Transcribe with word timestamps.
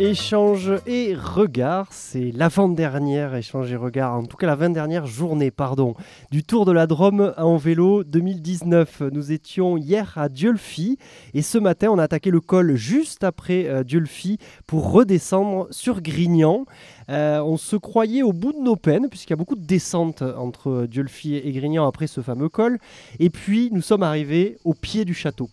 Échange 0.00 0.72
et 0.88 1.14
regard, 1.14 1.86
c'est 1.92 2.32
l'avant-dernière 2.32 3.36
échange 3.36 3.70
et 3.70 3.76
regard, 3.76 4.16
en 4.16 4.24
tout 4.24 4.36
cas 4.36 4.48
la 4.48 4.56
20 4.56 4.70
dernière 4.70 5.06
journée, 5.06 5.52
pardon, 5.52 5.94
du 6.32 6.42
Tour 6.42 6.64
de 6.64 6.72
la 6.72 6.88
Drôme 6.88 7.32
en 7.36 7.56
vélo 7.56 8.02
2019. 8.02 9.02
Nous 9.12 9.30
étions 9.30 9.76
hier 9.76 10.12
à 10.16 10.28
Diolfi 10.28 10.98
et 11.32 11.42
ce 11.42 11.58
matin 11.58 11.90
on 11.92 11.98
a 11.98 12.02
attaqué 12.02 12.32
le 12.32 12.40
col 12.40 12.74
juste 12.74 13.22
après 13.22 13.68
euh, 13.68 13.84
Diolfi 13.84 14.38
pour 14.66 14.90
redescendre 14.90 15.68
sur 15.70 16.02
Grignan. 16.02 16.66
Euh, 17.08 17.40
on 17.40 17.56
se 17.56 17.76
croyait 17.76 18.24
au 18.24 18.32
bout 18.32 18.52
de 18.52 18.64
nos 18.64 18.76
peines, 18.76 19.08
puisqu'il 19.08 19.30
y 19.30 19.34
a 19.34 19.36
beaucoup 19.36 19.56
de 19.56 19.64
descentes 19.64 20.22
entre 20.22 20.86
Diolfi 20.86 21.36
et 21.36 21.52
Grignan 21.52 21.86
après 21.86 22.08
ce 22.08 22.20
fameux 22.20 22.48
col. 22.48 22.78
Et 23.20 23.30
puis, 23.30 23.70
nous 23.70 23.82
sommes 23.82 24.02
arrivés 24.02 24.58
au 24.64 24.74
pied 24.74 25.04
du 25.04 25.14
château. 25.14 25.48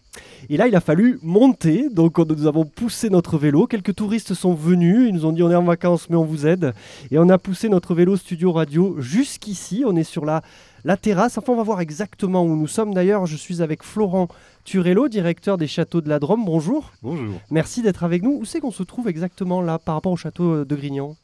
Et 0.49 0.57
là, 0.57 0.67
il 0.67 0.75
a 0.75 0.81
fallu 0.81 1.19
monter, 1.21 1.89
donc 1.89 2.17
nous 2.17 2.47
avons 2.47 2.65
poussé 2.65 3.09
notre 3.09 3.37
vélo. 3.37 3.67
Quelques 3.67 3.95
touristes 3.95 4.33
sont 4.33 4.53
venus, 4.53 5.07
ils 5.07 5.13
nous 5.13 5.25
ont 5.25 5.31
dit 5.31 5.43
on 5.43 5.51
est 5.51 5.55
en 5.55 5.63
vacances, 5.63 6.09
mais 6.09 6.15
on 6.15 6.25
vous 6.25 6.45
aide. 6.45 6.73
Et 7.11 7.17
on 7.17 7.29
a 7.29 7.37
poussé 7.37 7.69
notre 7.69 7.93
vélo 7.93 8.17
studio 8.17 8.51
radio 8.51 8.95
jusqu'ici. 8.99 9.83
On 9.85 9.95
est 9.95 10.03
sur 10.03 10.25
la, 10.25 10.41
la 10.83 10.97
terrasse. 10.97 11.37
Enfin, 11.37 11.53
on 11.53 11.57
va 11.57 11.63
voir 11.63 11.81
exactement 11.81 12.43
où 12.43 12.55
nous 12.55 12.67
sommes. 12.67 12.93
D'ailleurs, 12.93 13.25
je 13.25 13.35
suis 13.35 13.61
avec 13.61 13.83
Florent 13.83 14.27
Turello, 14.63 15.07
directeur 15.07 15.57
des 15.57 15.67
châteaux 15.67 16.01
de 16.01 16.09
la 16.09 16.19
Drôme. 16.19 16.43
Bonjour. 16.45 16.91
Bonjour. 17.01 17.39
Merci 17.49 17.81
d'être 17.81 18.03
avec 18.03 18.23
nous. 18.23 18.31
Où 18.31 18.45
c'est 18.45 18.59
qu'on 18.59 18.71
se 18.71 18.83
trouve 18.83 19.07
exactement 19.07 19.61
là 19.61 19.79
par 19.79 19.95
rapport 19.95 20.11
au 20.11 20.17
château 20.17 20.65
de 20.65 20.75
Grignan? 20.75 21.15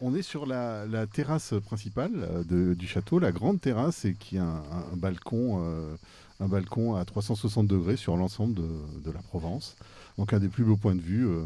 On 0.00 0.14
est 0.14 0.22
sur 0.22 0.46
la, 0.46 0.86
terrasse 1.12 1.54
principale 1.64 2.12
euh, 2.52 2.74
du 2.74 2.86
château, 2.86 3.18
la 3.18 3.32
grande 3.32 3.60
terrasse, 3.60 4.04
et 4.04 4.14
qui 4.14 4.38
a 4.38 4.44
un, 4.44 4.96
balcon, 4.96 5.60
euh, 5.60 5.96
un 6.40 6.46
balcon 6.46 6.94
à 6.94 7.04
360 7.04 7.66
degrés 7.66 7.96
sur 7.96 8.16
l'ensemble 8.16 8.54
de, 8.54 9.10
la 9.10 9.20
Provence. 9.20 9.76
Donc 10.18 10.32
un 10.32 10.38
des 10.38 10.48
plus 10.48 10.64
beaux 10.64 10.76
points 10.76 10.94
de 10.94 11.00
vue 11.00 11.26
euh, 11.26 11.44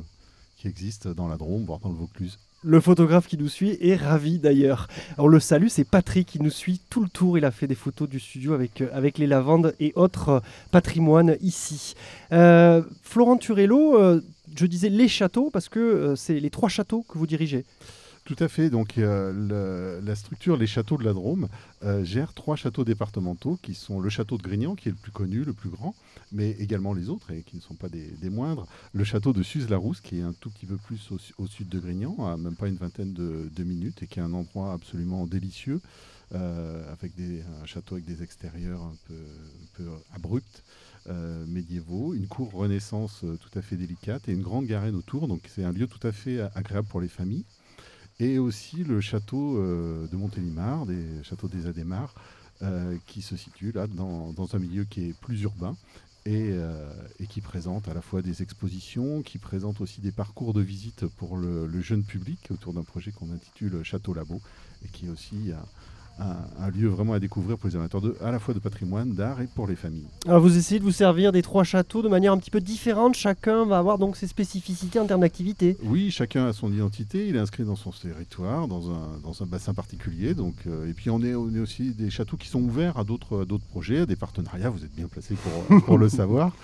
qui 0.57 0.69
existent 0.69 1.11
dans 1.13 1.29
la 1.29 1.37
Drôme, 1.37 1.65
voire 1.65 1.79
dans 1.79 1.91
le 1.91 1.95
Vaucluse. 1.97 2.39
Le 2.65 2.81
photographe 2.81 3.27
qui 3.27 3.37
nous 3.37 3.49
suit 3.49 3.77
est 3.81 3.97
ravi 3.97 4.39
d'ailleurs. 4.39 4.87
On 5.19 5.27
le 5.27 5.41
salue, 5.41 5.67
c'est 5.69 5.85
Patrick 5.85 6.29
qui 6.29 6.41
nous 6.41 6.51
suit 6.51 6.81
tout 6.91 7.03
le 7.03 7.09
tour. 7.09 7.37
Il 7.37 7.45
a 7.45 7.51
fait 7.51 7.67
des 7.67 7.75
photos 7.75 8.09
du 8.09 8.21
studio 8.21 8.53
avec, 8.53 8.83
avec 8.93 9.19
les 9.19 9.27
lavandes 9.27 9.75
et 9.81 9.93
autres 9.97 10.43
patrimoines 10.71 11.37
ici. 11.41 11.95
Florent 12.31 13.37
Turello, 13.39 14.21
je 14.55 14.67
disais 14.67 14.91
les 14.91 15.09
châteaux 15.09 15.51
parce 15.53 15.69
que 15.69 16.15
c'est 16.15 16.39
les 16.39 16.51
trois 16.51 16.69
châteaux 16.69 17.05
que 17.09 17.19
vous 17.19 17.27
dirigez. 17.27 17.65
Tout 18.25 18.37
à 18.39 18.47
fait. 18.49 18.71
Donc, 18.71 18.95
la 18.97 20.15
structure 20.15 20.57
Les 20.57 20.67
Châteaux 20.67 20.97
de 20.97 21.05
la 21.05 21.13
Drôme 21.13 21.49
euh, 21.83 22.05
gère 22.05 22.35
trois 22.35 22.55
châteaux 22.55 22.85
départementaux 22.85 23.59
qui 23.61 23.75
sont 23.75 23.99
le 23.99 24.09
château 24.09 24.39
de 24.39 24.43
Grignan, 24.43 24.77
qui 24.77 24.89
est 24.89 24.93
le 24.93 24.99
plus 24.99 25.11
connu, 25.11 25.43
le 25.45 25.53
plus 25.53 25.71
grand, 25.71 25.97
mais 26.31 26.51
également 26.53 26.95
les 26.95 27.09
autres 27.09 27.33
et 27.33 27.43
qui 27.43 27.57
ne 27.57 27.61
sont 27.61 27.75
pas 27.75 27.89
des, 27.89 28.31
moindres. 28.31 28.67
Le 28.93 29.03
château 29.03 29.33
de 29.33 29.43
Suse-la-Rousse, 29.43 30.01
qui 30.01 30.19
est 30.19 30.23
un 30.23 30.35
tout 30.35 30.51
petit 30.51 30.67
peu 30.67 30.77
plus 30.77 31.11
au, 31.39 31.47
sud 31.49 31.69
de 31.69 31.81
Grignan, 31.81 32.17
à 32.25 32.37
même 32.37 32.55
pas 32.55 32.69
une 32.69 32.77
vingtaine 32.77 33.13
de, 33.13 33.65
minutes, 33.65 34.03
et 34.05 34.07
qui 34.07 34.21
est 34.21 34.23
un 34.23 34.33
endroit 34.33 34.73
absolument 34.73 35.27
délicieux, 35.27 35.81
euh, 36.33 36.93
avec 36.93 37.17
des, 37.17 37.43
un 37.63 37.67
château 37.67 37.97
avec 37.97 38.05
des 38.05 38.23
extérieurs 38.23 38.83
un 38.83 38.95
peu, 39.75 39.85
abrupts. 40.15 40.63
Euh, 41.09 41.45
médiévaux, 41.47 42.15
une 42.15 42.29
cour 42.29 42.53
renaissance 42.53 43.25
tout 43.41 43.59
à 43.59 43.61
fait 43.61 43.75
délicate 43.75 44.29
et 44.29 44.33
une 44.33 44.43
grande 44.43 44.67
garenne 44.67 44.95
autour. 44.95 45.27
Donc 45.27 45.41
c'est 45.53 45.65
un 45.65 45.73
lieu 45.73 45.89
tout 45.89 46.07
à 46.07 46.13
fait 46.13 46.41
agréable 46.55 46.87
pour 46.87 47.01
les 47.01 47.09
familles 47.09 47.45
et 48.21 48.39
aussi 48.39 48.85
le 48.85 49.01
château 49.01 49.59
euh, 49.59 50.07
de 50.09 50.17
Montélimar, 50.17 50.87
des 50.87 51.23
châteaux 51.23 51.49
des 51.49 51.67
Adémars, 51.67 52.15
euh, 52.63 52.97
qui 53.07 53.23
se 53.23 53.37
situe 53.37 53.73
là 53.73 53.87
dans, 53.87 54.55
un 54.55 54.59
milieu 54.59 54.85
qui 54.85 55.09
est 55.09 55.19
plus 55.19 55.43
urbain 55.43 55.77
euh, 56.29 56.93
et, 57.19 57.27
qui 57.27 57.41
présente 57.41 57.89
à 57.89 57.95
la 57.95 58.03
fois 58.03 58.23
des 58.23 58.43
expositions, 58.43 59.23
qui 59.23 59.39
présente 59.39 59.81
aussi 59.81 60.01
des 60.01 60.13
parcours 60.13 60.53
de 60.53 60.61
visite 60.61 61.07
pour 61.07 61.37
le, 61.37 61.67
le 61.67 61.81
jeune 61.81 62.05
public 62.05 62.39
autour 62.51 62.73
d'un 62.73 62.85
projet 62.85 63.11
qu'on 63.11 63.33
intitule 63.33 63.83
Château 63.83 64.15
Labo 64.15 64.41
et 64.85 64.89
qui 64.89 65.07
est 65.07 65.11
aussi 65.11 65.53
un, 66.19 66.71
lieu 66.71 66.89
vraiment 66.89 67.15
à 67.15 67.19
découvrir 67.19 67.59
pour 67.59 67.69
les 67.69 67.77
amateurs 67.77 68.01
de, 68.01 68.17
à 68.23 68.31
la 68.31 68.39
fois 68.39 68.55
de 68.55 68.59
patrimoine, 68.59 69.13
d'art 69.13 69.41
et 69.41 69.47
pour 69.47 69.67
les 69.67 69.77
familles. 69.77 70.07
Alors 70.27 70.41
vous 70.41 70.57
essayez 70.57 70.79
de 70.79 70.85
vous 70.85 70.93
servir 70.93 71.33
des 71.33 71.43
trois 71.43 71.65
châteaux 71.65 72.03
de 72.03 72.09
manière 72.09 72.33
un 72.33 72.39
petit 72.39 72.51
peu 72.51 72.61
différente. 72.61 73.15
Chacun 73.15 73.65
va 73.67 73.79
avoir 73.79 73.99
donc 73.99 74.17
ses 74.17 74.27
spécificités 74.27 74.99
en 74.99 75.07
termes 75.07 75.23
d'activité. 75.23 75.77
Oui, 75.83 76.11
chacun 76.11 76.47
a 76.47 76.53
son 76.53 76.73
identité. 76.73 77.29
Il 77.29 77.37
est 77.37 77.41
inscrit 77.41 77.65
dans 77.65 77.77
son 77.77 77.91
territoire, 77.91 78.69
dans 78.69 78.91
un, 78.91 79.19
dans 79.23 79.43
un 79.43 79.47
bassin 79.47 79.75
particulier. 79.75 80.35
Donc, 80.35 80.55
euh, 80.67 80.89
et 80.89 80.93
puis 80.93 81.11
on 81.11 81.23
est, 81.23 81.35
on 81.35 81.55
est 81.55 81.59
aussi 81.59 81.93
des 81.93 82.11
châteaux 82.11 82.37
qui 82.37 82.49
sont 82.49 82.61
ouverts 82.61 82.99
à 82.99 83.05
d'autres, 83.05 83.45
d'autres 83.45 83.67
projets, 83.67 84.01
à 84.01 84.07
des 84.07 84.17
partenariats. 84.17 84.71
Vous 84.71 84.85
êtes 84.85 84.95
bien 84.95 85.09
placé 85.09 85.35
pour, 85.35 85.81
pour 85.85 85.99
le 85.99 86.09
savoir. 86.09 86.55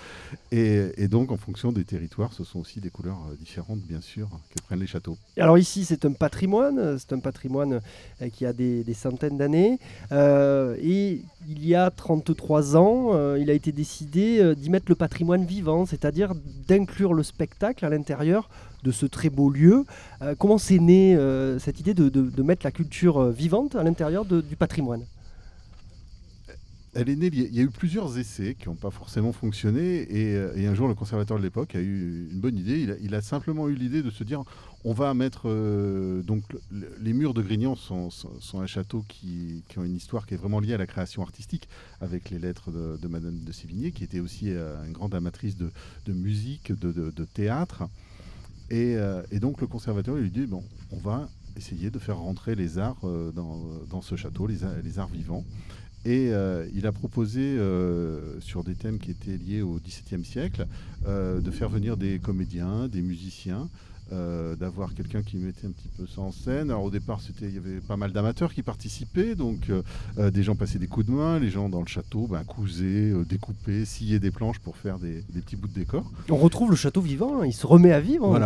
Et, 0.51 0.91
et, 0.97 1.07
donc 1.07 1.31
en 1.31 1.37
fonction 1.37 1.71
des 1.71 1.83
territoires, 1.83 2.33
ce 2.33 2.43
sont 2.43 2.59
aussi 2.59 2.79
des 2.79 2.89
couleurs 2.89 3.19
euh, 3.29 3.35
différentes, 3.35 3.79
bien 3.79 4.01
sûr, 4.01 4.29
que 4.55 4.61
prennent 4.61 4.79
les 4.79 4.87
châteaux. 4.87 5.17
Alors 5.37 5.57
ici, 5.57 5.85
c'est 5.85 6.05
un 6.05 6.13
patrimoine. 6.13 6.97
C'est 6.97 7.13
un 7.13 7.19
patrimoine 7.19 7.81
euh, 8.21 8.29
qui 8.29 8.45
a 8.45 8.53
des, 8.53 8.83
des 8.83 8.93
centaines 8.93 9.37
d'années. 9.37 9.48
Euh, 10.11 10.75
et 10.81 11.21
il 11.47 11.67
y 11.67 11.75
a 11.75 11.89
33 11.89 12.77
ans, 12.77 13.09
euh, 13.13 13.37
il 13.39 13.49
a 13.49 13.53
été 13.53 13.71
décidé 13.71 14.39
euh, 14.39 14.55
d'y 14.55 14.69
mettre 14.69 14.85
le 14.89 14.95
patrimoine 14.95 15.45
vivant, 15.45 15.85
c'est-à-dire 15.85 16.33
d'inclure 16.67 17.13
le 17.13 17.23
spectacle 17.23 17.85
à 17.85 17.89
l'intérieur 17.89 18.49
de 18.83 18.91
ce 18.91 19.05
très 19.05 19.29
beau 19.29 19.49
lieu. 19.49 19.85
comment 20.37 20.57
s'est 20.57 20.79
née 20.79 21.17
cette 21.59 21.81
idée 21.81 21.93
de, 21.93 22.41
mettre 22.41 22.65
la 22.65 22.71
culture 22.71 23.25
vivante 23.25 23.75
à 23.75 23.83
l'intérieur 23.83 24.23
du 24.23 24.55
patrimoine? 24.55 25.03
Elle 26.95 27.09
est 27.09 27.15
née, 27.15 27.29
il 27.31 27.55
y 27.55 27.59
a 27.59 27.63
eu 27.63 27.69
plusieurs 27.69 28.17
essais 28.17 28.55
qui 28.55 28.67
n'ont 28.67 28.75
pas 28.75 28.89
forcément 28.89 29.31
fonctionné 29.31 30.07
et, 30.09 30.65
un 30.65 30.73
jour 30.73 30.87
le 30.87 30.95
conservateur 30.95 31.37
de 31.37 31.43
l'époque 31.43 31.75
a 31.75 31.79
eu 31.79 32.29
une 32.31 32.39
bonne 32.39 32.57
idée. 32.57 32.97
il 33.01 33.15
a 33.15 33.21
simplement 33.21 33.67
eu 33.69 33.75
l'idée 33.75 34.01
de 34.01 34.09
se 34.09 34.23
dire 34.23 34.43
on 34.85 34.93
va 34.93 35.13
mettre 35.13 35.43
euh, 35.45 36.21
donc 36.23 36.43
les 36.71 37.13
murs 37.13 37.33
de 37.33 37.41
Grignan 37.41 37.75
sont, 37.75 38.09
un 38.53 38.65
château 38.65 39.03
qui, 39.07 39.63
ont 39.77 39.83
une 39.83 39.95
histoire 39.95 40.25
qui 40.25 40.33
est 40.33 40.37
vraiment 40.37 40.59
liée 40.59 40.73
à 40.73 40.77
la 40.77 40.87
création 40.87 41.21
artistique 41.21 41.67
avec 42.01 42.29
les 42.29 42.39
lettres 42.39 42.71
de, 42.71 43.07
Madame 43.07 43.43
de 43.43 43.51
Sévigné 43.51 43.91
qui 43.91 44.03
était 44.03 44.19
aussi 44.19 44.51
euh, 44.51 44.83
une 44.85 44.93
grande 44.93 45.13
amatrice 45.13 45.57
de, 45.57 45.71
musique, 46.07 46.71
de, 46.71 47.25
théâtre. 47.25 47.83
Euh, 48.71 49.23
et, 49.31 49.39
donc 49.39 49.61
le 49.61 49.67
conservateur 49.67 50.15
lui 50.15 50.31
dit 50.31 50.47
on 50.91 50.97
va 50.97 51.29
essayer 51.57 51.89
de 51.89 51.99
faire 51.99 52.17
rentrer 52.17 52.55
les 52.55 52.77
arts 52.77 53.01
dans, 53.33 54.01
ce 54.01 54.15
château, 54.15 54.47
les, 54.47 54.63
arts 54.63 55.09
vivants. 55.09 55.43
Et 56.05 56.31
il 56.73 56.87
a 56.87 56.91
proposé, 56.91 57.57
sur 58.39 58.63
des 58.63 58.75
thèmes 58.75 58.99
qui 58.99 59.11
étaient 59.11 59.37
liés 59.37 59.61
au 59.61 59.79
XVIIe 59.79 60.23
siècle, 60.23 60.65
de 61.05 61.51
faire 61.51 61.69
venir 61.69 61.97
des 61.97 62.19
comédiens, 62.19 62.87
des 62.87 63.01
musiciens, 63.01 63.69
euh, 64.11 64.55
d'avoir 64.55 64.95
quelqu'un 64.95 65.21
qui 65.21 65.37
mettait 65.37 65.67
un 65.67 65.71
petit 65.71 65.87
peu 65.95 66.07
ça 66.07 66.21
en 66.21 66.31
scène. 66.31 66.71
Alors 66.71 66.83
au 66.83 66.89
départ, 66.89 67.21
c'était, 67.21 67.45
il 67.45 67.53
y 67.53 67.57
avait 67.59 67.79
pas 67.79 67.95
mal 67.95 68.11
d'amateurs 68.11 68.51
qui 68.55 68.63
participaient, 68.63 69.35
donc 69.35 69.69
euh, 69.69 69.83
euh, 70.17 70.31
des 70.31 70.41
gens 70.41 70.55
passaient 70.55 70.79
des 70.79 70.87
coups 70.87 71.05
de 71.05 71.11
main, 71.11 71.37
les 71.37 71.51
gens 71.51 71.69
dans 71.69 71.81
le 71.81 71.85
château 71.85 72.25
ben, 72.25 72.43
cousaient, 72.43 73.13
découpaient, 73.29 73.85
sciaient 73.85 74.17
des 74.17 74.31
planches 74.31 74.57
pour 74.57 74.77
faire 74.77 74.97
des, 74.97 75.23
petits 75.31 75.55
bouts 75.55 75.67
de 75.67 75.73
décor. 75.73 76.11
On 76.29 76.37
retrouve 76.37 76.71
le 76.71 76.75
château 76.75 77.01
vivant, 77.01 77.41
hein. 77.41 77.45
il 77.45 77.53
se 77.53 77.67
remet 77.67 77.91
à 77.91 77.99
vivre. 77.99 78.25
Hein, 78.35 78.39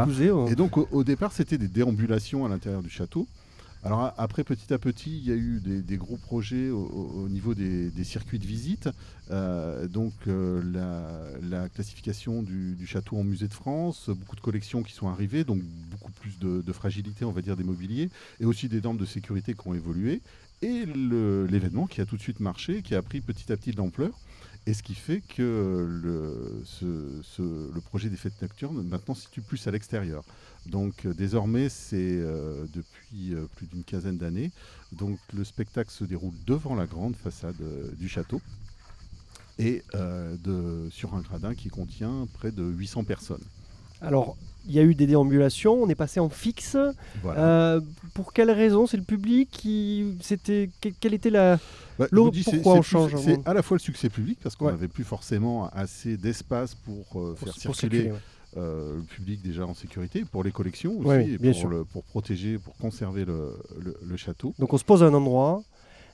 Et 0.50 0.56
donc 0.56 0.78
au, 0.78 1.04
départ, 1.06 1.32
c'était 1.32 1.58
des 1.58 1.70
déambulations 1.70 2.46
à 2.46 2.50
l'intérieur 2.50 2.84
du 2.84 2.90
château. 2.90 3.26
Alors 3.86 4.14
après, 4.18 4.46
petit 4.46 4.74
à 4.74 4.78
petit, 4.78 5.18
il 5.18 5.28
y 5.28 5.32
a 5.32 5.36
eu 5.36 5.60
des, 5.60 5.98
gros 5.98 6.16
projets 6.16 6.70
au, 6.70 7.28
niveau 7.30 7.54
des, 7.54 7.92
circuits 8.06 8.40
de 8.40 8.46
visite. 8.46 8.88
Euh, 9.30 9.88
donc 9.88 10.14
euh, 10.28 10.62
la, 11.42 11.68
classification 11.68 12.44
du, 12.44 12.78
château 12.86 13.18
en 13.18 13.26
musée 13.26 13.50
de 13.50 13.54
France, 13.54 14.10
beaucoup 14.10 14.38
de 14.38 14.42
collections 14.42 14.84
qui 14.84 14.94
sont 14.94 15.10
arrivées, 15.10 15.44
donc 15.44 15.62
beaucoup 15.92 16.12
plus 16.12 16.40
de, 16.40 16.72
fragilité, 16.72 17.26
on 17.26 17.32
va 17.32 17.42
dire, 17.42 17.58
des 17.58 17.66
mobiliers, 17.66 18.10
et 18.40 18.46
aussi 18.46 18.70
des 18.70 18.80
normes 18.80 18.98
de 18.98 19.06
sécurité 19.06 19.54
qui 19.54 19.68
ont 19.68 19.74
évolué. 19.74 20.22
Et 20.62 20.86
l'événement 20.86 21.88
qui 21.88 22.00
a 22.00 22.06
tout 22.06 22.16
de 22.16 22.22
suite 22.22 22.40
marché, 22.40 22.84
qui 22.84 22.96
a 22.96 23.02
pris 23.02 23.20
petit 23.20 23.52
à 23.52 23.58
petit 23.58 23.72
de 23.72 23.78
l'ampleur. 23.78 24.18
Et 24.66 24.74
ce 24.74 24.82
qui 24.82 24.96
fait 24.96 25.20
que 25.20 25.86
le, 26.02 26.64
projet 27.82 28.10
des 28.10 28.16
fêtes 28.16 28.42
nocturnes 28.42 28.82
maintenant 28.84 29.14
se 29.14 29.24
situe 29.24 29.42
plus 29.42 29.68
à 29.68 29.72
l'extérieur. 29.72 30.24
Donc 30.66 31.06
euh, 31.06 31.14
désormais, 31.14 31.68
c'est 31.68 31.98
euh, 31.98 32.66
depuis 32.74 33.34
euh, 33.34 33.46
plus 33.56 33.68
d'une 33.68 33.84
quinzaine 33.84 34.18
d'années. 34.18 34.52
Donc 34.94 35.20
le 35.34 35.44
spectacle 35.44 35.92
se 35.92 36.06
déroule 36.06 36.34
devant 36.48 36.76
la 36.76 36.86
grande 36.86 37.16
façade 37.16 37.62
du 37.98 38.08
château 38.08 38.42
et 39.60 39.84
sur 40.90 41.14
un 41.14 41.22
gradin 41.22 41.54
qui 41.54 41.70
contient 41.70 42.28
près 42.34 42.52
de 42.52 42.64
800 42.64 43.04
personnes. 43.04 43.44
Alors, 44.02 44.36
il 44.66 44.74
y 44.74 44.80
a 44.80 44.84
eu 44.84 44.96
des 44.96 45.08
déambulations, 45.08 45.74
on 45.84 45.90
est 45.90 45.96
passé 45.96 46.20
en 46.20 46.30
fixe. 46.30 46.78
pour 48.14 48.34
quelle 48.34 48.52
raison? 48.52 48.88
C'est 48.88 48.98
le 48.98 49.04
public 49.04 49.50
qui. 49.52 50.18
C'était 50.22 50.70
quelle 51.00 51.14
était 51.14 51.30
la. 51.30 51.60
Bah, 52.00 52.08
pourquoi 52.10 52.74
on 52.74 52.82
change 52.82 53.16
C'est 53.18 53.48
à 53.48 53.54
la 53.54 53.62
fois 53.62 53.78
le 53.78 53.82
succès 53.82 54.10
public 54.10 54.40
parce 54.42 54.56
qu'on 54.56 54.66
n'avait 54.66 54.88
plus 54.88 55.04
forcément 55.04 55.70
assez 55.70 56.18
d'espace 56.18 56.76
pour, 56.76 57.38
faire 57.38 57.54
circuler. 57.54 58.12
Euh, 58.56 58.98
le 58.98 59.02
public 59.02 59.42
déjà 59.42 59.66
en 59.66 59.74
sécurité, 59.74 60.26
pour 60.32 60.44
les 60.44 60.52
collections 60.52 61.00
aussi, 61.00 61.38
pour, 61.40 61.86
pour, 61.92 62.04
protéger, 62.04 62.60
pour 62.60 62.78
conserver 62.78 63.26
le, 63.26 64.18
château. 64.18 64.54
Donc 64.60 64.74
on 64.74 64.78
se 64.78 64.84
pose 64.84 65.02
à 65.02 65.08
un 65.08 65.14
endroit, 65.14 65.64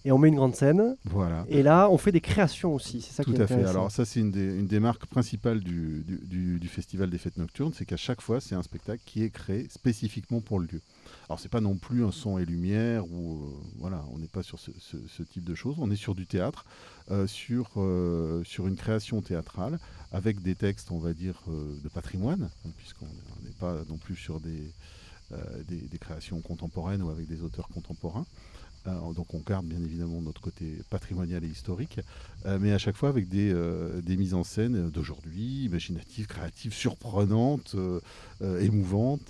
et 0.05 0.11
on 0.11 0.17
met 0.17 0.29
une 0.29 0.35
grande 0.35 0.55
scène. 0.55 0.95
Voilà. 1.05 1.45
Et 1.49 1.61
là, 1.63 1.89
on 1.89 1.97
fait 1.97 2.11
des 2.11 2.21
créations 2.21 2.73
aussi. 2.73 3.01
C'est 3.01 3.13
ça 3.13 3.23
Tout 3.23 3.31
qui 3.31 3.37
est 3.37 3.41
à 3.41 3.47
fait. 3.47 3.63
Alors 3.65 3.91
ça, 3.91 4.05
c'est 4.05 4.19
une 4.19 4.31
des, 4.31 4.57
une 4.59 4.67
des 4.67 4.79
marques 4.79 5.05
principales 5.07 5.59
du, 5.61 6.03
du- 6.05 6.19
du- 6.25 6.59
du 6.59 6.67
Festival 6.67 7.09
des 7.09 7.17
Fêtes 7.17 7.37
Nocturnes, 7.37 7.73
c'est 7.75 7.85
qu'à 7.85 7.97
chaque 7.97 8.21
fois, 8.21 8.39
c'est 8.39 8.55
un 8.55 8.63
spectacle 8.63 9.01
qui 9.05 9.23
est 9.23 9.29
créé 9.29 9.67
spécifiquement 9.69 10.41
pour 10.41 10.59
le 10.59 10.67
lieu. 10.71 10.81
Alors 11.27 11.39
c'est 11.39 11.49
pas 11.49 11.61
non 11.61 11.75
plus 11.75 12.03
un 12.05 12.11
son 12.11 12.37
et 12.37 12.45
lumière, 12.45 13.05
ou 13.11 13.33
euh, 13.33 13.49
voilà, 13.77 14.03
on 14.13 14.19
n'est 14.19 14.27
pas 14.27 14.43
sur 14.43 14.59
ce, 14.59 14.71
ce- 14.79 15.07
ce 15.07 15.23
type 15.23 15.43
de 15.43 15.55
choses. 15.55 15.75
On 15.79 15.89
est 15.91 15.95
sur 15.95 16.15
du 16.15 16.25
théâtre, 16.27 16.65
euh, 17.11 17.27
sur, 17.27 17.69
euh, 17.77 18.43
sur 18.45 18.67
une 18.67 18.75
création 18.75 19.21
théâtrale, 19.21 19.79
avec 20.11 20.41
des 20.41 20.55
textes, 20.55 20.91
on 20.91 20.99
va 20.99 21.13
dire, 21.13 21.41
de 21.47 21.89
patrimoine, 21.89 22.49
hein, 22.65 22.69
puisqu'on 22.77 23.05
on 23.05 23.43
n'est 23.45 23.53
pas 23.59 23.83
non 23.89 23.97
plus 23.97 24.15
sur 24.15 24.39
des, 24.39 24.71
des, 25.67 25.81
des 25.81 25.97
créations 25.99 26.41
contemporaines 26.41 27.03
ou 27.03 27.09
avec 27.11 27.27
des 27.27 27.43
auteurs 27.43 27.67
contemporains. 27.67 28.25
Euh, 28.87 29.13
donc 29.13 29.33
on 29.33 29.39
garde 29.45 29.65
bien 29.65 29.79
évidemment 29.83 30.21
notre 30.21 30.41
côté 30.41 30.77
patrimonial 30.89 31.43
et 31.43 31.47
historique, 31.47 31.99
euh, 32.45 32.57
mais 32.61 32.71
à 32.71 32.77
chaque 32.77 32.95
fois 32.95 33.09
avec 33.09 33.27
des, 33.27 33.51
euh, 33.53 34.01
des 34.01 34.15
mises 34.17 34.33
en 34.33 34.43
scène 34.43 34.89
d'aujourd'hui, 34.89 35.65
imaginatives, 35.65 36.27
créatives, 36.27 36.73
surprenantes, 36.73 37.75
émouvantes. 38.61 39.29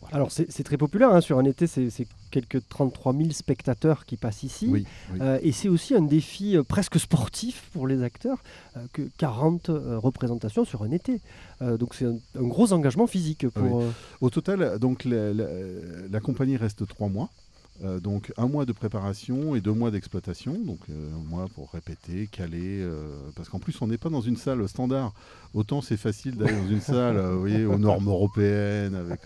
voilà. 0.00 0.16
Alors, 0.16 0.30
c'est 0.30 0.62
très 0.62 0.76
populaire. 0.76 1.10
hein, 1.12 1.20
Sur 1.20 1.38
un 1.38 1.44
été, 1.44 1.66
c'est 1.66 2.06
quelques 2.30 2.66
33 2.68 3.14
000 3.14 3.30
spectateurs 3.30 4.04
qui 4.04 4.16
passent 4.16 4.42
ici. 4.42 4.68
oui, 4.70 4.86
oui. 5.12 5.18
Euh, 5.20 5.38
et 5.42 5.50
c'est 5.52 5.68
aussi 5.68 5.94
un 5.94 6.02
défi 6.02 6.56
euh, 6.56 6.62
presque 6.62 6.98
sportif 7.00 7.70
pour 7.72 7.86
les 7.86 8.02
acteurs, 8.02 8.42
euh, 8.76 8.80
que 8.92 9.02
40 9.18 9.70
euh, 9.70 9.98
représentations 9.98 10.64
sur 10.64 10.82
un 10.82 10.90
été. 10.90 11.20
Donc 11.60 11.94
c'est 11.94 12.04
un, 12.04 12.16
un 12.38 12.42
gros 12.46 12.72
engagement 12.74 13.06
physique 13.06 13.48
pour... 13.48 13.84
Au 14.20 14.28
total, 14.30 14.78
donc 14.78 15.04
la, 15.04 15.32
la- 15.32 15.46
la 16.10 16.20
compagnie 16.20 16.56
reste 16.58 16.86
trois 16.86 17.08
mois. 17.08 17.30
Euh, 17.82 17.98
donc 17.98 18.32
un 18.36 18.46
mois 18.46 18.64
de 18.64 18.72
préparation 18.72 19.56
et 19.56 19.60
deux 19.60 19.72
mois 19.72 19.90
d'exploitation, 19.90 20.56
donc 20.64 20.78
euh, 20.90 21.12
un 21.12 21.28
mois 21.28 21.46
pour 21.54 21.72
répéter, 21.72 22.28
caler, 22.28 22.80
euh, 22.80 23.18
parce 23.34 23.48
qu'en 23.48 23.58
plus 23.58 23.80
on 23.82 23.88
n'est 23.88 23.98
pas 23.98 24.10
dans 24.10 24.20
une 24.20 24.36
salle 24.36 24.68
standard. 24.68 25.12
Autant 25.54 25.80
c'est 25.80 25.96
facile 25.96 26.36
d'aller 26.36 26.56
dans 26.56 26.68
une 26.68 26.80
salle, 26.80 27.18
vous 27.18 27.40
voyez, 27.40 27.64
aux 27.66 27.78
normes 27.78 28.08
européennes 28.08 28.94
avec 28.94 29.22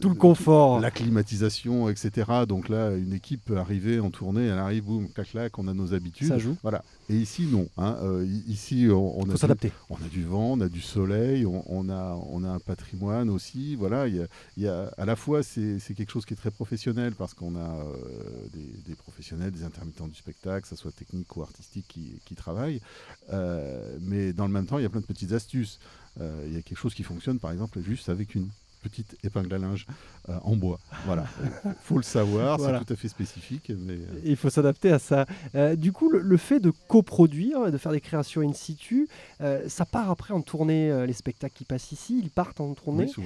tout 0.00 0.08
le 0.08 0.14
confort. 0.14 0.80
la 0.80 0.90
climatisation, 0.90 1.88
etc. 1.88 2.30
Donc 2.48 2.68
là, 2.68 2.92
une 2.96 3.12
équipe 3.12 3.44
peut 3.44 3.56
arriver 3.58 4.00
en 4.00 4.10
tournée, 4.10 4.46
elle 4.46 4.58
arrive, 4.58 4.84
boum, 4.84 5.08
clac, 5.08 5.28
clac, 5.30 5.58
on 5.58 5.68
a 5.68 5.74
nos 5.74 5.94
habitudes. 5.94 6.28
Ça 6.28 6.38
joue. 6.38 6.56
Voilà. 6.62 6.84
Et 7.08 7.16
ici, 7.16 7.46
non. 7.46 7.68
hein. 7.76 7.96
Euh, 8.02 8.26
ici, 8.46 8.86
on, 8.90 9.22
a 9.28 9.32
du- 9.32 9.36
s'adapter. 9.38 9.72
on 9.90 9.96
a 9.96 10.08
du 10.10 10.24
vent, 10.24 10.52
on 10.52 10.60
a 10.60 10.68
du 10.68 10.80
soleil, 10.80 11.44
on, 11.46 11.64
on 11.66 11.88
a, 11.90 12.18
on 12.30 12.44
a 12.44 12.48
un 12.48 12.58
patrimoine 12.60 13.28
aussi. 13.30 13.74
Voilà, 13.76 14.06
il 14.08 14.16
y 14.16 14.20
a, 14.20 14.26
il 14.56 14.62
y 14.62 14.68
a- 14.68 14.92
à 14.96 15.04
la 15.04 15.16
fois, 15.16 15.42
c'est 15.42 15.78
c'est 15.78 15.94
quelque 15.94 16.10
chose 16.12 16.24
qui 16.26 16.34
est 16.34 16.36
très 16.36 16.50
professionnel 16.50 17.14
parce 17.14 17.34
qu'on 17.34 17.56
a 17.56 17.58
euh, 17.84 18.48
des, 18.52 18.72
des 18.88 18.94
professionnels, 18.94 19.50
des 19.50 19.64
intermittents 19.64 20.08
du 20.08 20.14
spectacle, 20.14 20.62
que 20.62 20.68
ce 20.68 20.76
soit 20.76 20.92
technique 20.92 21.36
ou 21.36 21.42
artistique, 21.42 21.86
qui, 21.88 22.20
qui 22.24 22.34
travaillent. 22.34 22.80
Euh, 23.32 23.96
mais 24.00 24.32
dans 24.32 24.46
le 24.46 24.52
même 24.52 24.66
temps, 24.66 24.78
il 24.78 24.82
y 24.82 24.86
a 24.86 24.90
plein 24.90 25.00
de 25.00 25.06
petites 25.06 25.32
astuces. 25.32 25.78
Euh, 26.20 26.44
il 26.48 26.54
y 26.54 26.56
a 26.56 26.62
quelque 26.62 26.78
chose 26.78 26.94
qui 26.94 27.02
fonctionne, 27.04 27.38
par 27.38 27.52
exemple, 27.52 27.80
juste 27.80 28.08
avec 28.08 28.34
une 28.34 28.48
petite 28.82 29.16
épingle 29.24 29.54
à 29.54 29.58
linge 29.58 29.86
euh, 30.28 30.36
en 30.42 30.56
bois. 30.56 30.78
Voilà, 31.06 31.26
il 31.64 31.72
faut 31.82 31.96
le 31.96 32.02
savoir, 32.02 32.58
Voilà. 32.58 32.78
c'est 32.78 32.84
tout 32.86 32.92
à 32.92 32.96
fait 32.96 33.08
spécifique. 33.08 33.70
Mais, 33.76 33.94
euh, 33.94 34.20
Il 34.24 34.36
faut 34.36 34.50
s'adapter 34.50 34.90
à 34.90 34.98
ça. 34.98 35.26
Euh, 35.54 35.76
du 35.76 35.92
coup, 35.92 36.10
le, 36.10 36.20
le 36.20 36.36
fait 36.36 36.60
de 36.60 36.72
coproduire, 36.88 37.66
et 37.66 37.70
de 37.70 37.78
faire 37.78 37.92
des 37.92 38.00
créations 38.00 38.40
in 38.42 38.52
situ, 38.52 39.08
ça 39.68 39.84
part 39.84 40.10
après 40.10 40.34
en 40.34 40.42
tournée. 40.42 41.06
les 41.06 41.12
spectacles 41.12 41.54
qui 41.54 41.64
passent 41.64 41.92
ici, 41.92 42.20
ils 42.22 42.30
partent 42.30 42.60
en 42.60 42.74
tournée. 42.74 43.10
oui, 43.18 43.24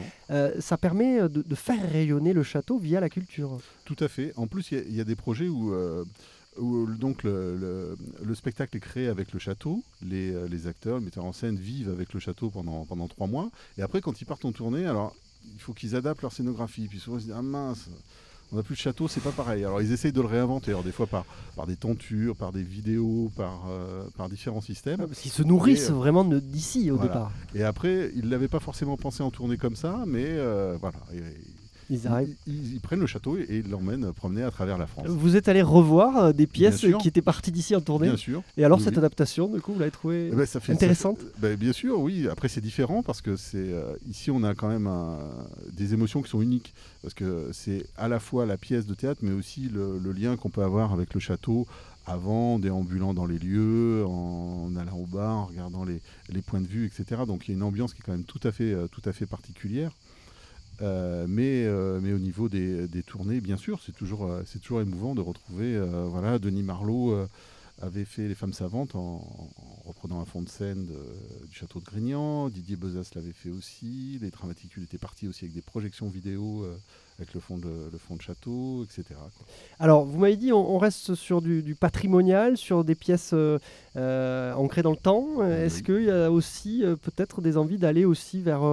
ça 0.61 0.77
permet 0.77 1.21
de, 1.29 1.43
de 1.43 1.55
faire 1.55 1.81
rayonner 1.91 2.33
le 2.33 2.43
château 2.43 2.79
via 2.79 3.01
la 3.01 3.09
culture. 3.09 3.59
Tout 3.85 3.97
à 4.01 4.09
fait. 4.09 4.33
En 4.37 4.47
plus, 4.47 4.71
il 4.73 4.79
y 4.79 4.81
a- 4.81 4.85
il 4.85 4.95
y, 4.97 5.01
a 5.01 5.05
des 5.05 5.17
projets 5.17 5.49
où, 5.49 5.75
où, 6.59 6.87
donc 6.87 7.23
le, 7.25 7.57
le- 7.57 7.99
le 8.25 8.35
spectacle 8.35 8.77
est 8.77 8.81
créé 8.81 9.09
avec 9.09 9.33
le 9.33 9.39
château. 9.39 9.83
Les, 10.07 10.33
les 10.49 10.67
acteurs, 10.67 10.99
les 10.99 11.05
metteurs 11.05 11.25
en 11.25 11.33
scène 11.33 11.57
vivent 11.57 11.91
avec 11.91 12.13
le 12.13 12.21
château 12.21 12.51
pendant, 12.51 12.85
pendant 12.85 13.09
trois 13.09 13.27
mois. 13.27 13.51
Et 13.79 13.83
après, 13.83 14.01
quand 14.01 14.21
ils 14.21 14.25
partent 14.25 14.45
en 14.45 14.53
tournée, 14.53 14.87
alors 14.87 15.15
il 15.53 15.61
faut 15.61 15.73
qu'ils 15.73 15.97
adaptent 15.97 16.23
leur 16.23 16.33
scénographie. 16.33 16.87
Puis 16.89 16.99
souvent, 16.99 17.17
ils 17.19 17.21
se 17.23 17.27
disent 17.27 17.35
Ah 17.37 17.43
mince, 17.43 17.89
on 18.53 18.57
n'a 18.57 18.63
plus 18.63 18.75
de 18.75 18.81
château, 18.81 19.09
c'est 19.09 19.23
pas 19.23 19.33
pareil. 19.33 19.65
Alors 19.65 19.81
ils 19.83 19.91
essayent 19.93 20.13
de 20.13 20.21
le 20.21 20.27
réinventer. 20.29 20.71
Alors 20.71 20.85
des 20.85 20.93
fois 20.93 21.07
par, 21.07 21.25
par 21.57 21.67
des 21.67 21.77
tentures, 21.77 22.37
par 22.37 22.53
des 22.53 22.63
vidéos, 22.63 23.31
par, 23.37 23.63
euh, 23.69 24.05
par 24.17 24.29
différents 24.29 24.61
systèmes. 24.61 24.99
Parce 24.99 25.19
qu'ils 25.21 25.33
se 25.33 25.43
nourrissent 25.43 25.89
Et, 25.89 25.93
euh, 25.93 25.95
vraiment 25.95 26.25
d'ici 26.25 26.91
au 26.91 26.97
voilà. 26.97 27.11
départ. 27.13 27.33
Et 27.55 27.65
après, 27.65 28.11
ils 28.15 28.25
ne 28.27 28.31
l'avaient 28.31 28.49
pas 28.49 28.61
forcément 28.61 28.97
pensé 28.97 29.23
en 29.23 29.31
tournée 29.31 29.57
comme 29.57 29.77
ça, 29.77 30.05
mais 30.07 30.25
euh, 30.27 30.77
voilà. 30.81 30.99
Et- 31.13 31.21
Ils 31.91 32.07
arrivent. 32.07 32.35
ils, 32.47 32.55
ils- 32.55 32.75
ils 32.75 32.81
prennent 32.81 33.01
le 33.01 33.07
château 33.07 33.37
et, 33.37 33.43
et 33.43 33.57
ils 33.59 33.69
l'emmènent 33.71 34.13
promener 34.13 34.43
à 34.43 34.51
travers 34.51 34.79
la 34.79 34.87
France. 34.87 35.07
Vous 35.09 35.37
êtes 35.37 35.49
allé 35.49 35.63
revoir 35.63 36.17
euh, 36.17 36.33
des 36.33 36.47
pièces 36.47 36.79
sûr. 36.79 36.99
qui 36.99 37.09
étaient 37.09 37.23
parties 37.23 37.53
d'ici 37.53 37.75
en 37.77 37.81
tournée. 37.81 38.09
Bien 38.09 38.17
sûr. 38.17 38.43
Et 38.57 38.65
alors 38.65 38.79
Oui, 38.79 38.85
cette 38.85 38.95
oui. 38.95 38.99
adaptation, 38.99 39.49
du 39.49 39.61
coup, 39.61 39.73
vous 39.73 39.79
l'avez 39.79 39.91
trouvée 39.91 40.31
Eh 40.33 40.35
ben, 40.37 40.47
ça 40.47 40.61
fait- 40.61 40.73
intéressante 40.73 41.19
ça 41.19 41.25
fait- 41.25 41.41
ben, 41.41 41.57
Bien 41.57 41.73
sûr, 41.73 42.01
oui. 42.01 42.27
Après, 42.29 42.49
c'est 42.49 42.61
différent 42.61 43.03
parce 43.03 43.21
que 43.21 43.37
c'est 43.37 43.57
euh, 43.59 43.95
ici, 44.09 44.31
on 44.31 44.43
a 44.45 44.55
quand 44.55 44.69
même 44.69 44.87
un- 44.87 45.19
des 45.73 45.93
émotions 45.95 46.23
qui 46.23 46.31
sont 46.31 46.41
uniques 46.43 46.75
parce 47.03 47.15
que 47.15 47.51
c'est 47.53 47.87
à 47.97 48.09
la 48.09 48.21
fois 48.21 48.47
la 48.47 48.57
pièce 48.57 48.87
de 48.87 48.95
théâtre, 48.95 49.21
mais 49.23 49.33
aussi 49.33 49.69
le, 49.69 49.99
le 49.99 50.13
lien 50.13 50.37
qu'on 50.37 50.51
peut 50.51 50.63
avoir 50.63 50.93
avec 50.93 51.13
le 51.15 51.21
château 51.21 51.67
avant, 52.07 52.55
en 52.55 52.59
déambulant 52.59 53.15
dans 53.15 53.25
les 53.25 53.39
lieux, 53.39 54.05
en, 54.07 54.71
allant 54.77 54.99
au 54.99 55.07
bar, 55.07 55.37
en 55.39 55.45
regardant 55.47 55.85
les, 55.85 56.01
les 56.31 56.43
points 56.43 56.61
de 56.61 56.67
vue, 56.67 56.85
etc. 56.87 57.23
Donc, 57.27 57.49
il 57.49 57.53
y 57.53 57.55
a 57.55 57.57
une 57.57 57.63
ambiance 57.63 57.95
qui 57.95 58.01
est 58.01 58.05
quand 58.05 58.13
même 58.13 58.25
tout 58.25 58.41
à 58.47 58.53
fait, 58.53 58.73
euh, 58.75 58.87
tout 58.89 59.01
à 59.07 59.13
fait 59.13 59.25
particulière. 59.27 59.91
Euh, 60.83 61.27
mais, 61.29 61.65
euh, 61.67 62.01
mais 62.03 62.13
au 62.13 62.19
niveau 62.19 62.49
des, 62.49 62.89
des 62.89 63.03
tournées, 63.03 63.41
bien 63.41 63.57
sûr, 63.57 63.81
c'est 63.85 63.93
toujours, 63.95 64.25
euh, 64.27 64.43
c'est 64.47 64.59
toujours 64.61 64.81
émouvant 64.81 65.15
de 65.15 65.21
retrouver. 65.21 65.79
voilà, 66.11 66.39
Denis 66.39 66.63
Marlowe 66.63 67.13
euh, 67.13 67.27
avait 67.81 68.05
fait 68.05 68.29
Les 68.29 68.35
Femmes 68.35 68.53
Savantes 68.53 68.95
en, 68.95 69.17
en 69.57 69.89
reprenant 69.89 70.21
un 70.21 70.25
fond 70.25 70.43
de 70.43 70.49
scène 70.49 70.87
de- 70.87 71.47
du 71.47 71.55
château 71.55 71.81
de 71.81 71.85
Grignan. 71.85 72.49
Didier 72.49 72.77
Bezas 72.77 73.11
l'avait 73.15 73.33
fait 73.33 73.51
aussi. 73.51 74.19
Les 74.23 74.31
Dramaticules 74.31 74.83
étaient 74.85 74.99
partis 74.99 75.29
aussi 75.29 75.45
avec 75.45 75.55
des 75.55 75.63
projections 75.63 76.09
vidéo 76.09 76.67
avec 77.19 77.33
le 77.35 77.39
fond, 77.41 77.59
de, 77.59 77.69
le 77.93 77.99
fond 77.99 78.17
de 78.17 78.23
château, 78.23 78.83
etc. 78.83 79.05
quoi. 79.11 79.47
Alors, 79.79 80.05
vous 80.05 80.19
m'avez 80.19 80.37
dit, 80.37 80.53
on, 80.53 80.75
on 80.75 80.79
reste 80.79 81.15
sur 81.15 81.41
du, 81.43 81.63
du 81.63 81.77
patrimonial, 81.77 82.57
sur 82.57 82.83
des 82.83 82.97
pièces 82.97 83.31
euh, 83.35 84.53
ancrées 84.55 84.83
dans 84.83 84.91
le 84.91 84.97
temps. 84.97 85.45
Est-ce 85.49 85.77
Oui. 85.77 85.83
qu'il 85.85 86.05
y 86.07 86.11
a 86.11 86.31
aussi 86.33 86.83
euh, 86.85 86.97
peut-être 86.97 87.41
des 87.41 87.57
envies 87.57 87.79
d'aller 87.79 88.05
aussi 88.05 88.41
vers 88.41 88.65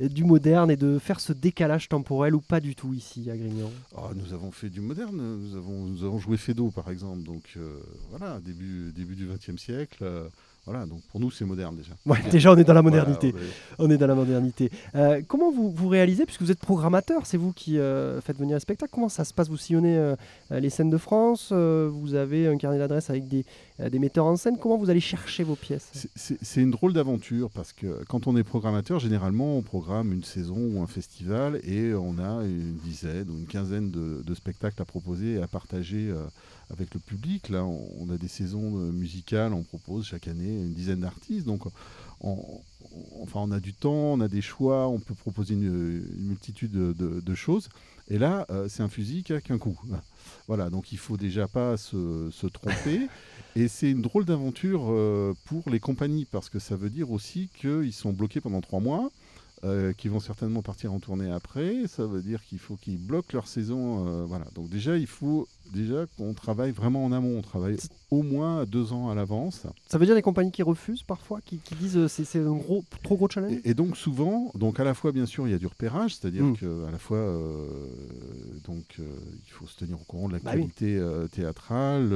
du 0.00 0.24
moderne 0.24 0.70
et 0.70 0.76
de 0.76 0.98
faire 0.98 1.20
ce 1.20 1.32
décalage 1.32 1.88
temporel 1.88 2.34
ou 2.34 2.40
pas 2.40 2.60
du 2.60 2.74
tout 2.74 2.94
ici 2.94 3.30
à 3.30 3.36
Grignan? 3.36 3.70
Ah, 3.96 4.10
nous 4.14 4.32
avons 4.34 4.50
fait 4.50 4.68
du 4.70 4.80
moderne. 4.80 5.16
Nous 5.16 5.56
avons, 5.56 5.84
nous 5.86 6.04
avons 6.04 6.18
joué 6.18 6.36
Fédo, 6.36 6.70
par 6.70 6.90
exemple. 6.90 7.22
Donc 7.22 7.42
euh, 7.56 7.78
voilà, 8.10 8.40
début, 8.40 8.92
début 8.94 9.14
du 9.14 9.26
XXe 9.26 9.60
siècle. 9.62 9.98
euh, 10.02 10.28
voilà, 10.66 10.86
donc 10.86 11.02
pour 11.10 11.20
nous, 11.20 11.30
c'est 11.30 11.44
moderne 11.44 11.76
déjà. 11.76 11.92
Ouais, 12.06 12.18
déjà, 12.30 12.50
on 12.50 12.56
est 12.56 12.64
dans 12.64 12.72
la 12.72 12.80
Voilà, 12.80 12.96
modernité. 13.04 13.34
on 13.78 13.84
est- 13.84 13.86
On 13.86 13.90
est 13.90 13.98
dans 13.98 14.06
la 14.06 14.14
modernité. 14.14 14.70
Euh, 14.94 15.20
comment 15.28 15.52
vous, 15.52 15.70
vous 15.70 15.88
réalisez, 15.88 16.24
puisque 16.24 16.40
vous 16.40 16.50
êtes 16.50 16.58
programmateur, 16.58 17.26
c'est 17.26 17.36
vous 17.36 17.52
qui 17.52 17.76
euh, 17.78 18.18
faites 18.22 18.38
venir 18.38 18.56
les 18.56 18.60
spectacles, 18.60 18.90
comment 18.90 19.10
ça 19.10 19.26
se 19.26 19.34
passe? 19.34 19.50
Vous 19.50 19.58
sillonnez 19.58 19.98
euh, 19.98 20.16
euh, 20.52 20.60
les 20.60 20.70
scènes 20.70 20.88
de 20.88 20.96
France, 20.96 21.50
euh, 21.52 21.90
vous 21.92 22.14
avez 22.14 22.46
un 22.48 22.56
carnet 22.56 22.78
d'adresses 22.78 23.10
avec 23.10 23.28
des, 23.28 23.44
euh, 23.73 23.73
des 23.78 23.98
metteurs 23.98 24.26
en 24.26 24.36
scène, 24.36 24.56
comment 24.56 24.76
vous 24.78 24.88
allez 24.88 25.00
chercher 25.00 25.42
vos 25.42 25.56
pièces? 25.56 25.90
C'est- 26.14 26.60
une 26.62 26.70
drôle 26.70 26.92
d'aventure 26.92 27.50
parce 27.50 27.72
que 27.72 28.04
quand 28.08 28.26
on 28.28 28.36
est 28.36 28.44
programmateur, 28.44 29.00
généralement, 29.00 29.56
on 29.58 29.62
programme 29.62 30.12
une 30.12 30.22
saison 30.22 30.56
ou 30.56 30.80
un 30.80 30.86
festival 30.86 31.60
et 31.64 31.92
on 31.94 32.18
a 32.18 32.44
une 32.44 32.76
dizaine 32.76 33.28
ou 33.30 33.36
une 33.36 33.46
quinzaine 33.46 33.90
de, 33.90 34.22
de 34.24 34.34
spectacles 34.34 34.80
à 34.80 34.84
proposer 34.84 35.34
et 35.34 35.42
à 35.42 35.48
partager 35.48 36.08
euh, 36.10 36.24
avec 36.70 36.94
le 36.94 37.00
public. 37.00 37.48
Là, 37.48 37.64
on, 37.64 38.08
a 38.10 38.16
des 38.16 38.28
saisons 38.28 38.78
euh, 38.78 38.92
musicales, 38.92 39.52
on 39.52 39.64
propose 39.64 40.06
chaque 40.06 40.28
année 40.28 40.54
une 40.62 40.72
dizaine 40.72 41.00
d'artistes. 41.00 41.44
Donc, 41.46 41.66
on, 41.66 41.72
on- 42.20 42.60
enfin, 43.22 43.40
on 43.42 43.50
a 43.50 43.58
du 43.58 43.74
temps, 43.74 43.92
on 44.14 44.20
a 44.20 44.28
des 44.28 44.40
choix, 44.42 44.86
on 44.88 45.00
peut 45.00 45.14
proposer 45.14 45.54
une, 45.54 45.64
une 46.16 46.26
multitude 46.28 46.70
de, 46.70 46.92
de- 46.92 47.20
de 47.20 47.34
choses. 47.34 47.68
Et 48.08 48.18
là, 48.18 48.46
euh, 48.50 48.68
c'est 48.68 48.82
un 48.84 48.88
fusil 48.88 49.24
qui 49.24 49.32
a 49.32 49.40
qu'un 49.40 49.58
coup. 49.58 49.78
Voilà, 50.46 50.68
donc 50.70 50.92
il 50.92 50.98
faut 50.98 51.16
déjà 51.18 51.48
pas 51.48 51.76
se, 51.76 52.28
se 52.30 52.46
tromper. 52.46 53.08
Et 53.56 53.68
c'est 53.68 53.90
une 53.90 54.02
drôle 54.02 54.24
d'aventure 54.24 54.86
euh, 54.90 55.32
pour 55.44 55.70
les 55.70 55.78
compagnies, 55.78 56.24
parce 56.24 56.48
que 56.48 56.58
ça 56.58 56.74
veut 56.76 56.90
dire 56.90 57.12
aussi 57.12 57.48
qu'ils 57.54 57.92
sont 57.92 58.12
bloqués 58.12 58.40
pendant 58.40 58.60
trois 58.60 58.80
mois, 58.80 59.10
euh, 59.62 59.92
qu'ils 59.92 60.10
vont 60.10 60.20
certainement 60.20 60.60
partir 60.62 60.92
en 60.92 60.98
tournée 60.98 61.30
après. 61.30 61.86
Ça 61.86 62.04
veut 62.04 62.20
dire 62.22 62.44
qu'il 62.44 62.58
faut 62.58 62.76
qu'ils 62.76 62.98
bloquent 62.98 63.30
leur 63.32 63.46
saison. 63.46 64.06
euh, 64.08 64.24
voilà. 64.24 64.46
Donc 64.54 64.68
déjà, 64.68 64.98
il 64.98 65.06
faut 65.06 65.48
déjà 65.74 66.06
qu'on 66.16 66.32
travaille 66.34 66.70
vraiment 66.70 67.04
en 67.04 67.12
amont. 67.12 67.36
On 67.38 67.42
travaille 67.42 67.76
au 68.10 68.22
moins 68.22 68.64
deux 68.64 68.92
ans 68.92 69.10
à 69.10 69.14
l'avance. 69.14 69.66
Ça 69.88 69.98
veut 69.98 70.06
dire 70.06 70.14
des 70.14 70.22
compagnies 70.22 70.52
qui 70.52 70.62
refusent 70.62 71.02
parfois, 71.02 71.40
qui, 71.44 71.58
qui 71.58 71.74
disent 71.74 71.96
euh, 71.96 72.08
c'est 72.08 72.38
un 72.38 72.52
gros, 72.54 72.84
trop 73.02 73.16
gros 73.16 73.28
challenge? 73.28 73.52
Et, 73.64 73.70
et 73.70 73.74
donc 73.74 73.96
souvent, 73.96 74.50
donc 74.54 74.78
à 74.80 74.84
la 74.84 74.94
fois 74.94 75.10
bien 75.12 75.26
sûr 75.26 75.46
il 75.46 75.50
y 75.50 75.54
a 75.54 75.58
du 75.58 75.66
repérage, 75.66 76.14
c'est-à-dire 76.16 76.44
Mm. 76.44 76.56
que 76.56 76.84
à 76.86 76.90
la 76.90 76.98
fois 76.98 77.16
euh, 77.18 77.66
donc 78.66 78.84
euh, 79.00 79.04
il 79.46 79.50
faut 79.52 79.66
se 79.66 79.76
tenir 79.76 80.00
au 80.00 80.04
courant 80.04 80.28
de 80.28 80.34
Bah 80.34 80.52
oui. 80.54 80.62
l'actualité 80.62 81.00
théâtrale, 81.32 82.10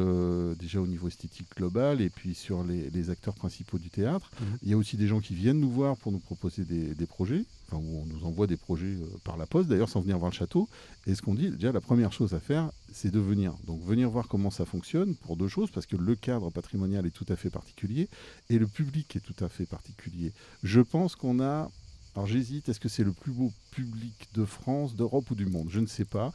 déjà 0.58 0.80
au 0.80 0.86
niveau 0.86 1.08
esthétique 1.08 1.48
global 1.56 2.00
et 2.00 2.10
puis 2.10 2.34
sur 2.34 2.62
les, 2.64 2.90
les 2.90 3.10
acteurs 3.10 3.34
principaux 3.34 3.78
du 3.78 3.90
théâtre. 3.90 4.30
Mhm. 4.40 4.46
Il 4.62 4.70
y 4.70 4.72
a 4.72 4.76
aussi 4.76 4.96
des 4.96 5.06
gens 5.06 5.20
qui 5.20 5.34
viennent 5.34 5.60
nous 5.60 5.70
voir 5.70 5.96
pour 5.96 6.12
nous 6.12 6.18
proposer 6.18 6.64
des, 6.64 6.94
des 6.94 7.06
projets, 7.06 7.44
enfin 7.68 7.82
où 7.82 8.02
on 8.02 8.06
nous 8.06 8.24
envoie 8.24 8.46
des 8.46 8.56
projets 8.56 8.86
euh, 8.86 9.06
par 9.24 9.36
la 9.36 9.46
poste 9.46 9.68
d'ailleurs 9.68 9.88
sans 9.88 10.00
venir 10.00 10.18
voir 10.18 10.30
le 10.30 10.36
château. 10.36 10.68
Et 11.06 11.14
ce 11.14 11.22
qu'on 11.22 11.34
dit 11.34 11.50
déjà 11.50 11.72
la 11.72 11.80
première 11.80 12.12
chose 12.12 12.34
à 12.34 12.40
faire, 12.40 12.70
c'est 12.92 13.10
de 13.10 13.18
venir 13.18 13.28
venir. 13.28 13.54
Donc 13.66 13.82
venir 13.84 14.10
voir 14.10 14.26
comment 14.28 14.50
ça 14.50 14.64
fonctionne 14.64 15.14
pour 15.14 15.36
deux 15.36 15.48
choses, 15.48 15.70
parce 15.70 15.86
que 15.86 15.96
le 15.96 16.16
cadre 16.16 16.50
patrimonial 16.50 17.06
est 17.06 17.10
tout 17.10 17.26
à 17.28 17.36
fait 17.36 17.50
particulier 17.50 18.08
et 18.48 18.58
le 18.58 18.66
public 18.66 19.14
est 19.16 19.20
tout 19.20 19.44
à 19.44 19.48
fait 19.48 19.66
particulier. 19.66 20.32
Je 20.62 20.80
pense 20.80 21.14
qu'on 21.14 21.40
a 21.40 21.70
alors 22.16 22.26
j'hésite, 22.26 22.68
est-ce 22.68 22.80
que 22.80 22.88
c'est 22.88 23.04
le 23.04 23.12
plus 23.12 23.30
beau 23.30 23.52
public 23.70 24.28
de 24.34 24.44
France, 24.44 24.96
d'Europe 24.96 25.30
ou 25.30 25.36
du 25.36 25.46
monde? 25.46 25.68
Je 25.70 25.78
ne 25.78 25.86
sais 25.86 26.06
pas. 26.06 26.32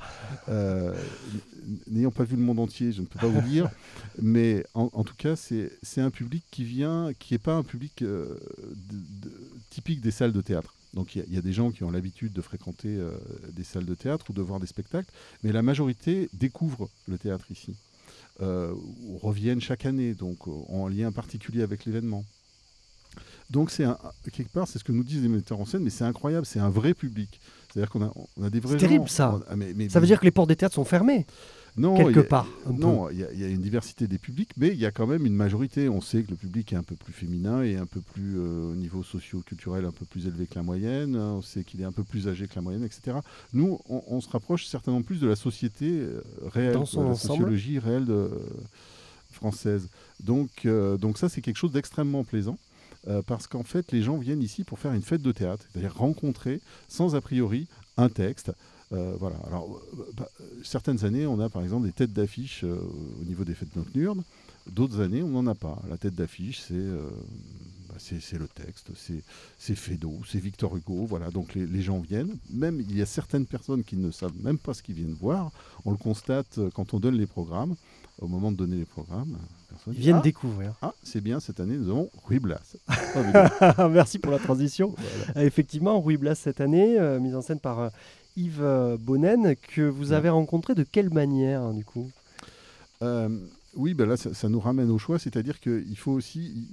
Euh, 0.47 0.95
n'ayant 1.87 2.11
pas 2.11 2.23
vu 2.23 2.37
le 2.37 2.41
monde 2.41 2.59
entier, 2.59 2.93
je 2.93 3.01
ne 3.01 3.05
peux 3.05 3.19
pas 3.19 3.27
vous 3.27 3.41
dire. 3.41 3.69
Mais 4.21 4.65
en, 4.75 5.03
tout 5.03 5.15
cas, 5.15 5.35
c'est 5.35 5.71
un 5.97 6.09
public 6.09 6.45
qui 6.51 6.63
vient, 6.63 7.11
qui 7.19 7.33
n'est 7.33 7.39
pas 7.39 7.55
un 7.55 7.63
public 7.63 8.01
euh, 8.01 8.39
typique 9.71 9.99
des 9.99 10.11
salles 10.11 10.31
de 10.31 10.39
théâtre. 10.39 10.73
Donc 10.93 11.15
il 11.15 11.33
y, 11.33 11.37
a 11.37 11.41
des 11.41 11.53
gens 11.53 11.71
qui 11.71 11.83
ont 11.83 11.91
l'habitude 11.91 12.33
de 12.33 12.41
fréquenter 12.41 12.89
euh, 12.89 13.17
des 13.51 13.63
salles 13.63 13.85
de 13.85 13.95
théâtre 13.95 14.25
ou 14.29 14.33
de 14.33 14.41
voir 14.41 14.59
des 14.59 14.67
spectacles, 14.67 15.11
mais 15.43 15.51
la 15.51 15.63
majorité 15.63 16.29
découvre 16.33 16.89
le 17.07 17.17
théâtre 17.17 17.51
ici, 17.51 17.75
ou 18.39 19.17
reviennent 19.17 19.61
chaque 19.61 19.85
année, 19.85 20.13
donc 20.13 20.47
en 20.47 20.87
lien 20.87 21.11
particulier 21.11 21.63
avec 21.63 21.85
l'événement. 21.85 22.25
Donc 23.49 23.69
c'est 23.71 23.85
quelque 24.31 24.51
part, 24.51 24.67
c'est 24.67 24.79
ce 24.79 24.83
que 24.83 24.91
nous 24.91 25.03
disent 25.03 25.21
les 25.21 25.29
metteurs 25.29 25.59
en 25.59 25.65
scène, 25.65 25.83
mais 25.83 25.89
c'est 25.89 26.03
incroyable, 26.03 26.45
c'est 26.45 26.59
un 26.59 26.69
vrai 26.69 26.93
public. 26.93 27.39
C'est-à-dire 27.73 27.89
qu'on 27.89 28.03
a, 28.03 28.13
on 28.37 28.43
a 28.43 28.49
des 28.51 28.59
vrais. 28.59 28.73
C'est 28.73 28.85
terrible 28.85 29.09
ça. 29.09 29.39
Ah, 29.49 29.55
ça 29.89 29.99
veut 29.99 30.05
dire 30.05 30.19
que 30.19 30.25
les 30.25 30.31
portes 30.31 30.49
des 30.49 30.55
théâtres 30.55 30.75
sont 30.75 30.85
fermées. 30.85 31.25
Non, 31.75 31.95
quelque 31.97 32.19
part. 32.19 32.47
non, 32.71 33.09
il 33.09 33.17
y, 33.17 33.43
a 33.43 33.47
une 33.47 33.61
diversité 33.61 34.05
des 34.05 34.19
publics, 34.19 34.51
mais 34.57 34.67
il 34.67 34.77
y 34.77 34.85
a 34.85 34.91
quand 34.91 35.07
même 35.07 35.25
une 35.25 35.33
majorité. 35.33 35.89
On 35.89 36.01
sait 36.01 36.21
que 36.21 36.29
le 36.29 36.37
public 36.37 36.71
est 36.71 36.75
un 36.75 36.83
peu 36.83 36.95
plus 36.95 37.13
féminin 37.13 37.63
et 37.63 37.77
un 37.77 37.87
peu 37.87 37.99
plus 37.99 38.37
euh, 38.37 38.71
au 38.71 38.75
niveau 38.75 39.01
socio-culturel 39.01 39.83
un 39.85 39.91
peu 39.91 40.05
plus 40.05 40.27
élevé 40.27 40.45
que 40.45 40.53
la 40.53 40.61
moyenne. 40.61 41.15
On 41.15 41.41
sait 41.41 41.63
qu'il 41.63 41.81
est 41.81 41.85
un 41.85 41.91
peu 41.91 42.03
plus 42.03 42.27
âgé 42.27 42.47
que 42.47 42.53
la 42.55 42.61
moyenne, 42.61 42.83
etc. 42.83 43.17
Nous, 43.53 43.79
on, 43.89 44.21
se 44.21 44.29
rapproche 44.29 44.67
certainement 44.67 45.01
plus 45.01 45.19
de 45.19 45.27
la 45.27 45.35
société 45.35 45.89
euh, 45.89 46.21
réelle, 46.43 46.73
de 46.73 46.79
la 46.79 47.15
sociologie 47.15 47.79
réelle 47.79 48.05
de, 48.05 48.29
française. 49.31 49.89
Donc, 50.19 50.49
euh, 50.65 50.97
donc 50.97 51.17
ça, 51.17 51.27
c'est 51.27 51.41
quelque 51.41 51.57
chose 51.57 51.71
d'extrêmement 51.71 52.23
plaisant. 52.23 52.59
Euh, 53.07 53.21
parce 53.21 53.47
qu'en 53.47 53.63
fait, 53.63 53.91
les 53.91 54.01
gens 54.01 54.17
viennent 54.17 54.41
ici 54.41 54.63
pour 54.63 54.79
faire 54.79 54.93
une 54.93 55.01
fête 55.01 55.21
de 55.21 55.31
théâtre, 55.31 55.65
c'est-à-dire 55.71 55.95
rencontrer 55.95 56.61
sans 56.87 57.15
a 57.15 57.21
priori 57.21 57.67
un 57.97 58.09
texte. 58.09 58.51
Euh, 58.93 59.15
voilà. 59.19 59.37
Alors, 59.47 59.81
euh, 59.99 60.11
bah, 60.15 60.29
certaines 60.63 61.03
années, 61.03 61.25
on 61.25 61.39
a 61.39 61.49
par 61.49 61.63
exemple 61.63 61.85
des 61.85 61.91
têtes 61.91 62.13
d'affiche 62.13 62.63
au 62.63 63.25
niveau 63.25 63.43
des 63.43 63.55
fêtes 63.55 63.75
nocturnes. 63.75 64.23
D'autres 64.71 65.01
années, 65.01 65.21
on 65.21 65.29
n'en 65.29 65.47
a 65.47 65.55
pas. 65.55 65.81
La 65.89 65.97
tête 65.97 66.15
d'affiche, 66.15 66.61
c'est 66.61 66.87
bah, 67.89 67.95
c'est 67.97 68.37
le 68.37 68.47
texte, 68.47 68.91
c'est 68.95 69.75
Fédo, 69.75 70.21
c'est 70.25 70.39
Victor 70.39 70.77
Hugo. 70.77 71.05
Voilà. 71.05 71.29
Donc 71.31 71.53
les, 71.55 71.67
les, 71.67 71.81
gens 71.81 71.99
viennent. 71.99 72.37
Même 72.49 72.79
il 72.79 72.95
y 72.95 73.01
a 73.01 73.05
certaines 73.05 73.45
personnes 73.45 73.83
qui 73.83 73.97
ne 73.97 74.11
savent 74.11 74.41
même 74.41 74.57
pas 74.57 74.73
ce 74.73 74.81
qu'ils 74.81 74.95
viennent 74.95 75.17
voir. 75.19 75.51
On 75.83 75.91
le 75.91 75.97
constate 75.97 76.59
quand 76.73 76.93
on 76.93 76.99
donne 76.99 77.15
les 77.15 77.27
programmes. 77.27 77.75
Au 78.19 78.27
moment 78.27 78.51
de 78.51 78.57
donner 78.57 78.77
les 78.77 78.85
programmes, 78.85 79.37
ils 79.87 79.93
viennent 79.93 80.17
ah, 80.19 80.21
découvrir. 80.21 80.73
Ah, 80.81 80.93
c'est 81.03 81.21
bien, 81.21 81.39
cette 81.39 81.59
année, 81.59 81.75
nous 81.75 81.89
avons 81.89 82.09
Ruy 82.25 82.39
Blas. 82.39 82.75
Merci 83.89 84.19
pour 84.19 84.31
la 84.31 84.39
transition. 84.39 84.95
Euh, 85.35 85.41
effectivement, 85.41 86.01
Ruy 86.01 86.17
Blas, 86.17 86.35
cette 86.35 86.61
année, 86.61 86.99
euh, 86.99 87.19
mise 87.19 87.35
en 87.35 87.41
scène 87.41 87.59
par 87.59 87.79
euh, 87.79 87.89
Yves 88.35 88.97
Bonnen, 88.99 89.55
que 89.55 89.81
vous 89.81 90.11
avez 90.11 90.29
rencontré 90.29 90.75
de 90.75 90.83
quelle 90.83 91.09
manière, 91.11 91.71
du 91.71 91.85
coup? 91.85 92.11
Oui, 93.75 93.93
ben 93.93 94.07
là, 94.07 94.17
ça, 94.17 94.49
nous 94.49 94.59
ramène 94.59 94.89
au 94.91 94.97
choix, 94.97 95.17
c'est-à-dire 95.17 95.59
qu'il 95.59 95.97
faut 95.97 96.11
aussi, 96.11 96.67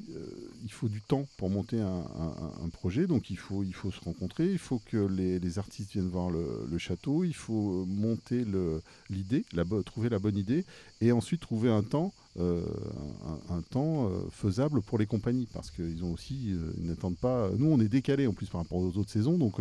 il 0.63 0.71
faut 0.73 0.89
du 0.89 1.01
temps 1.01 1.27
pour 1.39 1.49
monter 1.49 1.81
un, 1.81 2.69
projet, 2.73 3.07
donc 3.07 3.31
il 3.31 3.39
faut, 3.39 3.65
il 3.65 3.75
faut 3.75 3.91
se 3.91 4.01
rencontrer, 4.01 4.51
il 4.51 4.59
faut 4.59 4.81
que 4.87 4.97
les, 4.97 5.59
artistes 5.59 5.93
viennent 5.93 6.09
voir 6.09 6.31
le, 6.31 6.79
château, 6.79 7.25
il 7.25 7.35
faut 7.35 7.85
monter 7.87 8.45
l'idée, 9.09 9.45
trouver 9.87 10.09
la 10.09 10.19
bonne 10.19 10.37
idée, 10.37 10.65
et 11.01 11.13
ensuite 11.13 11.41
trouver 11.41 11.71
un 11.71 11.83
temps 11.83 12.13
euh, 12.39 12.65
un, 13.51 13.63
temps 13.63 14.09
euh, 14.09 14.23
faisable 14.31 14.81
pour 14.83 14.99
les 14.99 15.07
compagnies 15.07 15.47
parce 15.53 15.71
qu'ils 15.71 16.05
ont 16.05 16.13
aussi 16.13 16.53
euh, 16.53 16.73
ils 16.79 16.87
n'attendent 16.87 17.17
pas 17.17 17.51
nous 17.59 17.67
on 17.71 17.81
est 17.81 17.89
décalé 17.89 18.27
en 18.27 18.33
plus 18.33 18.47
par 18.47 18.61
rapport 18.61 18.79
aux 18.79 18.97
autres 18.97 19.11
saisons 19.11 19.39
donc 19.39 19.57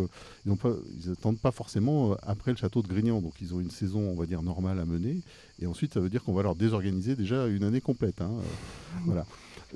ils 0.46 1.10
n'attendent 1.10 1.39
pas 1.39 1.51
forcément 1.51 2.15
après 2.24 2.51
le 2.51 2.58
château 2.58 2.81
de 2.81 2.88
Grignan 2.88 3.22
donc 3.22 3.34
ils 3.41 3.53
ont 3.53 3.60
une 3.60 3.72
saison 3.72 4.00
on 4.00 4.15
va 4.15 4.25
dire 4.25 4.41
normale 4.41 4.79
à 4.79 4.86
mener 4.86 5.22
et 5.60 5.67
ensuite 5.67 5.93
ça 5.93 6.00
veut 6.00 6.10
dire 6.10 6.24
qu'on 6.24 6.34
va 6.34 6.43
leur 6.43 6.55
désorganiser 6.55 7.15
déjà 7.15 7.48
une 7.48 7.63
année 7.63 7.81
complète 7.81 8.22
hein, 8.22 8.31
voilà 9.05 9.25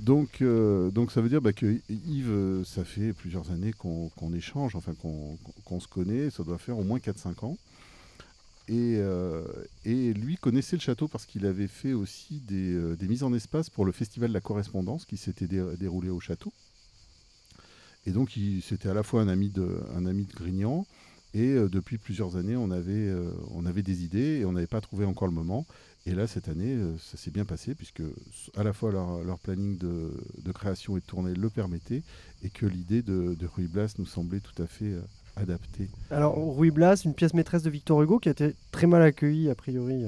donc, 0.01 0.41
donc 0.41 1.11
ça 1.11 1.21
veut 1.21 1.29
dire 1.29 1.39
bah, 1.39 1.53
que 1.53 1.79
Yves, 1.87 2.63
ça 2.65 2.83
fait 2.83 3.13
plusieurs 3.13 3.51
années 3.51 3.73
qu'on 3.73 4.33
échange, 4.33 4.75
enfin 4.75 4.93
qu'on 4.95 5.79
se 5.79 5.87
connaît, 5.87 6.31
ça 6.31 6.43
doit 6.43 6.57
faire 6.57 6.79
au 6.79 6.83
moins 6.83 6.97
4-5 6.97 7.45
ans. 7.45 7.57
Euh, 8.69 9.43
et, 9.83 10.13
lui 10.13 10.37
connaissait 10.37 10.77
le 10.77 10.81
château 10.81 11.07
parce 11.07 11.25
qu'il 11.25 11.45
avait 11.45 11.67
fait 11.67 11.93
aussi 11.93 12.41
euh, 12.51 12.95
des, 12.95 13.07
mises 13.07 13.23
en 13.23 13.33
espace 13.33 13.69
pour 13.69 13.85
le 13.85 13.91
festival 13.91 14.29
de 14.29 14.33
la 14.33 14.41
correspondance 14.41 15.05
qui 15.05 15.17
s'était 15.17 15.47
déroulé 15.47 16.09
au 16.09 16.19
château. 16.19 16.53
Et 18.05 18.11
donc 18.11 18.37
c'était 18.61 18.89
à 18.89 18.93
la 18.93 19.03
fois 19.03 19.21
un 19.21 19.27
ami 19.27 19.49
de, 19.49 19.77
Grignan 20.35 20.85
et 21.33 21.51
euh, 21.51 21.69
depuis 21.69 21.97
plusieurs 21.97 22.35
années 22.35 22.57
on 22.57 22.69
avait, 22.69 23.13
on 23.51 23.65
avait 23.65 23.81
des 23.81 24.03
idées 24.03 24.39
et 24.39 24.45
on 24.45 24.53
n'avait 24.53 24.67
pas 24.67 24.81
trouvé 24.81 25.05
encore 25.05 25.27
le 25.27 25.33
moment. 25.33 25.65
Et 26.05 26.13
là 26.13 26.27
cette 26.27 26.47
année 26.47 26.77
ça 26.99 27.17
s'est 27.17 27.31
bien 27.31 27.45
passé 27.45 27.75
puisque 27.75 28.03
à 28.55 28.63
la 28.63 28.73
fois 28.73 28.91
leur, 28.91 29.39
planning 29.39 29.77
de, 29.77 30.51
création 30.53 30.97
et 30.97 31.01
de 31.01 31.05
tournée 31.05 31.33
le 31.33 31.49
permettait 31.49 32.03
et 32.43 32.49
que 32.49 32.65
l'idée 32.65 33.01
de, 33.01 33.35
de 33.35 33.45
Ruy 33.45 33.67
Blas 33.67 33.95
nous 33.97 34.05
semblait 34.05 34.41
tout 34.41 34.61
à 34.61 34.67
fait 34.67 34.95
adapté. 35.35 35.87
Alors, 36.11 36.35
Ruy 36.55 36.71
Blas, 36.71 37.01
une 37.05 37.13
pièce 37.13 37.33
maîtresse 37.33 37.63
de 37.63 37.69
Victor 37.69 38.01
Hugo 38.01 38.19
qui 38.19 38.29
a 38.29 38.31
été 38.31 38.55
très 38.71 38.87
mal 38.87 39.01
accueillie, 39.01 39.49
a 39.49 39.55
priori, 39.55 40.05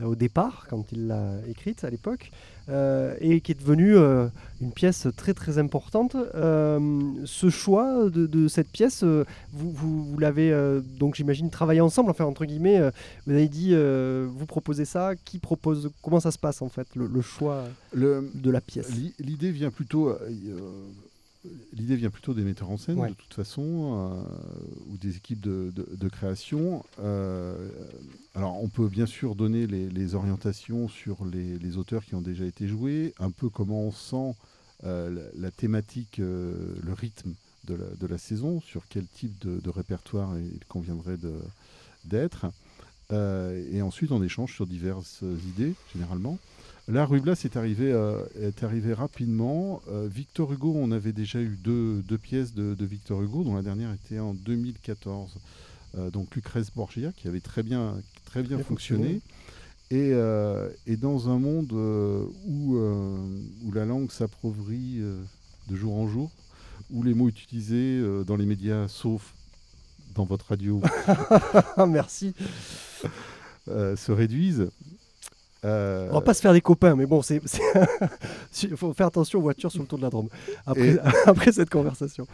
euh, 0.00 0.06
au 0.06 0.14
départ, 0.14 0.66
quand 0.68 0.90
il 0.92 1.06
l'a 1.06 1.36
écrite 1.48 1.84
à 1.84 1.90
l'époque, 1.90 2.30
euh, 2.68 3.14
et 3.20 3.40
qui 3.40 3.52
est 3.52 3.60
devenue 3.60 3.94
euh, 3.96 4.26
une 4.60 4.72
pièce 4.72 5.06
très 5.16 5.34
très 5.34 5.58
importante. 5.58 6.16
ce 6.34 7.50
choix 7.50 8.08
de, 8.10 8.48
cette 8.48 8.68
pièce, 8.68 9.04
vous, 9.04 9.70
vous, 9.70 10.18
l'avez 10.18 10.52
donc, 10.98 11.14
j'imagine, 11.14 11.50
travaillé 11.50 11.80
ensemble, 11.80 12.10
enfin, 12.10 12.24
entre 12.24 12.44
guillemets, 12.44 12.80
vous 13.26 13.32
avez 13.32 13.48
dit, 13.48 13.74
vous 13.74 14.46
proposez 14.46 14.84
ça, 14.84 15.14
qui 15.24 15.38
propose, 15.38 15.90
comment 16.02 16.20
ça 16.20 16.30
se 16.30 16.38
passe 16.38 16.62
en 16.62 16.68
fait, 16.68 16.88
le, 16.94 17.20
choix 17.20 17.64
de 17.94 18.50
la 18.50 18.60
pièce? 18.60 18.90
L'idée 19.18 19.50
vient 19.50 19.70
plutôt 19.70 20.12
L'idée 21.72 21.96
vient 21.96 22.10
plutôt 22.10 22.32
des 22.34 22.42
metteurs 22.42 22.70
en 22.70 22.78
scène, 22.78 23.00
de 23.06 23.12
toute 23.14 23.34
façon, 23.34 24.14
euh, 24.14 24.22
ou 24.90 24.96
des 24.96 25.16
équipes 25.16 25.40
de, 25.40 26.08
création. 26.08 26.84
Euh, 27.00 27.68
alors, 28.34 28.62
on 28.62 28.68
peut 28.68 28.88
bien 28.88 29.06
sûr 29.06 29.34
donner 29.34 29.66
les, 29.66 30.14
orientations 30.14 30.88
sur 30.88 31.24
les, 31.24 31.76
auteurs 31.76 32.04
qui 32.04 32.14
ont 32.14 32.22
déjà 32.22 32.44
été 32.44 32.68
joués, 32.68 33.14
un 33.18 33.30
peu 33.30 33.48
comment 33.48 33.82
on 33.82 33.92
sent 33.92 34.36
euh, 34.84 35.30
la, 35.36 35.50
thématique, 35.50 36.18
le 36.18 36.92
rythme 36.92 37.34
de 37.64 38.06
la, 38.06 38.18
saison, 38.18 38.60
sur 38.60 38.84
quel 38.88 39.06
type 39.06 39.38
de, 39.40 39.70
répertoire 39.70 40.38
il 40.38 40.64
conviendrait 40.66 41.18
d'être. 42.04 42.46
et 43.10 43.82
ensuite, 43.82 44.12
on 44.12 44.22
échange 44.22 44.54
sur 44.54 44.66
diverses 44.66 45.22
idées, 45.22 45.74
généralement. 45.92 46.38
Là, 46.86 47.06
Rublas 47.06 47.40
est 47.44 47.56
arrivé, 47.56 47.90
euh, 47.92 48.22
est 48.38 48.62
arrivé 48.62 48.92
rapidement. 48.92 49.80
Euh, 49.88 50.06
Victor 50.10 50.52
Hugo, 50.52 50.74
on 50.76 50.92
avait 50.92 51.12
déjà 51.12 51.40
eu 51.40 51.56
deux, 51.56 52.02
pièces 52.18 52.52
de, 52.52 52.84
Victor 52.84 53.22
Hugo, 53.22 53.42
dont 53.42 53.54
la 53.54 53.62
dernière 53.62 53.92
était 53.92 54.18
en 54.18 54.34
2014. 54.34 55.34
Euh, 55.96 56.10
donc 56.10 56.34
Lucrèce 56.34 56.70
Borgia, 56.74 57.12
qui 57.12 57.26
avait 57.26 57.40
très 57.40 57.62
bien, 57.62 57.94
très 58.26 58.42
bien 58.42 58.58
fonctionné. 58.58 59.22
Et, 59.90 60.12
dans 60.98 61.30
un 61.30 61.38
monde 61.38 61.72
où, 61.72 62.76
où 62.76 63.72
la 63.72 63.86
langue 63.86 64.10
s'appauvrit 64.10 65.00
de 65.68 65.76
jour 65.76 65.94
en 65.96 66.06
jour, 66.06 66.30
où 66.90 67.02
les 67.02 67.14
mots 67.14 67.28
utilisés 67.28 68.02
dans 68.26 68.36
les 68.36 68.46
médias, 68.46 68.88
sauf 68.88 69.34
dans 70.14 70.24
votre 70.24 70.48
radio, 70.48 70.82
merci, 71.88 72.34
se 73.66 74.12
réduisent. 74.12 74.68
Euh... 75.64 76.08
On 76.10 76.14
va 76.14 76.20
pas 76.20 76.34
se 76.34 76.40
faire 76.40 76.52
des 76.52 76.60
copains, 76.60 76.94
mais 76.94 77.06
bon, 77.06 77.22
c'est, 77.22 77.40
il 78.62 78.76
faut 78.76 78.92
faire 78.92 79.06
attention 79.06 79.38
aux 79.38 79.42
voitures 79.42 79.72
sur 79.72 79.82
le 79.82 79.88
tour 79.88 79.98
de 79.98 80.04
la 80.04 80.10
Drôme 80.10 80.28
après, 80.66 80.98
après 81.26 81.52
cette 81.52 81.70
conversation. 81.70 82.26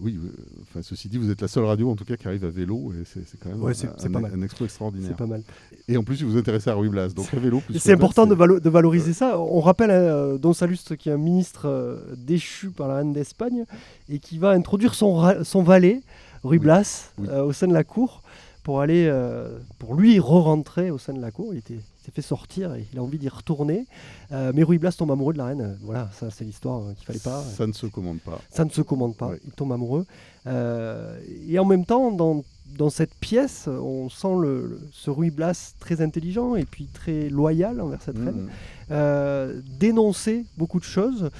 oui, 0.00 0.18
enfin, 0.62 0.80
ceci 0.82 1.08
dit, 1.08 1.18
vous 1.18 1.30
êtes 1.30 1.42
la 1.42 1.48
seule 1.48 1.64
radio 1.64 1.90
en 1.90 1.96
tout 1.96 2.04
cas 2.04 2.16
qui 2.16 2.26
arrive 2.26 2.44
à 2.44 2.48
vélo 2.48 2.92
et 2.92 3.04
c'est, 3.04 3.38
quand 3.38 3.50
même 3.50 4.24
un, 4.32 4.42
exploit 4.42 4.64
extraordinaire. 4.64 5.10
C'est 5.10 5.16
pas 5.16 5.26
mal. 5.26 5.42
Et 5.88 5.96
en 5.96 6.04
plus, 6.04 6.22
vous 6.22 6.30
vous 6.30 6.38
intéressez 6.38 6.70
à 6.70 6.74
Ruy 6.74 6.88
Blas, 6.88 7.08
donc 7.08 7.32
à 7.34 7.38
vélo. 7.38 7.62
c'est 7.78 7.92
important 7.92 8.26
de, 8.26 8.34
de, 8.34 8.70
valoriser 8.70 9.12
ça. 9.12 9.38
On 9.38 9.60
rappelle 9.60 9.90
euh, 9.90 10.38
Don 10.38 10.54
Salustre 10.54 10.94
qui 10.94 11.10
est 11.10 11.12
un 11.12 11.18
ministre 11.18 11.68
euh, 11.68 11.98
déchu 12.16 12.70
par 12.70 12.88
la 12.88 12.96
reine 12.96 13.12
d'Espagne 13.12 13.64
et 14.08 14.18
qui 14.18 14.38
va 14.38 14.50
introduire 14.50 14.94
son, 14.94 15.44
son 15.44 15.62
valet, 15.62 16.02
Ruy 16.44 16.58
Blas, 16.58 17.12
euh, 17.28 17.42
au 17.42 17.52
sein 17.52 17.66
de 17.66 17.74
la 17.74 17.84
cour 17.84 18.22
pour 18.66 18.80
aller, 18.80 19.06
euh, 19.08 19.60
pour 19.78 19.94
lui 19.94 20.18
re-rentrer 20.18 20.90
au 20.90 20.98
sein 20.98 21.12
de 21.12 21.20
la 21.20 21.30
cour. 21.30 21.54
Il 21.54 21.58
était 21.58 21.78
s'est 22.06 22.12
fait 22.12 22.22
sortir 22.22 22.74
et 22.74 22.86
il 22.92 22.98
a 22.98 23.02
envie 23.02 23.18
d'y 23.18 23.28
retourner. 23.28 23.86
Euh, 24.32 24.52
mais 24.54 24.62
Ruy 24.62 24.78
Blas 24.78 24.92
tombe 24.92 25.10
amoureux 25.10 25.32
de 25.32 25.38
la 25.38 25.46
reine. 25.46 25.76
Voilà, 25.82 26.08
ça 26.18 26.30
c'est 26.30 26.44
l'histoire 26.44 26.82
qu'il 26.96 27.04
fallait 27.06 27.18
pas. 27.18 27.42
Ça 27.42 27.66
ne 27.66 27.72
se 27.72 27.86
commande 27.86 28.20
pas. 28.20 28.40
Ça 28.50 28.64
ne 28.64 28.70
se 28.70 28.80
commande 28.82 29.16
pas. 29.16 29.32
Il 29.44 29.52
tombe 29.52 29.72
amoureux. 29.72 30.06
Euh, 30.46 31.18
et 31.48 31.58
en 31.58 31.64
même 31.64 31.84
temps, 31.84 32.10
dans 32.12 32.44
dans 32.78 32.90
cette 32.90 33.14
pièce, 33.14 33.68
on 33.68 34.08
sent 34.10 34.34
le, 34.42 34.80
ce 34.92 35.08
Ruy 35.08 35.30
Blas 35.30 35.74
très 35.78 36.00
intelligent 36.02 36.56
et 36.56 36.64
puis 36.64 36.86
très 36.92 37.28
loyal 37.30 37.80
envers 37.80 38.02
cette 38.02 38.16
reine, 38.18 38.26
Mhm. 38.42 38.50
euh, 38.90 39.60
dénoncer 39.78 40.44
beaucoup 40.58 40.80
de 40.80 40.84
choses, 40.84 41.30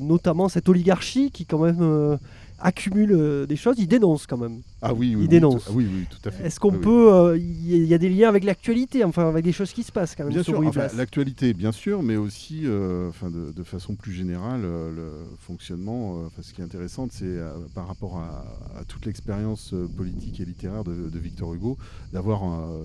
notamment 0.00 0.48
cette 0.48 0.68
oligarchie 0.68 1.30
qui 1.30 1.44
quand 1.44 1.58
même 1.58 2.18
accumule 2.60 3.12
euh, 3.12 3.46
des 3.46 3.56
choses. 3.56 3.76
Il 3.78 3.86
dénonce 3.88 4.26
quand 4.26 4.36
même. 4.36 4.60
Ah 4.82 4.92
oui, 4.94 5.14
oui, 5.16 5.24
Il 5.24 5.28
dénonce. 5.28 5.64
ah 5.68 5.72
oui, 5.74 5.86
oui, 5.92 6.06
tout 6.10 6.28
à 6.28 6.32
fait. 6.32 6.46
Est-ce 6.46 6.58
qu'on 6.60 6.72
oui. 6.72 6.80
peut... 6.80 7.12
euh, 7.12 7.36
Il 7.38 7.84
y, 7.84 7.94
a 7.94 7.98
des 7.98 8.08
liens 8.08 8.28
avec 8.28 8.44
l'actualité, 8.44 9.04
enfin 9.04 9.28
avec 9.28 9.44
des 9.44 9.52
choses 9.52 9.72
qui 9.72 9.82
se 9.82 9.92
passent 9.92 10.14
quand 10.14 10.24
même 10.24 10.32
Bien 10.32 10.42
sûr, 10.42 10.58
enfin, 10.60 10.88
l'actualité, 10.96 11.54
bien 11.54 11.72
sûr, 11.72 12.02
mais 12.02 12.16
aussi, 12.16 12.62
euh, 12.64 13.08
enfin, 13.08 13.30
de, 13.30 13.52
de 13.52 13.62
façon 13.62 13.94
plus 13.94 14.12
générale, 14.12 14.62
euh, 14.64 14.90
le 14.94 15.36
fonctionnement. 15.40 16.24
enfin, 16.26 16.42
ce 16.42 16.52
qui 16.52 16.60
est 16.60 16.64
intéressant, 16.64 17.08
c'est 17.10 17.38
par 17.74 17.86
rapport 17.86 18.18
à, 18.18 18.44
à 18.78 18.84
toute 18.84 19.06
l'expérience 19.06 19.74
politique 19.96 20.40
et 20.40 20.44
littéraire 20.44 20.84
de, 20.84 21.08
de 21.08 21.18
Victor 21.18 21.54
Hugo, 21.54 21.76
d'avoir 22.12 22.42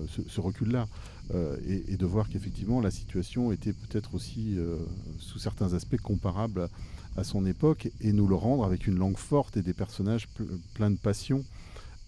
ce, 0.08 0.22
ce 0.28 0.40
recul-là 0.40 0.86
euh, 1.32 1.56
et, 1.66 1.94
et 1.94 1.96
de 1.96 2.04
voir 2.04 2.28
qu'effectivement 2.28 2.80
la 2.82 2.90
situation 2.90 3.50
était 3.50 3.72
peut-être 3.72 4.14
aussi, 4.14 4.56
euh, 4.58 4.76
sous 5.18 5.38
certains 5.38 5.72
aspects, 5.72 5.96
comparable 5.96 6.68
à 7.16 7.24
son 7.24 7.46
époque, 7.46 7.90
et 8.00 8.12
nous 8.12 8.26
le 8.26 8.34
rendre 8.34 8.64
avec 8.64 8.86
une 8.86 8.96
langue 8.98 9.16
forte 9.18 9.56
et 9.56 9.62
des 9.62 9.72
personnages 9.74 10.28
ple- 10.38 10.58
pleins 10.74 10.90
de 10.90 10.96
passion. 10.98 11.44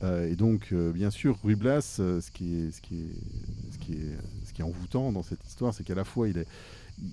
Euh, 0.02 0.30
et 0.30 0.36
donc, 0.36 0.68
euh, 0.72 0.92
bien 0.92 1.10
sûr, 1.10 1.38
Ruy 1.42 1.54
Blas, 1.54 1.96
euh, 2.00 2.20
ce, 2.20 2.30
qui 2.30 2.54
est, 2.54 2.70
ce, 2.70 2.80
qui 2.82 2.96
est, 2.96 3.72
ce, 3.72 3.78
qui 3.78 3.92
est, 3.94 4.16
ce 4.46 4.52
qui 4.52 4.60
est 4.60 4.64
envoûtant 4.64 5.10
dans 5.12 5.22
cette 5.22 5.42
histoire, 5.46 5.72
c'est 5.72 5.84
qu'à 5.84 5.94
la 5.94 6.04
fois, 6.04 6.28
il, 6.28 6.36
est, 6.36 6.46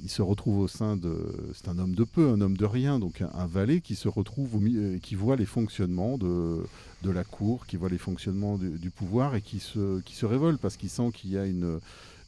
il 0.03 0.09
se 0.09 0.21
retrouve 0.21 0.59
au 0.59 0.67
sein 0.67 0.97
de... 0.97 1.15
C'est 1.53 1.69
un 1.69 1.77
homme 1.79 1.95
de 1.95 2.03
peu, 2.03 2.29
un 2.29 2.41
homme 2.41 2.57
de 2.57 2.65
rien, 2.65 2.99
donc 2.99 3.21
un, 3.21 3.45
valet 3.47 3.79
qui 3.79 3.95
se 3.95 4.09
retrouve, 4.09 4.59
qui 5.01 5.15
voit 5.15 5.37
les 5.37 5.45
fonctionnements 5.45 6.17
de, 6.17 6.61
de 7.03 7.09
la 7.09 7.23
cour, 7.23 7.65
qui 7.67 7.77
voit 7.77 7.89
les 7.89 7.97
fonctionnements 7.97 8.57
du, 8.57 8.89
pouvoir 8.89 9.35
et 9.35 9.41
qui 9.41 9.59
se, 9.59 10.01
qui 10.01 10.15
se 10.15 10.25
révolte 10.25 10.59
parce 10.59 10.75
qu'il 10.75 10.89
sent 10.89 11.11
qu'il 11.13 11.31
y 11.31 11.37
a 11.37 11.45
une, 11.45 11.79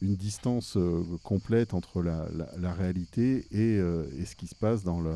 une 0.01 0.15
distance 0.15 0.77
complète 1.23 1.73
entre 1.73 2.01
la, 2.01 2.27
la- 2.33 2.49
la 2.57 2.73
réalité 2.73 3.45
et, 3.51 3.75
et 3.75 4.25
ce 4.25 4.35
qui 4.37 4.47
se 4.47 4.55
passe 4.55 4.83
dans 4.83 5.01
le, 5.01 5.11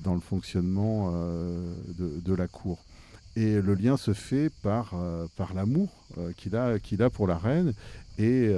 dans 0.00 0.14
le 0.14 0.20
fonctionnement 0.20 1.10
euh, 1.12 1.74
de, 1.98 2.20
de 2.20 2.34
la 2.34 2.48
cour. 2.48 2.84
Et 3.34 3.60
le 3.60 3.74
lien 3.74 3.96
se 3.96 4.12
fait 4.12 4.50
par, 4.62 4.92
euh, 4.94 5.26
par 5.36 5.54
l'amour 5.54 5.88
euh, 6.18 6.32
qu'il 6.36 6.54
a, 6.54 6.78
qu'il 6.78 7.02
a 7.02 7.08
pour 7.08 7.26
la 7.26 7.38
reine 7.38 7.72
et, 8.18 8.50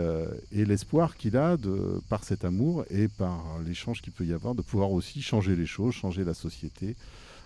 et 0.51 0.65
l'espoir 0.65 1.17
qu'il 1.17 1.37
a 1.37 1.57
de, 1.57 2.01
par 2.09 2.25
cet 2.25 2.45
amour 2.45 2.85
et 2.91 3.07
par 3.07 3.41
l'échange 3.65 4.03
qu'il 4.03 4.13
peut 4.13 4.27
y 4.27 4.33
avoir 4.33 4.57
de 4.57 4.63
pouvoir 4.63 4.91
aussi 4.91 5.23
changer 5.23 5.55
les 5.55 5.65
choses, 5.65 5.95
changer 5.95 6.25
la 6.25 6.35
société. 6.35 6.97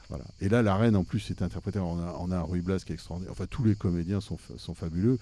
Voilà. 0.08 0.24
Et 0.40 0.48
là, 0.48 0.62
la 0.62 0.74
reine, 0.74 0.96
en 0.96 1.04
plus, 1.04 1.30
est 1.30 1.42
interprétée. 1.42 1.80
On 1.80 1.98
a, 1.98 2.16
on 2.18 2.30
a 2.30 2.38
un 2.38 2.42
Ruy 2.42 2.62
Blas 2.62 2.78
qui 2.78 2.92
est 2.92 2.94
extraordinaire. 2.94 3.30
Enfin, 3.30 3.44
tous 3.46 3.62
les 3.62 3.74
comédiens 3.74 4.22
sont, 4.22 4.38
sont 4.56 4.72
fabuleux. 4.72 5.18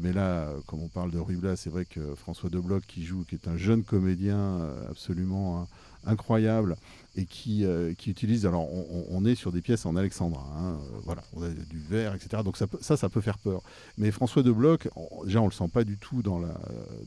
Mais 0.00 0.12
là, 0.12 0.52
comme 0.66 0.82
on 0.82 0.88
parle 0.88 1.12
de 1.12 1.18
Ruy 1.18 1.36
Blas, 1.36 1.54
c'est 1.54 1.70
vrai 1.70 1.84
que 1.84 2.16
François 2.16 2.50
Debloc, 2.50 2.84
qui 2.88 3.04
joue, 3.04 3.22
qui 3.22 3.36
est 3.36 3.46
un 3.46 3.56
jeune 3.56 3.84
comédien 3.84 4.68
absolument 4.90 5.60
hein, 5.60 5.68
incroyable 6.06 6.76
et 7.18 7.24
qui, 7.24 7.64
euh, 7.64 7.94
qui 7.94 8.10
utilise. 8.10 8.44
Alors, 8.44 8.68
on, 9.10 9.24
est 9.24 9.34
sur 9.34 9.50
des 9.50 9.62
pièces 9.62 9.86
en 9.86 9.96
alexandrin. 9.96 10.44
hein, 10.54 10.78
euh, 10.94 10.98
voilà, 11.04 11.22
on 11.34 11.42
a 11.42 11.48
du 11.48 11.78
verre, 11.78 12.14
etc. 12.14 12.42
Donc 12.44 12.56
ça, 12.58 12.66
ça, 12.82 12.96
ça 12.98 13.08
peut 13.08 13.22
faire 13.22 13.38
peur. 13.38 13.62
Mais 13.96 14.10
François 14.10 14.42
Debloc, 14.42 14.88
on- 14.96 15.24
déjà, 15.24 15.40
on 15.40 15.46
le 15.46 15.52
sent 15.52 15.68
pas 15.72 15.82
du 15.84 15.96
tout 15.96 16.20
dans 16.22 16.38
la, 16.38 16.54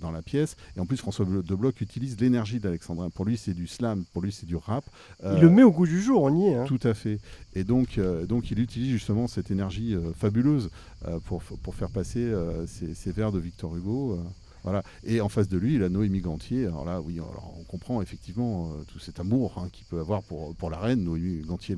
dans 0.02 0.10
la 0.12 0.24
pièce. 0.24 0.56
Et 0.76 0.80
en 0.80 0.88
plus, 0.88 0.98
François 0.98 1.26
Debloc 1.26 1.80
utilise 1.82 2.20
l'énergie 2.20 2.60
d'alexandrin. 2.60 3.10
Pour 3.12 3.26
lui, 3.26 3.38
c'est 3.38 3.54
du 3.54 3.68
slam. 3.68 4.04
Pour 4.14 4.24
lui, 4.24 4.32
c'est 4.32 4.48
du 4.48 4.56
rap. 4.56 4.84
Il 5.22 5.28
Euh, 5.28 5.42
le 5.42 5.50
met 5.52 5.62
au 5.64 5.72
goût 5.72 5.86
du 5.86 6.02
jour, 6.02 6.24
on 6.24 6.36
y 6.36 6.48
est. 6.48 6.56
hein. 6.56 6.66
tout 6.66 6.80
à 6.84 6.96
fait. 6.96 7.20
Et 7.54 7.64
donc, 7.64 7.98
euh, 8.00 8.26
donc 8.26 8.50
il 8.50 8.60
utilise 8.60 8.90
justement 8.90 9.28
cette 9.28 9.52
énergie 9.52 9.94
euh, 9.94 10.12
fabuleuse 10.14 10.72
euh, 11.08 11.20
pour, 11.20 11.44
pour 11.44 11.76
faire 11.76 11.92
passer 11.92 12.20
euh, 12.24 12.66
ces, 12.66 12.96
ces 12.96 13.12
vers 13.12 13.32
de 13.32 13.38
Victor 13.40 13.76
Hugo. 13.76 14.20
Voilà. 14.64 14.84
Et 15.06 15.22
en 15.22 15.30
face 15.30 15.48
de 15.48 15.58
lui, 15.58 15.76
il 15.76 15.84
a 15.84 15.90
Noémie 15.90 16.22
Gantier. 16.22 16.66
Alors 16.66 16.86
là, 16.86 17.02
oui, 17.02 17.16
alors 17.16 17.54
on 17.60 17.64
comprend 17.64 18.02
effectivement 18.02 18.72
euh, 18.72 18.84
tout 18.92 19.00
cet 19.00 19.20
amour 19.20 19.56
hein, 19.58 19.70
qu'il 19.72 19.86
peut 19.86 20.00
avoir 20.00 20.22
pour, 20.24 20.56
pour 20.56 20.70
la 20.70 20.78
reine. 20.80 21.04
Noémie 21.04 21.42
Gantier 21.46 21.76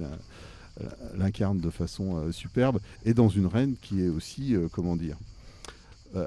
l'incarne 1.15 1.59
de 1.59 1.69
façon 1.69 2.17
euh, 2.17 2.31
superbe. 2.31 2.79
Et 3.05 3.13
dans 3.13 3.29
une 3.29 3.45
reine 3.45 3.75
qui 3.81 4.01
est 4.03 4.09
aussi, 4.09 4.55
euh, 4.55 4.67
comment 4.71 4.95
dire, 4.95 5.17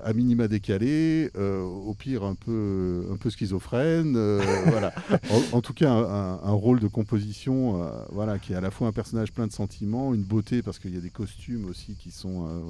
à 0.02 0.14
minima 0.14 0.48
décalée, 0.48 1.30
euh, 1.36 1.60
au 1.62 1.92
pire 1.92 2.24
un 2.24 2.34
peu, 2.34 3.06
un 3.12 3.16
peu 3.16 3.28
schizophrène. 3.28 4.14
euh, 4.16 4.40
voilà. 4.68 4.94
En, 5.30 5.58
en 5.58 5.60
tout 5.60 5.74
cas, 5.74 5.90
un, 5.92 6.40
un 6.42 6.52
rôle 6.52 6.80
de 6.80 6.88
composition 6.88 7.82
euh, 7.82 7.90
voilà, 8.10 8.38
qui 8.38 8.54
est 8.54 8.56
à 8.56 8.62
la 8.62 8.70
fois 8.70 8.88
un 8.88 8.92
personnage 8.92 9.30
plein 9.32 9.46
de 9.46 9.52
sentiments, 9.52 10.14
une 10.14 10.22
beauté, 10.22 10.62
parce 10.62 10.78
qu'il 10.78 10.94
y 10.94 10.96
a 10.96 11.02
des 11.02 11.10
costumes 11.10 11.66
aussi 11.66 11.96
qui 11.96 12.10
sont 12.12 12.64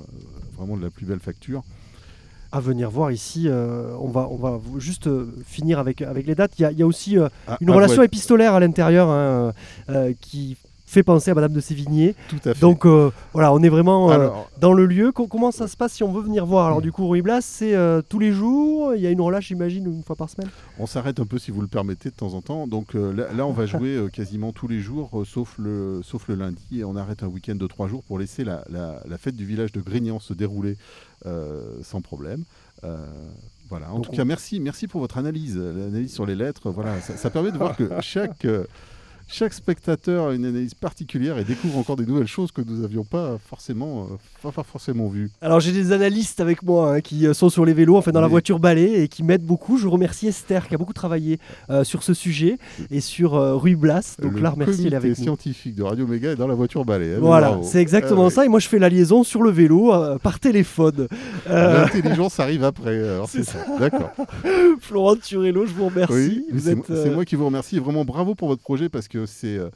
vraiment 0.57 0.77
de 0.77 0.83
la 0.83 0.91
plus 0.91 1.07
belle 1.07 1.21
facture. 1.21 1.63
À 2.55 2.61
venir 2.61 2.91
voir 2.91 3.11
ici. 3.11 3.49
euh, 3.49 3.97
on, 4.01 4.09
va, 4.09 4.29
on 4.31 4.37
va 4.37 4.61
juste 4.79 5.09
euh, 5.09 5.35
finir 5.45 5.79
avec, 5.79 6.03
avec 6.03 6.27
les 6.27 6.35
dates. 6.35 6.53
Il 6.59 6.63
y 6.63 6.65
a, 6.65 6.71
il 6.71 6.79
y 6.79 6.83
a 6.83 6.87
aussi 6.87 7.19
euh, 7.19 7.29
Ah, 7.49 7.59
une 7.61 7.71
ah, 7.71 7.75
relation 7.75 8.01
ouais, 8.01 8.07
épistolaire 8.07 8.55
à 8.55 8.61
l'intérieur 8.61 9.09
hein, 9.11 9.53
qui 10.21 10.57
fait 10.95 11.03
penser 11.03 11.31
à 11.31 11.35
Madame 11.35 11.53
de 11.53 11.61
Sévigné. 11.61 12.15
tout 12.29 12.37
à 12.49 12.55
fait. 12.55 12.61
Donc 12.61 12.87
euh, 12.87 13.11
voilà, 13.33 13.53
on 13.53 13.63
est 13.63 13.69
vraiment 13.69 14.11
euh, 14.11 14.15
Alors, 14.15 14.51
dans 14.61 14.73
le 14.73 14.87
lieu. 14.87 15.13
Co- 15.13 15.27
comment 15.27 15.51
ça 15.51 15.69
se 15.69 15.77
passe 15.77 15.93
si 15.93 16.03
on 16.03 16.13
veut 16.13 16.23
venir 16.23 16.47
voir? 16.47 16.67
Alors 16.67 16.81
du 16.81 16.91
coup, 16.93 17.07
Ruy 17.09 17.21
Blas, 17.21 17.41
c'est 17.43 17.75
euh, 17.75 18.01
tous 18.09 18.19
les 18.19 18.33
jours. 18.33 18.95
Il 18.95 19.03
y 19.03 19.07
a 19.07 19.11
une 19.11 19.21
relâche, 19.21 19.49
j'imagine, 19.49 19.85
une 19.87 20.03
fois 20.03 20.17
par 20.17 20.31
semaine? 20.31 20.49
on 20.79 20.87
s'arrête 20.87 21.21
un 21.21 21.27
peu 21.27 21.39
si 21.39 21.51
vous 21.51 21.61
le 21.61 21.67
permettez 21.69 22.09
de 22.09 22.15
temps 22.15 22.33
en 22.35 22.41
temps. 22.41 22.67
Donc 22.67 22.95
là, 22.95 23.27
là, 23.37 23.47
on 23.47 23.53
va 23.53 23.67
jouer 23.67 24.07
quasiment 24.13 24.53
tous 24.53 24.69
les 24.69 24.81
jours, 24.81 25.23
sauf, 25.27 25.55
le, 25.59 26.01
sauf 26.03 26.29
le 26.29 26.35
lundi. 26.37 26.81
Et 26.81 26.85
on 26.85 26.97
arrête 26.97 27.23
un 27.23 27.29
week-end 27.29 27.55
de 27.57 27.67
trois 27.67 27.89
jours 27.89 28.03
pour 28.05 28.19
laisser 28.19 28.45
la, 28.45 28.65
la- 28.71 29.01
la 29.09 29.19
fête 29.19 29.37
du 29.37 29.45
village 29.45 29.73
de 29.73 29.81
Grignan 29.81 30.19
se 30.21 30.33
dérouler 30.33 30.77
sans 31.83 32.01
problème. 32.01 32.45
Voilà. 33.71 33.91
En 33.91 33.95
Donc 33.97 34.05
tout 34.07 34.11
on- 34.13 34.17
cas, 34.17 34.25
merci, 34.25 34.61
merci 34.61 34.87
pour 34.87 35.01
votre 35.01 35.17
analyse, 35.19 35.57
l'analyse 35.57 36.13
sur 36.13 36.27
les 36.27 36.35
lettres. 36.35 36.71
Voilà, 36.71 37.01
ça, 37.01 37.17
ça 37.17 37.31
permet 37.31 37.51
de 37.51 37.57
voir 37.59 37.77
que 37.77 37.89
chaque 38.01 38.47
chaque 39.27 39.53
spectateur 39.53 40.29
a 40.29 40.35
une 40.35 40.45
analyse 40.45 40.75
particulière 40.75 41.39
et 41.39 41.45
découvre 41.45 41.79
encore 41.79 41.97
des 41.97 42.07
nouvelles 42.07 42.27
choses 42.27 42.53
que 42.53 42.61
nous 42.63 42.83
n'avions 42.83 43.05
pas 43.05 43.37
forcément, 43.49 44.07
euh, 44.45 44.51
pas, 44.51 44.63
forcément 44.63 45.09
vues. 45.09 45.31
Alors 45.41 45.61
j'ai 45.61 45.73
des 45.73 45.93
analystes 45.93 46.41
avec 46.41 46.63
moi 46.63 46.95
hein, 46.95 47.01
qui 47.01 47.27
euh, 47.27 47.35
sont 47.35 47.49
sur 47.49 47.65
les 47.65 47.73
vélos, 47.75 47.97
enfin 47.97 48.13
dans 48.13 48.21
la 48.21 48.27
voiture 48.29 48.59
balai 48.59 49.03
et 49.03 49.09
qui 49.09 49.23
m'aident 49.23 49.45
beaucoup. 49.47 49.79
Je 49.79 49.89
remercie 49.89 50.29
Esther 50.29 50.69
qui 50.69 50.75
a 50.75 50.79
beaucoup 50.79 50.93
travaillé 50.93 51.39
euh, 51.71 51.85
sur 51.85 52.03
ce 52.03 52.15
sujet 52.15 52.59
et 52.91 53.01
sur 53.01 53.35
euh, 53.35 53.57
Ruy 53.57 53.75
Blas. 53.75 54.17
Donc 54.21 54.35
le 54.35 54.41
là, 54.41 54.51
remercie, 54.51 54.87
elle 54.87 54.95
est 54.95 55.09
nous. 55.09 55.15
scientifique 55.15 55.75
de 55.75 55.83
Radio 55.83 56.07
Méga 56.07 56.33
est 56.33 56.37
dans 56.37 56.47
la 56.47 56.55
voiture 56.55 56.85
balai. 56.85 57.15
hein, 57.15 57.19
Voilà, 57.21 57.59
c'est 57.63 57.81
exactement 57.81 58.27
Ah, 58.27 58.31
ça. 58.31 58.45
Et 58.45 58.49
moi, 58.49 58.61
je 58.61 58.69
fais 58.69 58.79
la 58.79 58.89
liaison 58.89 59.25
sur 59.25 59.43
le 59.43 59.51
vélo 59.51 59.93
par 60.23 60.39
téléphone. 60.41 61.09
Euh, 61.49 61.83
L'intelligence 61.83 62.39
arrive 62.41 62.65
après. 62.65 63.01
C'est 63.29 63.45
ça. 63.45 63.59
D'accord. 63.79 64.11
Florent 64.81 65.17
Turello, 65.17 65.67
je 65.67 65.73
vous 65.73 65.87
remercie. 65.87 66.45
Oui, 66.53 66.61
c'est 66.61 66.71
êtes, 66.73 66.89
moi- 66.89 67.11
moi 67.15 67.25
qui 67.25 67.37
vous 67.37 67.47
remercie. 67.47 67.79
Vraiment 67.79 68.05
bravo 68.05 68.35
pour 68.35 68.49
votre 68.49 68.63
projet 68.63 68.89
parce 68.89 69.09
que 69.09 69.14
c'est. 69.27 69.57
euh, 69.59 69.71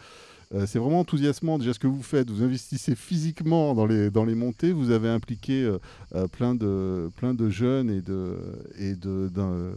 euh, 0.54 0.64
c'est 0.66 0.78
vraiment 0.78 1.00
enthousiasmant 1.00 1.58
déjà 1.58 1.74
ce 1.74 1.78
que 1.78 1.86
vous 1.86 2.02
faites. 2.02 2.30
Vous 2.30 2.42
investissez 2.42 2.94
physiquement 2.94 3.74
dans 3.74 3.84
les, 3.84 4.10
dans 4.10 4.24
les 4.24 4.34
montées. 4.34 4.72
Vous 4.72 4.90
avez 4.90 5.10
impliqué 5.10 5.62
euh, 6.14 6.26
plein, 6.28 6.54
de, 6.54 7.10
plein 7.16 7.34
de 7.34 7.50
jeunes 7.50 7.90
et 7.90 8.00
de, 8.00 8.38
et 8.78 8.94
de, 8.94 9.28
d'un- 9.28 9.72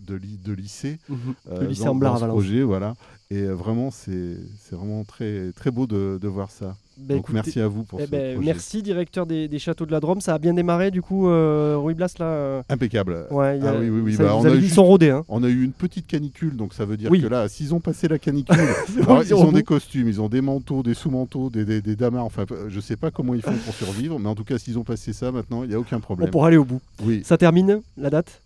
de, 0.00 0.14
ly- 0.14 0.38
de 0.42 0.54
lycées. 0.54 0.98
mhm, 1.10 1.18
euh, 1.50 1.66
lycée 1.66 1.84
dans, 1.84 1.90
Amblard 1.90 2.14
dans 2.14 2.20
ce 2.20 2.26
projet. 2.28 2.62
Voilà. 2.62 2.94
Et 3.30 3.38
euh, 3.42 3.54
vraiment, 3.54 3.90
c'est 3.90 4.36
vraiment 4.70 5.02
très, 5.02 5.50
très 5.56 5.72
beau 5.72 5.86
de, 5.88 6.16
de 6.22 6.28
voir 6.28 6.50
ça. 6.52 6.76
Donc 6.96 7.18
écoutez, 7.18 7.34
merci 7.34 7.60
à 7.60 7.66
vous 7.68 7.82
pour 7.82 8.00
eh 8.00 8.06
ce 8.06 8.10
ben, 8.10 8.34
projet. 8.36 8.46
merci, 8.46 8.82
directeur 8.82 9.26
des, 9.26 9.48
des 9.48 9.58
châteaux 9.58 9.84
de 9.84 9.90
la 9.90 9.98
Drôme. 10.00 10.20
Ça 10.22 10.32
a 10.34 10.38
bien 10.38 10.54
démarré, 10.54 10.90
du 10.92 11.02
coup, 11.02 11.28
euh, 11.28 11.76
Ruy 11.76 11.92
Blas, 11.94 12.14
là. 12.20 12.24
euh, 12.26 12.62
Impeccable. 12.70 13.26
ouais, 13.32 13.60
a- 13.60 13.70
Ah 13.70 13.74
oui, 13.78 13.90
oui, 13.90 14.00
oui, 14.00 14.14
ça- 14.14 14.22
bah, 14.22 14.30
vous 14.30 14.36
on 14.36 14.44
avez 14.44 14.56
a 14.56 14.60
eu. 14.60 15.10
Hein. 15.10 15.24
On 15.28 15.42
a 15.42 15.48
eu 15.48 15.62
une 15.64 15.72
petite 15.72 16.06
canicule, 16.06 16.56
donc 16.56 16.72
ça 16.72 16.84
veut 16.86 16.96
dire 16.96 17.10
Oui. 17.10 17.20
que 17.20 17.26
là, 17.26 17.48
s'ils 17.48 17.74
ont 17.74 17.80
passé 17.80 18.06
la 18.08 18.18
canicule, 18.18 18.56
alors, 19.02 19.22
ils 19.24 19.34
ont 19.34 19.52
des 19.52 19.64
costumes, 19.64 20.08
ils 20.08 20.20
ont 20.20 20.28
des 20.28 20.40
manteaux, 20.40 20.82
des 20.84 20.94
sous-manteaux, 20.94 21.50
des, 21.50 21.64
des, 21.66 21.82
des 21.82 21.96
damas, 21.96 22.20
enfin, 22.20 22.44
euh, 22.52 22.66
je 22.68 22.80
sais 22.80 22.96
pas 22.96 23.10
comment 23.10 23.34
ils 23.34 23.42
font 23.42 23.52
pour 23.52 23.74
survivre, 23.74 24.18
mais 24.20 24.28
en 24.28 24.34
tout 24.36 24.44
cas, 24.44 24.56
s'ils 24.58 24.78
ont 24.78 24.84
passé 24.84 25.12
ça, 25.12 25.32
maintenant, 25.32 25.64
il 25.64 25.68
n'y 25.68 25.74
a 25.74 25.80
aucun 25.80 25.96
On 25.96 26.00
problème. 26.00 26.30
pourra 26.30 26.46
aller 26.48 26.56
au 26.56 26.64
bout. 26.64 26.80
Oui. 27.04 27.22
Ça 27.24 27.36
termine, 27.36 27.82
la 27.98 28.08
date 28.08 28.40
On 28.40 28.45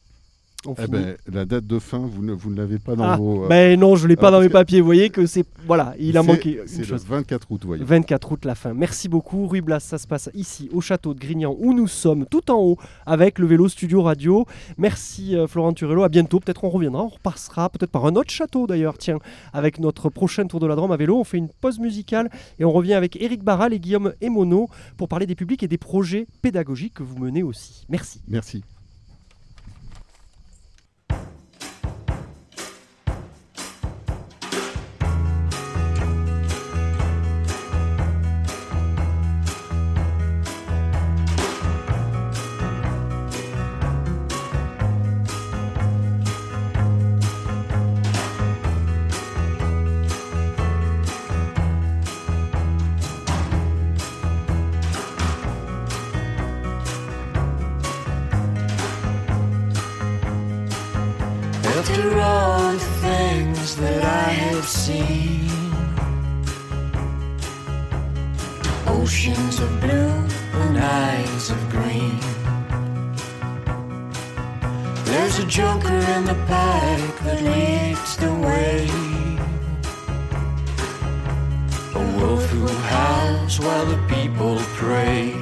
Eh 0.79 0.87
ben, 0.89 1.17
la 1.33 1.47
date 1.47 1.67
de 1.67 1.79
fin, 1.79 1.99
vous 1.99 2.23
ne, 2.23 2.33
vous 2.35 2.51
ne 2.51 2.57
l'avez 2.59 2.79
pas 2.79 2.95
dans 2.95 3.05
Ah, 3.05 3.17
vos. 3.17 3.45
euh, 3.45 3.49
Ben 3.49 3.81
non, 3.81 3.97
je 3.97 4.07
l'ai 4.07 4.15
pas 4.17 4.29
alors, 4.29 4.41
dans 4.41 4.43
mes 4.43 4.49
que- 4.49 4.53
papiers. 4.53 4.81
Vous 4.81 4.85
voyez 4.87 5.09
que 5.09 5.25
c'est. 5.25 5.45
Voilà, 5.67 5.95
il 5.99 6.19
a 6.19 6.23
manqué 6.23 6.61
C'est 6.67 6.81
le 6.81 6.85
chose. 6.85 7.07
24 7.07 7.51
août, 7.51 7.63
voyez. 7.65 7.83
24 7.83 8.33
août, 8.33 8.45
la 8.45 8.55
fin. 8.55 8.75
Merci 8.75 9.09
beaucoup. 9.09 9.47
Ruy 9.47 9.63
Blas, 9.63 9.81
ça 9.81 9.97
se 9.97 10.07
passe 10.07 10.29
ici, 10.35 10.69
au 10.73 10.83
château 10.83 11.15
de 11.15 11.19
Grignan, 11.19 11.57
où 11.59 11.73
nous 11.73 11.89
sommes, 11.89 12.27
tout 12.27 12.51
en 12.51 12.59
haut, 12.61 12.77
avec 13.07 13.39
le 13.39 13.47
vélo 13.47 13.69
studio 13.71 14.03
radio. 14.03 14.45
Merci 14.77 15.35
euh, 15.35 15.47
Florent 15.47 15.73
Turello. 15.73 16.03
À 16.03 16.11
bientôt. 16.11 16.41
Peut-être 16.41 16.63
on 16.65 16.69
reviendra. 16.71 17.05
On 17.05 17.09
repassera 17.09 17.71
peut-être 17.71 17.91
par 17.91 18.05
un 18.05 18.15
autre 18.17 18.31
château 18.31 18.67
d'ailleurs. 18.67 18.99
Tiens, 18.99 19.19
avec 19.55 19.79
notre 19.81 20.11
prochain 20.11 20.47
tour 20.47 20.61
de 20.61 20.67
la 20.67 20.75
Drôme 20.77 20.93
à 20.93 20.97
vélo. 20.99 21.17
On 21.19 21.25
fait 21.25 21.39
une 21.39 21.49
pause 21.49 21.79
musicale 21.79 22.29
et 22.59 22.67
on 22.67 22.73
revient 22.73 22.95
avec 22.95 23.17
Eric 23.21 23.43
Barral 23.43 23.73
et 23.73 23.79
Guillaume 23.81 24.13
Emono 24.21 24.69
pour 24.99 25.09
parler 25.09 25.25
des 25.25 25.35
publics 25.35 25.63
et 25.63 25.69
des 25.69 25.79
projets 25.79 26.27
pédagogiques 26.43 26.95
que 26.95 27.03
vous 27.03 27.17
menez 27.19 27.43
aussi. 27.43 27.87
Merci. 27.89 28.21
Merci. 28.29 28.63
After 61.81 62.21
all 62.21 62.73
the 62.73 62.93
things 63.01 63.75
that 63.77 64.05
I 64.05 64.29
have 64.45 64.69
seen, 64.69 65.49
oceans 68.87 69.61
of 69.61 69.81
blue 69.81 70.13
and 70.61 70.77
eyes 70.77 71.51
of 71.51 71.59
green. 71.71 72.21
There's 75.07 75.39
a 75.39 75.47
joker 75.47 76.01
in 76.17 76.27
the 76.27 76.39
pack 76.47 77.19
that 77.25 77.41
leads 77.43 78.15
the 78.19 78.35
way. 78.35 78.87
A 81.95 82.05
wolf 82.19 82.45
who 82.51 82.69
howls 82.69 83.59
while 83.59 83.87
the 83.87 84.01
people 84.15 84.59
pray. 84.77 85.40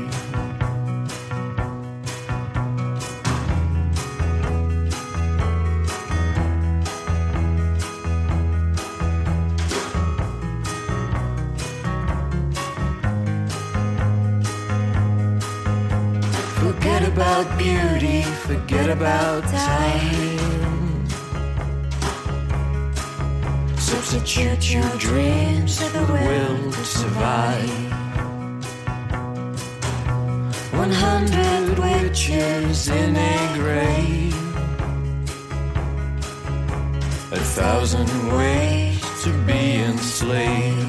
Thousand 37.59 38.09
ways 38.37 39.01
to 39.25 39.33
be 39.45 39.83
enslaved. 39.83 40.88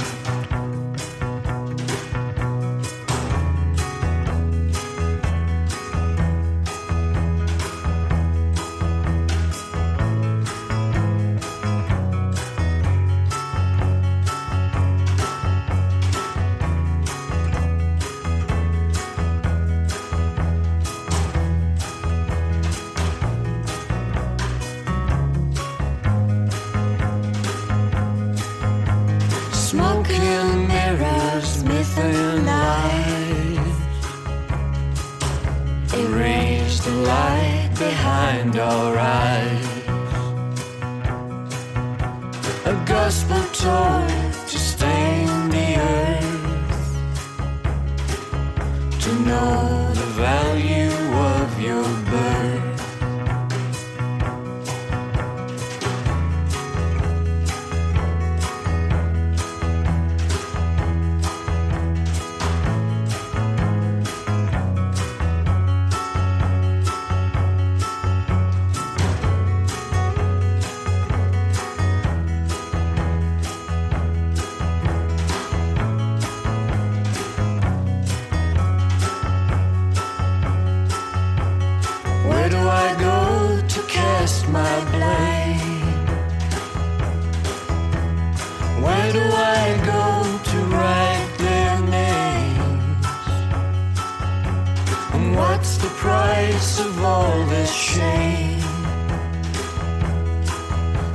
What's 95.39 95.77
the 95.77 95.91
price 96.05 96.79
of 96.79 96.93
all 97.03 97.45
this 97.53 97.71
shame? 97.71 98.59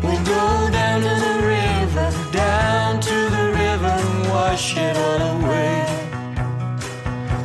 We'll 0.02 0.24
go 0.36 0.46
down 0.78 0.98
to 1.08 1.14
the 1.26 1.36
river, 1.56 2.08
down 2.32 3.00
to 3.08 3.16
the 3.36 3.46
river 3.62 3.94
and 4.04 4.28
wash 4.34 4.76
it 4.86 4.96
all 5.06 5.22
away. 5.36 5.76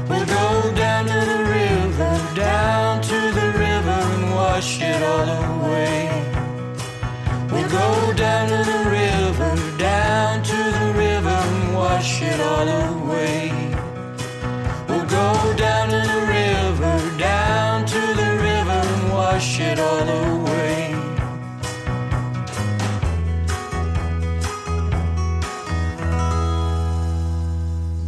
We'll 0.09 0.29
go 0.39 0.49
down 0.83 1.03
to 1.13 1.19
the 1.31 1.41
river, 1.57 2.11
down 2.47 3.01
to 3.11 3.19
the 3.39 3.47
river 3.65 3.97
and 4.13 4.25
wash 4.39 4.81
it 4.91 5.01
all 5.11 5.29
away. 5.43 5.99
We'll 7.51 7.71
go 7.81 7.89
down 8.25 8.45
to 8.53 8.59
the 8.71 8.81
river, 8.99 9.49
down 9.77 10.43
to 10.51 10.59
the 10.77 10.87
river 11.03 11.37
and 11.47 11.75
wash 11.75 12.21
it 12.21 12.39
all 12.39 12.67
away. 12.67 13.08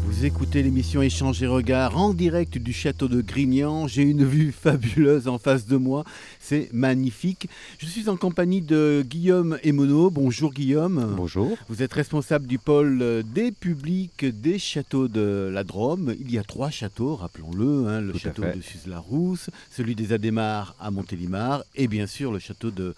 Vous 0.04 0.26
écoutez 0.26 0.62
l'émission 0.62 1.02
Échange 1.02 1.42
et 1.42 1.48
Regard 1.48 1.98
en 1.98 2.14
direct 2.14 2.58
du 2.58 2.74
château 2.74 3.08
de 3.08 3.22
Grignan. 3.22 3.88
J'ai 3.88 4.02
une 4.02 4.26
vue 4.26 4.52
fabuleuse 4.52 5.30
en 5.30 5.38
face 5.38 5.68
de 5.68 5.78
moi. 5.78 6.04
C'est 6.52 6.68
magnifique. 6.74 7.48
Je 7.80 7.86
suis 7.86 8.10
en 8.10 8.18
compagnie 8.18 8.60
de 8.60 9.06
Guillaume 9.08 9.58
Emono. 9.64 10.10
Bonjour 10.10 10.52
Guillaume. 10.52 11.14
Bonjour. 11.16 11.58
Vous 11.70 11.82
êtes 11.82 11.94
responsable 11.94 12.46
du 12.46 12.58
pôle 12.60 13.24
des 13.34 13.54
publics 13.54 14.26
des 14.26 14.60
châteaux 14.60 15.08
de 15.08 15.50
la 15.50 15.64
Drôme. 15.64 16.14
Il 16.20 16.30
y 16.30 16.38
a 16.38 16.44
trois 16.44 16.70
châteaux, 16.70 17.16
rappelons-le. 17.16 17.88
hein, 17.88 18.02
le 18.02 18.12
Tout 18.12 18.20
château 18.20 18.42
de 18.42 18.60
Suse-la-Rousse, 18.62 19.50
celui 19.74 19.96
des 19.96 20.12
Adémars 20.12 20.76
à 20.82 20.92
Montélimar 20.92 21.64
et 21.78 21.88
bien 21.88 22.06
sûr 22.06 22.34
le 22.34 22.40
château 22.40 22.70
de, 22.70 22.96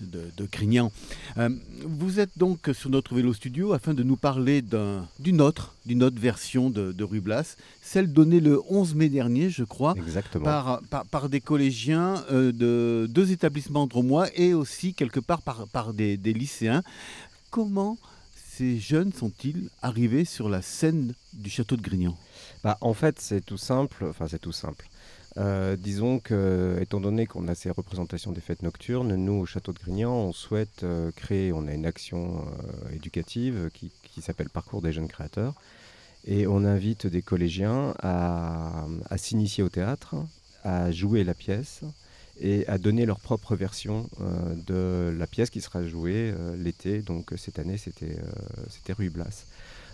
de, 0.00 0.22
de 0.38 0.48
Grignan. 0.50 0.90
Euh, 1.36 1.50
vous 1.84 2.20
êtes 2.20 2.30
donc 2.38 2.70
sur 2.72 2.88
notre 2.88 3.14
vélo 3.14 3.34
studio 3.34 3.74
afin 3.74 3.92
de 3.92 4.02
nous 4.02 4.16
parler 4.16 4.62
d'un- 4.62 5.06
d'une 5.18 5.42
autre, 5.42 5.74
d'une 5.84 6.02
autre 6.02 6.18
version 6.18 6.70
de, 6.70 6.92
de 6.92 7.04
Rue 7.04 7.20
Blas, 7.20 7.58
celle 7.94 8.12
donnée 8.12 8.40
le 8.40 8.60
11 8.70 8.96
mai 8.96 9.08
dernier, 9.08 9.50
je 9.50 9.62
crois, 9.62 9.94
Exactement. 9.96 10.44
par, 10.44 10.82
par, 10.90 11.06
par 11.06 11.28
des 11.28 11.40
collégiens 11.40 12.24
euh, 12.32 12.50
de 12.50 13.06
deux 13.08 13.30
établissements 13.30 13.86
drômois 13.86 14.26
et 14.34 14.52
aussi 14.52 14.94
quelque 14.94 15.20
part 15.20 15.42
par, 15.42 15.68
par 15.68 15.94
des, 15.94 16.16
des 16.16 16.32
lycéens. 16.32 16.82
Comment 17.52 17.96
ces 18.34 18.80
jeunes 18.80 19.12
sont-ils 19.12 19.70
arrivés 19.80 20.24
sur 20.24 20.48
la 20.48 20.60
scène 20.60 21.14
du 21.34 21.50
château 21.50 21.76
de 21.76 21.82
Grignan? 21.82 22.16
Bah, 22.64 22.78
en 22.80 22.94
fait, 22.94 23.20
c'est 23.20 23.44
tout 23.46 23.58
simple. 23.58 24.06
Enfin, 24.10 24.26
c'est 24.26 24.40
tout 24.40 24.50
simple. 24.50 24.88
Euh, 25.36 25.76
disons 25.76 26.18
que, 26.18 26.76
étant 26.80 27.00
donné 27.00 27.26
qu'on 27.28 27.46
a 27.46 27.54
ces 27.54 27.70
représentations 27.70 28.32
des 28.32 28.40
fêtes 28.40 28.64
nocturnes, 28.64 29.14
nous, 29.14 29.34
au 29.34 29.46
Château 29.46 29.72
de 29.72 29.78
Grignan, 29.78 30.10
on 30.12 30.32
souhaite 30.32 30.82
euh, 30.82 31.12
créer, 31.14 31.52
on 31.52 31.68
a 31.68 31.72
une 31.72 31.86
action 31.86 32.44
euh, 32.44 32.90
éducative 32.90 33.70
qui, 33.72 33.92
qui 34.02 34.20
s'appelle 34.20 34.50
Parcours 34.50 34.82
des 34.82 34.92
jeunes 34.92 35.06
créateurs. 35.06 35.54
Et 36.26 36.46
on 36.46 36.64
invite 36.64 37.06
des 37.06 37.22
collégiens 37.22 37.94
à, 37.98 38.86
s'initier 39.16 39.62
au 39.62 39.68
théâtre, 39.68 40.14
à 40.62 40.90
jouer 40.90 41.24
la 41.24 41.34
pièce 41.34 41.82
et 42.40 42.66
à 42.66 42.78
donner 42.78 43.06
leur 43.06 43.20
propre 43.20 43.54
version 43.54 44.08
euh, 44.20 44.54
de 44.66 45.16
la 45.16 45.26
pièce 45.26 45.50
qui 45.50 45.60
sera 45.60 45.86
jouée 45.86 46.32
euh, 46.34 46.56
l'été. 46.56 47.02
Donc 47.02 47.32
cette 47.36 47.58
année, 47.58 47.76
c'était 47.76 48.16
euh, 48.18 48.94
Rue 48.94 49.10
Blas. 49.10 49.44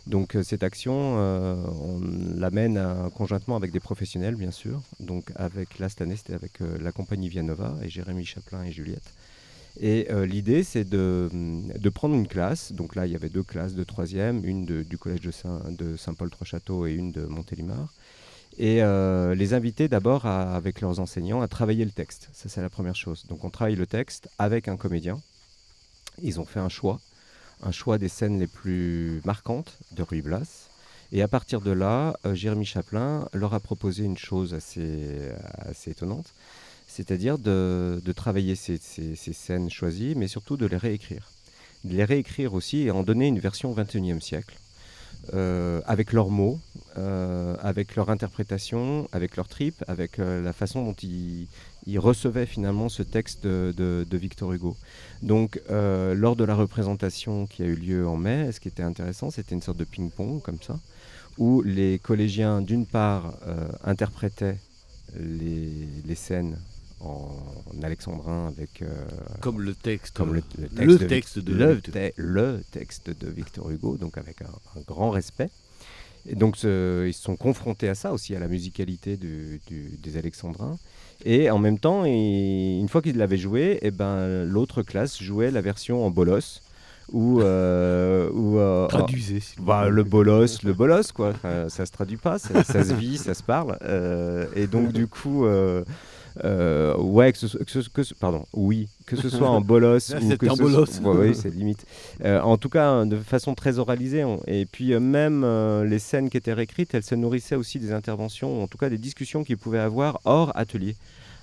Donc 0.07 0.35
euh, 0.35 0.43
cette 0.43 0.63
action, 0.63 1.17
euh, 1.19 1.57
on 1.83 2.01
l'amène 2.37 2.77
euh, 2.79 3.11
conjointement 3.11 3.57
avec 3.57 3.71
des 3.71 3.81
professionnels, 3.81 4.35
bien 4.35 4.51
sûr. 4.51 4.81
Donc 4.99 5.31
avec 5.37 5.79
là 5.79 5.89
cette 5.89 6.01
année, 6.01 6.17
c'était 6.17 6.35
avec 6.35 6.61
euh, 6.61 6.79
la 6.81 6.93
compagnie 6.93 7.29
Vianova 7.29 7.77
et 7.83 7.89
Jérémy 7.89 8.25
Chaplin 8.25 8.65
et 8.65 8.73
Juliette. 8.73 9.13
Et 9.79 10.09
euh, 10.11 10.27
l'idée, 10.27 10.65
c'est 10.65 10.85
de, 10.85 11.31
de 11.33 11.89
prendre 11.89 12.15
une 12.15 12.27
classe. 12.27 12.73
Donc 12.73 12.97
là, 12.97 13.07
il 13.07 13.13
y 13.13 13.15
avait 13.15 13.29
deux 13.29 13.43
classes 13.43 13.75
de 13.75 13.85
troisième, 13.85 14.45
une 14.45 14.65
du 14.65 14.99
collège 14.99 15.21
de 15.21 15.31
Saint- 15.31 15.63
de 15.71 15.97
Saint-Paul-Trois-Châteaux 15.97 16.87
et 16.87 16.93
une 16.93 17.13
de 17.13 17.25
Montélimar. 17.27 17.95
Et 18.59 18.83
euh, 18.83 19.35
les 19.35 19.55
inviter 19.55 19.89
d'abord, 19.89 20.27
avec 20.27 20.81
leurs 20.81 20.99
enseignants, 20.99 21.41
à 21.41 21.49
travailler 21.49 21.85
le 21.85 21.93
texte. 21.93 22.29
Ça, 22.33 22.49
c'est 22.49 22.61
la 22.61 22.69
première 22.69 22.97
chose. 22.97 23.25
Donc 23.29 23.45
on 23.45 23.51
travaille 23.51 23.77
le 23.77 23.87
texte 23.87 24.29
avec 24.39 24.69
un 24.69 24.77
comédien. 24.77 25.21
Ils 26.21 26.41
ont 26.41 26.45
fait 26.45 26.61
un 26.61 26.69
choix. 26.69 27.01
un 27.63 27.73
choix 27.73 27.99
des 27.99 28.09
scènes 28.09 28.39
les 28.39 28.47
plus 28.47 29.21
marquantes 29.25 29.79
de 29.93 30.03
Ruy 30.03 30.23
Blas. 30.23 30.69
Et 31.13 31.23
à 31.23 31.29
partir 31.29 31.61
de 31.61 31.71
là, 31.71 32.17
euh, 32.25 32.35
Jérémy 32.35 32.65
Chaplin 32.65 33.29
leur 33.33 33.55
a 33.55 33.61
proposé 33.61 34.05
une 34.05 34.19
chose 34.19 34.55
assez, 34.55 35.31
assez 35.59 35.91
étonnante, 35.91 36.33
c'est-à-dire 36.91 37.39
de, 37.39 38.13
travailler 38.17 38.57
ces, 38.57 38.79
scènes 39.15 39.71
choisies, 39.71 40.15
mais 40.17 40.27
surtout 40.27 40.57
de 40.57 40.67
les 40.67 40.77
réécrire. 40.77 41.31
De 41.85 41.95
les 41.95 42.05
réécrire 42.05 42.53
aussi 42.53 42.83
et 42.83 42.91
en 42.91 43.05
donner 43.05 43.29
une 43.29 43.39
version 43.39 43.71
au 43.71 43.75
XXIe 43.75 44.21
siècle, 44.21 44.57
euh, 45.33 45.81
avec 45.87 46.13
leurs 46.13 46.31
mots, 46.31 46.59
euh, 46.99 47.55
avec 47.61 47.95
leur 47.95 48.11
interprétation, 48.11 49.09
avec 49.13 49.37
leur 49.37 49.47
trip, 49.47 49.85
avec 49.87 50.19
euh, 50.19 50.43
la 50.43 50.53
façon 50.53 50.85
dont 50.85 50.97
ils, 51.03 51.47
recevaient 51.99 52.47
finalement 52.47 52.89
ce 52.89 53.03
texte 53.05 53.47
de, 53.47 54.07
Victor 54.13 54.53
Hugo. 54.53 54.77
Donc, 55.23 55.61
lors 55.69 56.35
de 56.37 56.45
la 56.45 56.55
représentation 56.55 57.47
qui 57.47 57.63
a 57.63 57.67
eu 57.67 57.77
lieu 57.77 58.09
en 58.09 58.17
mai, 58.17 58.51
ce 58.53 58.59
qui 58.59 58.69
était 58.69 58.83
intéressant, 58.83 59.31
c'était 59.31 59.55
une 59.55 59.63
sorte 59.63 59.79
de 59.79 59.85
ping-pong 59.85 60.43
comme 60.43 60.61
ça, 60.61 60.79
où 61.39 61.63
les 61.63 61.99
collégiens, 61.99 62.63
d'une 62.63 62.87
part, 62.87 63.35
interprétaient 63.85 64.59
les 65.19 66.15
scènes 66.15 66.57
en, 67.01 67.31
alexandrin 67.83 68.49
avec 68.49 68.83
euh, 68.83 68.87
Comme 69.41 69.61
le 69.63 69.75
texte. 69.75 70.17
comme 70.17 70.35
le, 70.35 70.43
le 70.77 70.85
le 70.87 70.99
de 70.99 71.05
texte 71.07 71.39
de 71.39 71.55
le, 71.55 71.73
Victor- 71.75 71.95
te- 71.95 72.13
le 72.17 72.61
texte 72.73 73.11
de 73.11 73.29
Victor 73.29 73.71
Hugo, 73.71 73.97
donc 73.97 74.19
avec 74.19 74.43
un, 74.43 74.79
un 74.79 74.83
grand 74.87 75.11
respect. 75.11 75.49
Et 76.29 76.35
donc 76.35 76.57
ce- 76.57 77.07
ils 77.09 77.15
se 77.15 77.23
sont 77.23 77.37
confrontés 77.37 77.89
à 77.89 77.95
ça 77.95 78.13
aussi, 78.13 78.37
à 78.37 78.39
la 78.39 78.49
musicalité 78.49 79.17
du- 79.17 79.61
du- 79.67 79.97
des 80.03 80.17
Alexandrins. 80.19 80.79
Et 81.25 81.51
en 81.51 81.59
même 81.59 81.79
temps, 81.79 82.05
une 82.05 82.89
fois 82.89 83.03
qu'ils 83.03 83.17
l'avaient 83.19 83.37
joué, 83.39 83.79
et 83.83 83.91
ben, 83.91 84.45
l'autre 84.45 84.83
classe 84.83 85.23
jouait 85.23 85.51
la 85.51 85.61
version 85.61 86.05
en 86.07 86.11
bolos. 86.11 86.63
Ou, 87.13 87.41
euh, 87.41 88.31
ou, 88.35 88.59
euh, 88.59 88.87
Traduisez. 88.87 89.43
vous 89.57 89.65
bah, 89.65 89.89
le 89.89 90.05
bolos, 90.05 90.63
le 90.63 90.73
bolos, 90.73 91.11
quoi. 91.13 91.31
Enfin, 91.31 91.69
ça 91.69 91.85
se 91.85 91.91
traduit 91.91 92.17
pas, 92.19 92.39
ça, 92.39 92.63
ça 92.63 92.85
se 92.85 92.95
vit, 92.95 93.19
ça 93.19 93.35
se 93.35 93.43
parle. 93.43 93.77
Euh, 93.83 94.47
et 94.55 94.67
donc, 94.69 94.93
du 94.93 95.09
coup, 95.09 95.45
euh, 96.45 96.97
ouais, 96.97 97.33
que 97.33 97.39
ce, 97.39 97.59
que 97.59 97.83
ce- 97.83 97.89
que 97.89 98.03
ce- 98.03 98.15
pardon, 98.15 98.47
oui, 98.53 98.89
que 99.07 99.17
ce 99.17 99.29
soit 99.29 99.49
en 99.51 99.61
bolos 99.73 100.15
ou 100.15 100.37
que 100.37 100.47
en 100.47 100.57
ce 100.57 100.63
bolos. 100.63 100.87
soit- 100.87 101.15
ouais, 101.15 101.29
oui, 101.31 101.35
c'est 101.35 101.51
limite. 101.55 101.85
Euh, 102.25 102.41
en 102.41 102.57
tout 102.57 102.69
cas, 102.69 103.05
de 103.05 103.17
façon 103.17 103.55
très 103.55 103.79
oralisée. 103.79 104.25
on- 104.25 104.41
et 104.47 104.67
puis, 104.67 104.93
euh, 104.95 105.01
même 105.01 105.45
les 105.85 105.99
scènes 105.99 106.31
qui 106.31 106.37
étaient 106.37 106.53
réécrites, 106.53 106.95
elles 106.95 107.03
se 107.03 107.15
nourrissaient 107.15 107.57
aussi 107.57 107.79
des 107.79 107.93
interventions, 107.93 108.63
en 108.63 108.67
tout 108.69 108.79
cas 108.79 108.89
des 108.89 108.99
discussions 108.99 109.45
qu'ils 109.45 109.59
pouvaient 109.59 109.79
avoir 109.79 110.21
hors 110.25 110.57
atelier. 110.57 110.97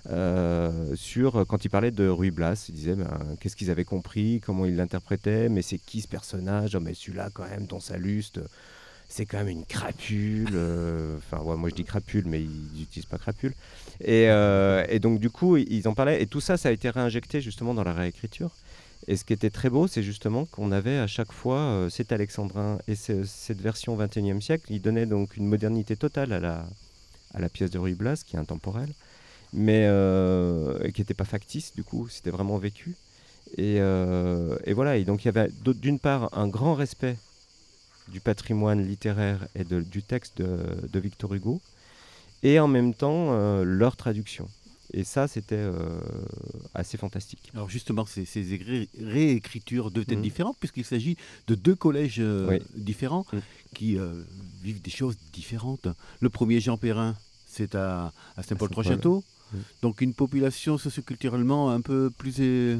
euh, 0.09 0.95
sur 0.95 1.45
quand 1.47 1.65
il 1.65 1.69
parlait 1.69 1.91
de 1.91 2.07
Ruy 2.07 2.31
Blas, 2.31 2.67
il 2.69 2.75
disait 2.75 2.95
ben, 2.95 3.09
qu'est-ce 3.41 3.57
qu'ils 3.57 3.69
avaient 3.69 3.83
compris, 3.83 4.39
comment 4.45 4.65
ils 4.65 4.75
l'interprétaient, 4.77 5.49
mais 5.49 5.61
c'est 5.61 5.79
qui 5.79 5.99
ce 5.99 6.07
personnage? 6.07 6.75
Oh, 6.75 6.79
mais 6.79 6.93
celui-là 6.93 7.29
quand 7.33 7.43
même 7.49 7.65
dans 7.65 7.81
sa 7.81 7.97
luste, 7.97 8.39
c'est 9.17 9.25
quand 9.25 9.37
même 9.39 9.49
une 9.49 9.65
crapule. 9.65 10.49
euh, 10.53 11.17
Enfin, 11.17 11.43
moi 11.55 11.69
je 11.69 11.75
dis 11.75 11.83
crapule, 11.83 12.25
mais 12.27 12.41
ils 12.41 12.79
n'utilisent 12.79 13.05
pas 13.09 13.17
crapule. 13.17 13.53
Et, 14.01 14.29
euh, 14.29 14.85
et 14.89 14.99
donc 14.99 15.19
du 15.19 15.29
coup, 15.29 15.57
ils 15.57 15.87
en 15.87 15.93
parlaient. 15.93 16.21
Et 16.21 16.27
tout 16.27 16.39
ça, 16.41 16.55
ça 16.57 16.69
a 16.69 16.71
été 16.71 16.89
réinjecté 16.89 17.41
justement 17.41 17.73
dans 17.73 17.83
la 17.83 17.93
réécriture. 17.93 18.51
Et 19.07 19.15
ce 19.17 19.23
qui 19.25 19.33
était 19.33 19.49
très 19.49 19.69
beau, 19.69 19.87
c'est 19.87 20.03
justement 20.03 20.45
qu'on 20.45 20.71
avait 20.71 20.97
à 20.97 21.07
chaque 21.07 21.31
fois 21.31 21.59
euh, 21.59 21.89
cet 21.89 22.11
alexandrin 22.11 22.77
et 22.87 22.95
ce- 22.95 23.23
cette 23.25 23.61
version 23.61 23.95
21e 23.95 24.41
siècle. 24.41 24.65
Il 24.69 24.81
donnait 24.81 25.05
donc 25.05 25.37
une 25.37 25.47
modernité 25.47 25.95
totale 25.95 26.31
à 26.33 26.39
la, 26.39 26.65
à 27.33 27.39
la 27.39 27.49
pièce 27.49 27.71
de 27.71 27.79
Ruy 27.79 27.93
Blas, 27.95 28.23
qui 28.25 28.35
est 28.35 28.39
intemporelle, 28.39 28.93
mais 29.53 29.85
euh, 29.87 30.91
qui 30.91 31.01
n'était 31.01 31.13
pas 31.13 31.25
factice 31.25 31.73
du 31.75 31.83
coup, 31.83 32.07
c'était 32.09 32.31
vraiment 32.31 32.57
vécu. 32.57 32.95
Et, 33.57 33.79
voilà, 34.73 34.97
et 34.97 35.05
donc 35.05 35.23
il 35.23 35.27
y 35.27 35.29
avait 35.29 35.49
d'une 35.65 35.99
part 35.99 36.29
un 36.37 36.47
grand 36.49 36.75
respect 36.75 37.17
du 38.07 38.19
patrimoine 38.19 38.81
littéraire 38.85 39.47
et 39.55 39.63
de- 39.63 39.81
du 39.81 40.01
texte 40.03 40.37
de, 40.41 40.87
de 40.91 40.99
Victor 40.99 41.33
Hugo, 41.33 41.61
et 42.43 42.59
en 42.59 42.67
même 42.67 42.93
temps 42.93 43.33
euh, 43.33 43.63
leur 43.63 43.95
traduction. 43.97 44.47
Et 44.93 45.03
ça, 45.03 45.27
c'était 45.27 45.55
euh, 45.57 45.99
assez 46.73 46.97
fantastique. 46.97 47.51
Alors 47.53 47.69
justement, 47.69 48.05
ces, 48.05 48.23
ces 48.23 48.41
réécritures 49.01 49.91
doivent 49.91 50.05
être 50.09 50.15
Mhm. 50.17 50.21
différentes 50.21 50.57
puisqu'il 50.59 50.85
s'agit 50.85 51.17
de 51.47 51.55
deux 51.55 51.75
collèges 51.75 52.19
euh, 52.19 52.47
Oui. 52.47 52.59
différents 52.75 53.25
Mhm. 53.33 53.41
qui 53.75 53.97
euh, 53.97 54.23
vivent 54.63 54.81
des 54.81 54.91
choses 54.91 55.17
différentes. 55.33 55.87
Le 56.21 56.29
premier, 56.29 56.59
Jean 56.61 56.77
Perrin, 56.77 57.15
c'est 57.45 57.75
à, 57.75 58.13
à 58.37 58.43
Saint-Paul-Trois-Châteaux. 58.43 59.23
Donc 59.81 60.01
une 60.01 60.13
population 60.13 60.77
socioculturellement 60.77 61.71
un 61.71 61.81
peu 61.81 62.09
plus 62.17 62.39
é- 62.41 62.77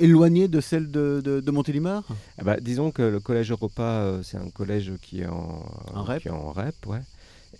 éloignée 0.00 0.48
de 0.48 0.60
celle 0.60 0.90
de, 0.90 1.20
de- 1.24 1.40
de 1.40 1.50
Montélimar? 1.50 2.02
Ah 2.38 2.44
bah, 2.44 2.56
disons 2.60 2.90
que 2.90 3.02
le 3.02 3.20
collège 3.20 3.50
Europa, 3.50 3.82
euh, 3.82 4.22
c'est 4.22 4.36
un 4.38 4.50
collège 4.50 4.92
qui 5.02 5.20
est 5.22 5.26
en, 5.26 5.64
En 5.94 6.02
REP. 6.04 6.22
qui 6.22 6.28
est 6.28 6.30
en 6.32 6.52
REP, 6.52 6.86
ouais. 6.86 7.02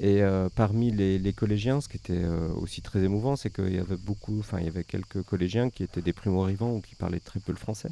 Et 0.00 0.22
euh, 0.22 0.48
parmi 0.54 0.90
les, 0.92 1.18
les 1.18 1.32
collégiens, 1.32 1.80
ce 1.80 1.88
qui 1.88 1.96
était 1.96 2.22
euh, 2.24 2.48
aussi 2.62 2.82
très 2.82 3.02
émouvant, 3.02 3.36
c'est 3.36 3.50
qu'il 3.50 3.74
y 3.74 3.78
avait 3.78 3.96
beaucoup, 3.96 4.38
enfin 4.38 4.58
il 4.60 4.66
y 4.66 4.68
avait 4.68 4.84
quelques 4.84 5.22
collégiens 5.22 5.70
qui 5.70 5.82
étaient 5.82 6.02
des 6.02 6.12
primo-arrivants 6.12 6.72
ou 6.76 6.80
qui 6.80 6.94
parlaient 6.94 7.18
très 7.20 7.40
peu 7.40 7.52
le 7.52 7.58
français, 7.58 7.90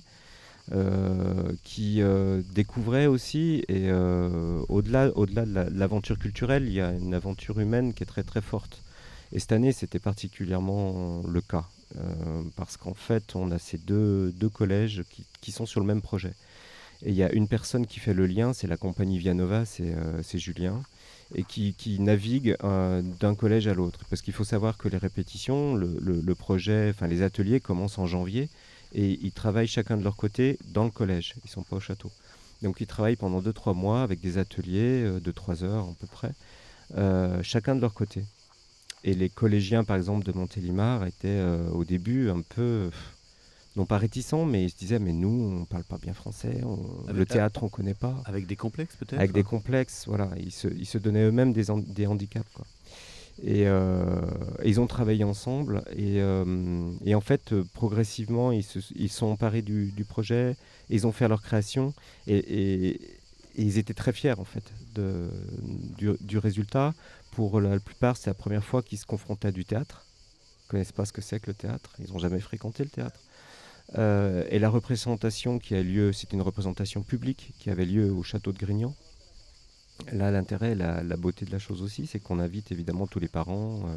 euh, 0.73 1.53
qui 1.65 2.03
euh, 2.03 2.43
découvraient 2.55 3.07
aussi, 3.07 3.65
et 3.69 3.89
euh, 3.91 4.61
au-delà, 4.69 5.11
au-delà 5.17 5.45
de 5.47 5.55
la- 5.55 5.71
de 5.71 5.79
l'aventure 5.79 6.19
culturelle, 6.19 6.65
il 6.67 6.73
y 6.75 6.81
a 6.81 6.93
une 6.93 7.15
aventure 7.15 7.59
humaine 7.61 7.95
qui 7.95 8.03
est 8.03 8.07
très 8.07 8.23
très 8.25 8.41
forte. 8.43 8.83
Et 9.33 9.39
cette 9.39 9.53
année, 9.53 9.73
c'était 9.73 9.99
particulièrement 9.99 11.23
le 11.27 11.41
cas, 11.41 11.67
euh, 11.97 12.43
parce 12.57 12.77
qu'en 12.77 12.95
fait, 12.95 13.35
on 13.35 13.51
a 13.51 13.59
ces 13.59 13.79
deux, 13.79 14.33
collèges 14.53 15.03
qui, 15.41 15.53
sont 15.53 15.67
sur 15.67 15.81
le 15.81 15.87
même 15.87 16.03
projet. 16.03 16.35
Et 17.03 17.11
il 17.11 17.17
y 17.17 17.23
a 17.23 17.33
une 17.33 17.49
personne 17.49 17.87
qui 17.87 18.01
fait 18.01 18.15
le 18.15 18.27
lien, 18.27 18.53
c'est 18.53 18.67
la 18.67 18.77
compagnie 18.77 19.19
Vianova, 19.19 19.65
c'est 19.65 19.95
euh, 19.95 20.23
Julien, 20.35 20.83
et 21.35 21.43
qui, 21.43 21.99
navigue 22.01 22.57
euh, 22.63 23.03
d'un 23.03 23.35
collège 23.35 23.67
à 23.67 23.75
l'autre. 23.75 24.01
Parce 24.09 24.23
qu'il 24.23 24.33
faut 24.33 24.45
savoir 24.45 24.79
que 24.79 24.89
les 24.89 24.97
répétitions, 24.97 25.75
le, 25.75 26.35
projet, 26.35 26.91
enfin 26.91 27.07
les 27.07 27.23
ateliers 27.23 27.61
commencent 27.61 27.99
en 27.99 28.07
janvier, 28.07 28.49
et 28.95 29.19
ils 29.23 29.33
travaillent 29.33 29.67
chacun 29.67 29.97
de 29.97 30.05
leur 30.05 30.17
côté 30.17 30.59
dans 30.73 30.85
le 30.85 30.91
collège, 30.91 31.35
ils 31.39 31.47
ne 31.47 31.51
sont 31.51 31.63
pas 31.63 31.77
au 31.77 31.81
château. 31.81 32.11
Donc 32.63 32.81
ils 32.81 32.87
travaillent 32.87 33.17
pendant 33.17 33.43
2-3 33.43 33.75
mois 33.75 34.03
avec 34.03 34.21
des 34.21 34.39
ateliers 34.39 35.21
de 35.21 35.31
3 35.31 35.65
heures 35.65 35.85
à 35.85 35.95
peu 36.01 36.07
près, 36.07 36.33
chacun 37.43 37.75
de 37.75 37.81
leur 37.81 37.93
côté. 37.93 38.23
Et 39.07 39.15
les 39.15 39.29
collégiens, 39.31 39.85
par 39.85 39.97
exemple, 39.97 40.27
de 40.27 40.33
Montélimar 40.33 41.07
étaient 41.07 41.29
euh, 41.29 41.69
au 41.71 41.85
début 41.85 42.29
un 42.29 42.43
peu, 42.43 42.91
non 43.77 43.87
pas 43.87 43.99
réticents, 43.99 44.45
mais 44.45 44.65
ils 44.65 44.71
se 44.71 44.77
disaient, 44.77 44.99
mais 44.99 45.13
nous, 45.13 45.61
on 45.61 45.65
parle 45.65 45.85
pas 45.85 45.97
bien 45.99 46.13
français, 46.13 46.61
on- 46.65 47.07
le 47.13 47.25
théâtre, 47.25 47.63
on 47.63 47.69
connaît 47.69 47.95
pas. 47.95 48.21
Avec 48.27 48.47
des 48.47 48.57
complexes 48.57 48.97
peut-être 48.97 49.15
Avec 49.19 49.33
des 49.33 49.45
complexes, 49.45 50.05
voilà. 50.09 50.31
Ils 50.39 50.51
se, 50.53 50.67
ils 50.69 50.87
se 50.87 50.99
donnaient 50.99 51.25
eux-mêmes 51.25 51.53
des, 51.53 51.71
han- 51.71 51.79
des 51.87 52.07
handicaps, 52.07 52.51
quoi. 52.53 52.67
Et, 53.45 53.69
euh, 53.69 54.23
et 54.63 54.71
ils 54.71 54.81
ont 54.81 54.87
travaillé 54.87 55.23
ensemble. 55.23 55.83
Et, 55.95 56.21
euh, 56.23 56.91
et 57.05 57.15
en 57.15 57.21
fait, 57.21 57.53
euh, 57.53 57.65
progressivement, 57.75 58.51
ils 58.51 58.63
se 58.65 58.79
ils 58.97 59.11
sont 59.11 59.27
emparés 59.27 59.63
du, 59.63 59.93
du 59.93 60.05
projet. 60.05 60.57
et 60.91 60.95
ils 60.95 61.07
ont 61.07 61.13
fait 61.13 61.29
leur 61.29 61.43
création. 61.43 61.93
Et, 62.27 62.39
et- 62.39 63.01
et 63.59 63.63
ils 63.63 63.79
étaient 63.79 63.95
très 63.95 64.13
fiers, 64.13 64.39
en 64.39 64.45
fait, 64.45 64.65
de, 64.95 65.31
du, 65.97 66.11
du 66.21 66.37
résultat. 66.37 66.93
Pour 67.37 67.61
la, 67.61 67.79
plupart, 67.79 68.17
c'est 68.17 68.31
la 68.31 68.35
première 68.35 68.65
fois 68.65 68.83
qu'ils 68.83 68.97
se 68.97 69.05
confrontaient 69.05 69.49
à 69.49 69.53
du 69.53 69.67
théâtre. 69.67 70.07
Ils 70.07 70.65
ne 70.65 70.71
connaissent 70.71 70.93
pas 70.93 71.05
ce 71.05 71.13
que 71.13 71.21
c'est 71.21 71.39
que 71.39 71.49
le 71.49 71.55
théâtre. 71.55 71.95
Ils 71.99 72.11
n'ont 72.11 72.19
jamais 72.19 72.41
fréquenté 72.41 72.83
le 72.83 72.89
théâtre. 72.89 73.21
Euh, 73.99 74.47
et 74.49 74.59
la 74.59 74.71
représentation 74.71 75.59
qui 75.59 75.75
a 75.75 75.83
lieu, 75.83 76.15
c'est 76.15 76.33
une 76.33 76.41
représentation 76.41 77.03
publique 77.03 77.53
qui 77.59 77.69
avait 77.69 77.85
lieu 77.85 78.11
au 78.11 78.23
château 78.23 78.53
de 78.53 78.59
Grignan. 78.59 78.95
Là, 80.13 80.31
l'intérêt, 80.31 80.75
la, 80.75 81.03
la 81.03 81.17
beauté 81.19 81.45
de 81.45 81.51
la 81.51 81.59
chose 81.59 81.83
aussi, 81.83 82.07
c'est 82.07 82.21
qu'on 82.21 82.39
invite 82.39 82.73
évidemment 82.73 83.07
tous 83.07 83.21
les 83.21 83.29
parents. 83.29 83.83
euh, 83.87 83.97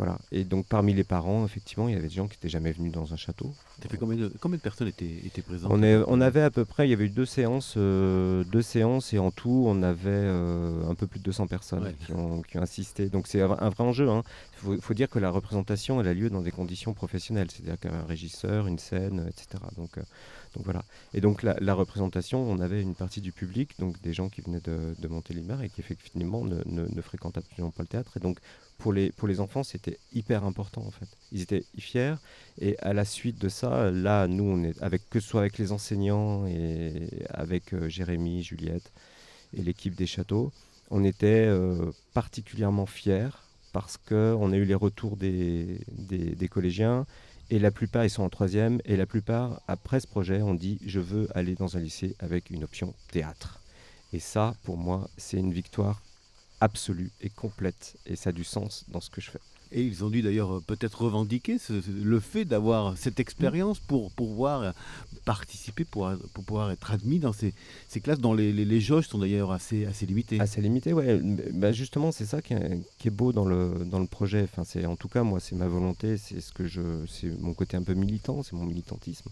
voilà. 0.00 0.18
Et 0.32 0.44
donc, 0.44 0.64
parmi 0.66 0.94
les 0.94 1.04
parents, 1.04 1.44
effectivement, 1.44 1.86
il 1.88 1.92
y 1.94 1.98
avait 1.98 2.08
des 2.08 2.14
gens 2.14 2.26
qui 2.26 2.36
n'étaient 2.38 2.48
jamais 2.48 2.72
venus 2.72 2.90
dans 2.90 3.12
un 3.12 3.16
château. 3.16 3.52
Fait 3.86 3.98
combien 3.98 4.16
de, 4.16 4.32
combien 4.40 4.56
de 4.56 4.62
personnes 4.62 4.88
étaient, 4.88 5.20
étaient 5.26 5.42
présentes 5.42 5.70
On, 5.70 5.82
est- 5.82 6.02
on 6.06 6.20
avait 6.22 6.40
à 6.40 6.50
peu 6.50 6.64
près, 6.64 6.86
il 6.86 6.90
y 6.90 6.94
avait 6.94 7.04
eu 7.04 7.10
deux 7.10 7.26
séances, 7.26 7.74
euh, 7.76 8.42
deux 8.44 8.62
séances 8.62 9.12
et 9.12 9.18
en 9.18 9.30
tout, 9.30 9.64
on 9.66 9.82
avait 9.82 10.08
euh, 10.08 10.88
un 10.88 10.94
peu 10.94 11.06
plus 11.06 11.18
de 11.20 11.24
200 11.24 11.46
personnes 11.48 11.84
Ouais. 11.84 11.94
qui, 12.06 12.12
ont, 12.12 12.40
qui 12.40 12.56
ont 12.58 12.62
assisté. 12.62 13.10
Donc 13.10 13.26
c'est 13.26 13.42
un, 13.42 13.50
un 13.50 13.68
vrai 13.68 13.84
enjeu. 13.84 14.06
Il 14.06 14.49
faut, 14.60 14.80
faut 14.80 14.94
dire 14.94 15.08
que 15.08 15.18
la 15.18 15.30
représentation, 15.30 16.00
elle 16.00 16.08
a 16.08 16.14
lieu 16.14 16.30
dans 16.30 16.42
des 16.42 16.50
conditions 16.50 16.94
professionnelles, 16.94 17.50
c'est-à-dire 17.50 17.78
qu'un 17.78 18.04
régisseur, 18.04 18.66
une 18.66 18.78
scène, 18.78 19.26
etc. 19.28 19.62
Donc, 19.76 19.98
euh, 19.98 20.02
donc 20.54 20.64
voilà. 20.64 20.84
Et 21.14 21.20
donc 21.20 21.42
la, 21.42 21.74
représentation, 21.74 22.42
on 22.42 22.60
avait 22.60 22.82
une 22.82 22.94
partie 22.94 23.20
du 23.20 23.32
public, 23.32 23.78
donc 23.78 24.00
des 24.02 24.12
gens 24.12 24.28
qui 24.28 24.40
venaient 24.40 24.60
de, 24.60 25.08
Montélimar 25.08 25.62
et 25.62 25.68
qui 25.68 25.80
effectivement 25.80 26.44
ne, 26.44 26.62
ne, 26.66 27.02
fréquentent 27.02 27.38
absolument 27.38 27.70
pas 27.70 27.82
le 27.82 27.88
théâtre. 27.88 28.16
Et 28.16 28.20
donc 28.20 28.38
pour 28.78 28.92
les, 28.92 29.40
enfants, 29.40 29.62
c'était 29.62 29.98
hyper 30.12 30.44
important 30.44 30.82
en 30.82 30.90
fait. 30.90 31.08
Ils 31.32 31.42
étaient 31.42 31.64
fiers. 31.78 32.14
Et 32.60 32.78
à 32.78 32.92
la 32.92 33.04
suite 33.04 33.40
de 33.40 33.48
ça, 33.48 33.90
là, 33.90 34.26
nous, 34.26 34.72
avec 34.80 35.08
que 35.10 35.20
ce 35.20 35.28
soit 35.28 35.40
avec 35.40 35.58
les 35.58 35.72
enseignants 35.72 36.46
et 36.46 37.08
avec 37.30 37.74
euh, 37.74 37.88
Jérémy, 37.88 38.42
Juliette 38.42 38.90
et 39.56 39.62
l'équipe 39.62 39.94
des 39.94 40.06
châteaux, 40.06 40.52
on 40.90 41.04
était 41.04 41.46
euh, 41.46 41.92
particulièrement 42.14 42.86
fiers 42.86 43.30
parce 43.72 43.96
que 43.96 44.34
on 44.38 44.52
a 44.52 44.56
eu 44.56 44.64
les 44.64 44.74
retours 44.74 45.16
des, 45.16 45.80
des, 45.88 46.48
collégiens 46.48 47.06
Et 47.50 47.58
la 47.58 47.70
plupart, 47.70 48.04
ils 48.04 48.10
sont 48.10 48.22
en 48.22 48.28
troisième. 48.28 48.80
Et 48.84 48.96
la 48.96 49.06
plupart, 49.06 49.60
après 49.68 50.00
ce 50.00 50.06
projet, 50.06 50.42
on 50.42 50.54
dit 50.54 50.78
je 50.84 51.00
veux 51.00 51.28
aller 51.36 51.54
dans 51.54 51.76
un 51.76 51.80
lycée 51.80 52.14
avec 52.18 52.50
une 52.50 52.64
option 52.64 52.94
théâtre. 53.10 53.60
Et 54.12 54.18
ça, 54.18 54.54
pour 54.64 54.76
moi, 54.76 55.08
c'est 55.16 55.38
une 55.38 55.52
victoire 55.52 56.02
absolue 56.60 57.10
et 57.20 57.30
complète. 57.30 57.96
Et 58.06 58.16
ça 58.16 58.30
a 58.30 58.32
du 58.32 58.44
sens 58.44 58.84
dans 58.88 59.00
ce 59.00 59.10
que 59.10 59.20
je 59.20 59.30
fais. 59.30 59.40
Et 59.72 59.82
ils 59.82 60.04
ont 60.04 60.10
dû 60.10 60.20
d'ailleurs 60.20 60.60
peut-être 60.66 61.02
revendiquer 61.02 61.58
le 61.86 62.20
fait 62.20 62.44
d'avoir 62.44 62.98
cette 62.98 63.20
expérience 63.20 63.78
pour 63.78 64.10
pouvoir 64.10 64.74
participer, 65.30 65.84
pour, 65.84 66.10
pouvoir 66.44 66.72
être 66.72 66.90
admis 66.90 67.20
dans 67.20 67.32
ces, 67.32 67.54
classes 68.02 68.18
dont 68.18 68.34
les, 68.34 68.52
les, 68.52 68.80
jauges 68.80 69.06
sont 69.06 69.18
d'ailleurs 69.18 69.52
assez, 69.52 69.86
assez 69.86 70.04
limitées. 70.04 70.40
Assez 70.40 70.60
limité, 70.60 70.92
ouais. 70.92 71.20
Bah, 71.52 71.70
justement, 71.70 72.10
c'est 72.10 72.24
ça 72.24 72.42
qui 72.42 72.52
est, 72.54 73.10
beau 73.10 73.32
dans 73.32 73.44
le, 73.44 73.86
dans 73.86 74.00
le 74.00 74.08
projet. 74.08 74.48
Enfin, 74.52 74.64
en 74.88 74.96
tout 74.96 75.06
cas, 75.06 75.22
moi, 75.22 75.38
c'est 75.38 75.54
ma 75.54 75.68
volonté, 75.68 76.16
c'est, 76.16 76.40
ce 76.40 77.26
mon 77.40 77.54
côté 77.54 77.76
un 77.76 77.84
peu 77.84 77.94
militant, 77.94 78.42
c'est 78.42 78.54
mon 78.54 78.64
militantisme. 78.64 79.30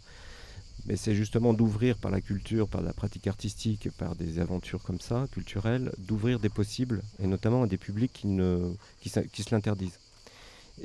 Mais 0.87 0.95
c'est 0.95 1.17
justement 1.17 1.53
d'ouvrir 1.53 1.97
par 1.99 2.13
la 2.13 2.21
culture, 2.21 2.69
par 2.69 2.83
la 2.83 2.93
pratique 2.93 3.27
artistique, 3.27 3.91
par 3.99 4.15
des 4.15 4.39
aventures 4.39 4.85
comme 4.85 5.01
ça, 5.01 5.27
culturelles, 5.33 5.91
d'ouvrir 5.99 6.39
des 6.39 6.49
possibles, 6.49 7.03
et 7.19 7.27
notamment 7.27 7.65
à 7.65 7.67
des 7.67 7.77
publics 7.77 8.13
qui, 8.13 8.29
ne, 8.29 8.73
qui, 9.01 9.09
se 9.11 9.51
l'interdisent. 9.51 9.99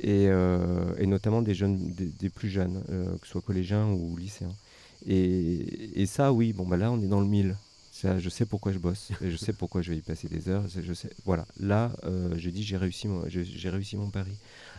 Et, 0.00 0.26
euh, 0.26 0.92
et 0.98 1.06
notamment 1.06 1.40
des 1.40 1.54
jeunes, 1.54 1.94
des 1.94 2.30
plus 2.30 2.48
jeunes, 2.48 2.82
euh, 2.90 3.16
que 3.18 3.26
ce 3.28 3.34
soit 3.34 3.42
collégiens 3.42 3.86
ou 3.86 4.16
lycéens. 4.16 4.56
Et, 5.06 6.06
ça, 6.06 6.32
oui, 6.32 6.52
bon, 6.52 6.66
bah 6.66 6.76
là, 6.76 6.90
on 6.90 7.00
est 7.02 7.06
dans 7.06 7.20
le 7.20 7.26
mille. 7.26 7.56
Ça, 7.92 8.18
je 8.18 8.28
sais 8.28 8.44
pourquoi 8.44 8.72
je 8.72 8.78
bosse, 8.78 9.10
et 9.22 9.30
je 9.30 9.36
sais 9.36 9.52
pourquoi 9.52 9.80
je 9.80 9.90
vais 9.92 9.98
y 9.98 10.02
passer 10.02 10.26
des 10.26 10.48
heures. 10.48 10.64
voilà, 11.24 11.46
là, 11.60 11.92
euh, 12.02 12.34
je 12.36 12.50
dis 12.50 12.64
j'ai 12.64 12.76
réussi, 12.76 13.06
mon- 13.06 13.28
j'ai 13.28 13.70
réussi 13.70 13.96
mon 13.96 14.10
pari. 14.10 14.32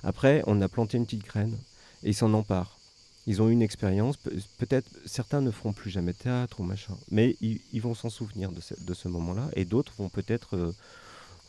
Après, 0.04 0.44
on 0.48 0.62
a 0.62 0.68
planté 0.68 0.98
une 0.98 1.06
petite 1.06 1.24
graine 1.24 1.58
et 2.04 2.10
ils 2.10 2.14
s'en 2.14 2.34
emparent. 2.34 2.78
Ils 3.26 3.42
ont 3.42 3.48
eu 3.48 3.54
une 3.54 3.62
expérience. 3.62 4.18
pe- 4.18 4.32
Peut-être 4.58 4.90
certains 5.06 5.42
ne 5.42 5.50
feront 5.50 5.72
plus 5.72 5.90
jamais 5.90 6.14
théâtre 6.14 6.60
ou 6.60 6.64
machin, 6.64 6.98
mais 7.10 7.38
ils, 7.42 7.82
vont 7.82 7.96
s'en 7.96 8.10
souvenir 8.10 8.52
de 8.52 8.94
ce, 8.94 9.08
moment-là, 9.08 9.50
et 9.56 9.64
d'autres 9.64 9.94
vont 9.98 10.10
peut-être 10.10 10.58
euh, 10.58 10.74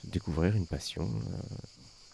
découvrir 0.04 0.54
une 0.54 0.66
passion 0.66 1.02
euh, 1.04 1.56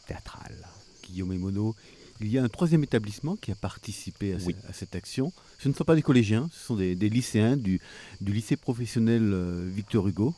théâtrale. 0.06 0.66
Guillaume 1.04 1.32
et 1.32 1.38
Monod, 1.38 1.74
il 2.22 2.30
y 2.32 2.38
a 2.38 2.42
un 2.42 2.48
troisième 2.48 2.82
établissement 2.84 3.36
qui 3.36 3.50
a 3.52 3.54
participé 3.54 4.34
à, 4.34 4.40
ce- 4.40 4.46
Oui. 4.46 4.56
à 4.68 4.72
cette 4.72 4.94
action. 4.94 5.32
Ce 5.58 5.68
ne 5.68 5.74
sont 5.74 5.84
pas 5.84 5.94
des 5.94 6.02
collégiens, 6.02 6.48
ce 6.52 6.66
sont 6.66 6.76
des, 6.76 6.94
des 6.94 7.08
lycéens 7.08 7.56
du, 7.56 7.80
du 8.20 8.32
lycée 8.32 8.56
professionnel 8.56 9.22
euh, 9.32 9.68
Victor 9.74 10.06
Hugo. 10.08 10.34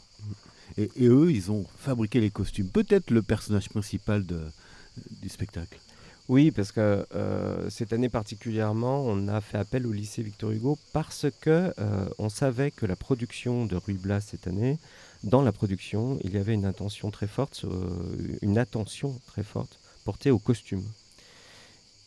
Et, 0.79 0.91
et 0.97 1.07
eux, 1.09 1.31
ils 1.31 1.51
ont 1.53 1.65
fabriqué 1.79 2.21
les 2.21 2.31
costumes. 2.31 2.69
Peut-être 2.69 3.11
le 3.11 3.23
personnage 3.23 3.69
principal 3.69 4.25
de- 4.25 4.41
du 5.23 5.29
spectacle. 5.29 5.79
Oui, 6.27 6.51
parce 6.51 6.73
que 6.73 7.07
euh, 7.15 7.69
cette 7.69 7.93
année 7.93 8.09
particulièrement, 8.09 9.05
on 9.05 9.29
a 9.29 9.43
fait 9.43 9.59
appel 9.59 9.87
au 9.87 9.93
lycée 9.93 10.23
Victor 10.23 10.53
Hugo 10.53 10.79
parce 10.95 11.27
que 11.43 11.75
euh, 11.79 12.09
on 12.19 12.31
savait 12.31 12.71
que 12.71 12.87
la 12.87 12.97
production 12.97 13.67
de 13.67 13.77
Ruy 13.77 13.99
Blas 13.99 14.23
cette 14.23 14.47
année, 14.47 14.79
dans 15.23 15.43
la 15.43 15.53
production, 15.53 16.19
il 16.25 16.33
y 16.33 16.39
avait 16.39 16.55
une 16.55 16.65
intention 16.65 17.11
très 17.11 17.27
forte, 17.27 17.65
euh, 17.65 18.39
une 18.41 18.57
attention 18.57 19.21
très 19.27 19.43
forte 19.43 19.79
portée 20.05 20.31
aux 20.31 20.39
costumes. 20.39 20.85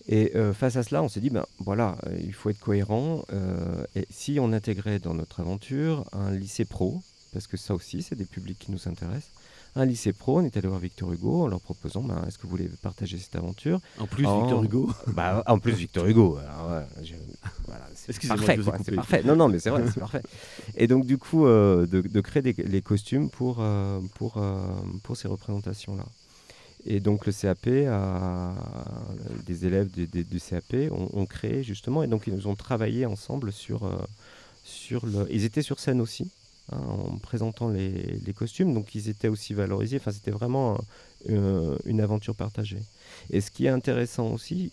Et 0.09 0.31
euh, 0.35 0.53
face 0.53 0.77
à 0.77 0.83
cela, 0.83 1.03
on 1.03 1.09
s'est 1.09 1.19
dit, 1.19 1.29
ben 1.29 1.45
voilà, 1.59 1.97
euh, 2.07 2.17
il 2.21 2.33
faut 2.33 2.49
être 2.49 2.59
cohérent. 2.59 3.23
euh, 3.33 3.83
et 3.95 4.05
si 4.09 4.37
on 4.39 4.53
intégrait 4.53 4.99
dans 4.99 5.13
notre 5.13 5.41
aventure 5.41 6.05
un 6.13 6.31
lycée 6.31 6.65
pro, 6.65 7.01
parce 7.33 7.45
que 7.47 7.57
ça 7.57 7.73
aussi, 7.75 8.01
c'est 8.01 8.15
des 8.15 8.25
publics 8.25 8.57
qui 8.57 8.71
nous 8.71 8.87
intéressent, 8.87 9.31
un 9.75 9.85
lycée 9.85 10.13
pro, 10.13 10.39
on 10.39 10.43
est 10.43 10.55
allé 10.57 10.67
voir 10.69 10.79
Victor 10.79 11.11
Hugo 11.11 11.43
en 11.43 11.47
leur 11.47 11.59
proposant, 11.59 12.01
ben, 12.01 12.23
est-ce 12.25 12.37
que 12.37 12.43
vous 12.43 12.49
voulez 12.51 12.69
partager 12.81 13.17
cette 13.17 13.35
aventure? 13.35 13.79
En 13.99 14.07
plus. 14.07 14.25
Victor 14.39 14.63
Hugo. 14.63 14.89
bah, 15.07 15.43
en 15.45 15.59
plus, 15.59 15.73
Victor 15.73 16.05
Hugo. 16.07 16.37
alors, 16.37 16.71
ouais, 16.71 17.03
je- 17.03 17.13
voilà, 17.67 17.85
c'est 17.93 18.07
parfait, 18.29 18.55
c'est 18.85 18.91
parfait. 18.95 19.21
Non, 19.23 19.35
non, 19.35 19.49
mais 19.49 19.59
c'est 19.59 19.69
vrai, 19.69 19.83
c'est 19.93 19.99
parfait. 19.99 20.23
Et 20.75 20.87
donc, 20.87 21.05
du 21.05 21.17
coup, 21.17 21.45
euh, 21.45 21.85
de, 21.85 21.99
de 22.01 22.21
créer 22.21 22.41
des- 22.41 22.53
les 22.53 22.81
costumes 22.81 23.29
pour, 23.29 23.61
pour, 24.15 24.41
pour 25.03 25.17
ces 25.17 25.27
représentations-là. 25.27 26.05
Et 26.87 26.99
donc, 27.01 27.25
le 27.25 27.33
CAP, 27.33 27.67
des 29.45 29.65
élèves 29.65 29.89
du, 29.91 30.39
CAP 30.39 30.73
ont, 30.91 31.09
ont 31.13 31.25
créé 31.25 31.63
justement, 31.63 32.03
et 32.03 32.07
donc 32.07 32.27
ils 32.27 32.47
ont 32.47 32.55
travaillé 32.55 33.05
ensemble 33.05 33.51
sur, 33.51 33.83
euh, 33.85 33.97
sur 34.63 35.05
le. 35.05 35.27
Ils 35.31 35.43
étaient 35.45 35.61
sur 35.63 35.79
scène 35.79 36.01
aussi. 36.01 36.31
hein, 36.71 36.77
en 36.79 37.17
présentant 37.19 37.69
les, 37.69 38.19
les 38.25 38.33
costumes, 38.33 38.73
donc 38.73 38.95
ils 38.95 39.09
étaient 39.09 39.27
aussi 39.29 39.53
valorisés. 39.53 39.97
Enfin, 39.97 40.11
c'était 40.11 40.31
vraiment 40.31 40.79
euh, 41.29 41.77
une 41.85 42.01
aventure 42.01 42.35
partagée. 42.35 42.85
Et 43.29 43.41
ce 43.41 43.51
qui 43.51 43.65
est 43.65 43.69
intéressant 43.69 44.31
aussi, 44.33 44.71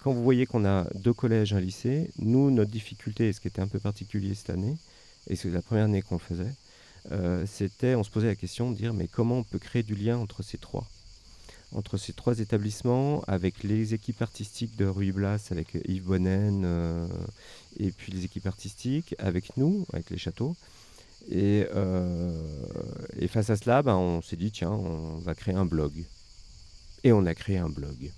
quand 0.00 0.12
vous 0.12 0.22
voyez 0.22 0.46
qu'on 0.46 0.64
a 0.64 0.88
deux 0.94 1.12
collèges, 1.14 1.52
un 1.54 1.60
lycée, 1.60 2.10
nous, 2.18 2.50
notre 2.50 2.70
difficulté, 2.70 3.28
et 3.28 3.32
ce 3.32 3.40
qui 3.40 3.48
était 3.48 3.62
un 3.62 3.68
peu 3.68 3.80
particulier 3.80 4.34
cette 4.34 4.50
année, 4.50 4.78
et 5.28 5.36
c'est 5.36 5.50
la 5.50 5.62
première 5.62 5.84
année 5.86 6.02
qu'on 6.02 6.16
le 6.16 6.20
faisait, 6.20 6.54
euh, 7.12 7.46
c'était, 7.46 7.94
on 7.96 8.04
se 8.04 8.10
posait 8.10 8.28
la 8.28 8.36
question 8.36 8.70
de 8.70 8.76
dire, 8.76 8.94
mais 8.94 9.08
comment 9.08 9.38
on 9.40 9.44
peut 9.44 9.58
créer 9.60 9.82
du 9.84 9.94
lien 9.96 10.18
entre 10.18 10.42
ces 10.42 10.58
trois? 10.58 10.90
Entre 11.72 11.96
ces 11.96 12.12
trois 12.12 12.38
établissements, 12.38 13.22
avec 13.26 13.62
les 13.62 13.94
équipes 13.94 14.22
artistiques 14.22 14.76
de 14.76 14.86
Rue 14.86 15.12
Blas, 15.12 15.48
avec 15.50 15.76
Yves 15.86 16.04
Bonnen, 16.04 16.62
euh, 16.64 17.06
et 17.78 17.90
puis 17.90 18.12
les 18.12 18.24
équipes 18.24 18.46
artistiques, 18.46 19.14
avec 19.18 19.56
nous, 19.56 19.86
avec 19.92 20.10
les 20.10 20.18
châteaux. 20.18 20.56
Et, 21.28 21.66
euh, 21.74 22.30
face 23.28 23.50
à 23.50 23.56
cela, 23.56 23.82
ben, 23.82 23.96
on 23.96 24.22
s'est 24.22 24.36
dit, 24.36 24.52
tiens, 24.52 24.70
on 24.70 25.16
va 25.18 25.34
créer 25.34 25.54
un 25.54 25.66
blog. 25.66 26.04
Et 27.02 27.12
on 27.12 27.26
a 27.26 27.34
créé 27.34 27.58
un 27.58 27.68
blog. 27.68 28.10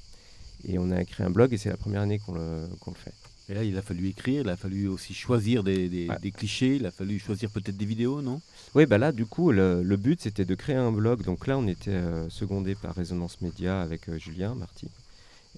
Et 0.64 0.78
on 0.78 0.90
a 0.90 1.04
créé 1.04 1.26
un 1.26 1.30
blog 1.30 1.52
et 1.52 1.58
c'est 1.58 1.68
la 1.68 1.76
première 1.76 2.02
année 2.02 2.18
qu'on 2.18 2.32
le, 2.32 2.68
qu'on 2.80 2.90
le 2.90 2.96
fait. 2.96 3.14
Et 3.50 3.54
là, 3.54 3.64
il 3.64 3.76
a 3.78 3.82
fallu 3.82 4.08
écrire, 4.08 4.42
il 4.42 4.48
a 4.50 4.56
fallu 4.56 4.88
aussi 4.88 5.14
choisir 5.14 5.64
des, 5.64 5.88
des- 5.88 6.08
Ouais. 6.08 6.18
des 6.20 6.30
clichés, 6.32 6.76
il 6.76 6.84
a 6.86 6.90
fallu 6.90 7.18
choisir 7.18 7.50
peut-être 7.50 7.76
des 7.78 7.86
vidéos, 7.86 8.20
non? 8.20 8.40
Oui, 8.74 8.84
bah 8.84 8.98
là, 8.98 9.10
du 9.10 9.24
coup, 9.24 9.52
le, 9.52 9.82
le 9.82 9.96
but, 9.96 10.20
c'était 10.20 10.44
de 10.44 10.54
créer 10.54 10.76
un 10.76 10.92
blog. 10.92 11.22
Donc 11.24 11.46
là, 11.46 11.56
on 11.56 11.66
était 11.66 11.90
euh, 11.92 12.28
secondé 12.28 12.74
par 12.74 12.94
Résonance 12.94 13.40
Média 13.40 13.80
avec 13.80 14.08
euh, 14.10 14.18
Julien 14.18 14.54
Marty. 14.54 14.88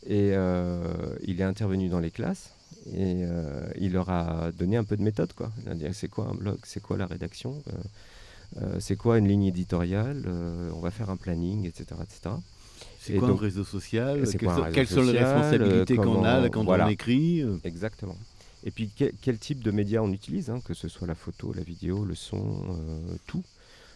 Et 0.06 0.30
euh, 0.34 1.16
il 1.24 1.40
est 1.40 1.44
intervenu 1.44 1.88
dans 1.88 1.98
les 2.00 2.10
classes 2.12 2.50
et 2.94 3.24
il 3.78 3.92
leur 3.92 4.08
a 4.08 4.50
donné 4.52 4.76
un 4.78 4.84
peu 4.84 4.96
de 4.96 5.02
méthode. 5.02 5.32
Quoi. 5.34 5.52
Il 5.62 5.68
a 5.68 5.74
dit 5.74 5.84
c'est 5.92 6.08
quoi 6.08 6.28
un 6.28 6.34
blog, 6.34 6.58
c'est 6.62 6.80
quoi 6.80 6.96
la 6.96 7.04
rédaction, 7.06 7.62
c'est 8.78 8.96
quoi 8.96 9.18
une 9.18 9.28
ligne 9.28 9.44
éditoriale, 9.44 10.24
on 10.74 10.80
va 10.80 10.90
faire 10.90 11.10
un 11.10 11.16
planning, 11.16 11.66
etc. 11.66 11.84
etc. 12.02 12.36
C'est 13.02 13.14
quoi 13.14 13.28
donc- 13.28 13.38
un 13.38 13.42
réseau 13.44 13.64
social? 13.64 14.22
Quelles 14.30 14.40
quoi 14.40 14.52
un 14.52 14.56
sont- 14.56 14.62
réseau 14.62 14.74
Quelles 14.74 14.86
sont 14.88 15.02
les 15.02 15.18
responsabilités 15.18 15.96
qu'on 15.96 16.22
a 16.24 16.48
quand 16.50 16.64
voilà. 16.64 16.86
on 16.86 16.90
écrit? 16.90 17.42
Exactement. 17.64 18.16
Et 18.62 18.70
puis 18.70 18.90
quel, 18.94 19.12
quel 19.22 19.38
type 19.38 19.64
de 19.64 19.70
médias 19.70 20.00
on 20.02 20.12
utilise, 20.12 20.50
hein, 20.50 20.60
que 20.62 20.74
ce 20.74 20.86
soit 20.88 21.06
la 21.06 21.14
photo, 21.14 21.52
la 21.54 21.62
vidéo, 21.62 22.04
le 22.04 22.14
son, 22.14 22.36
euh, 22.38 23.14
tout, 23.26 23.42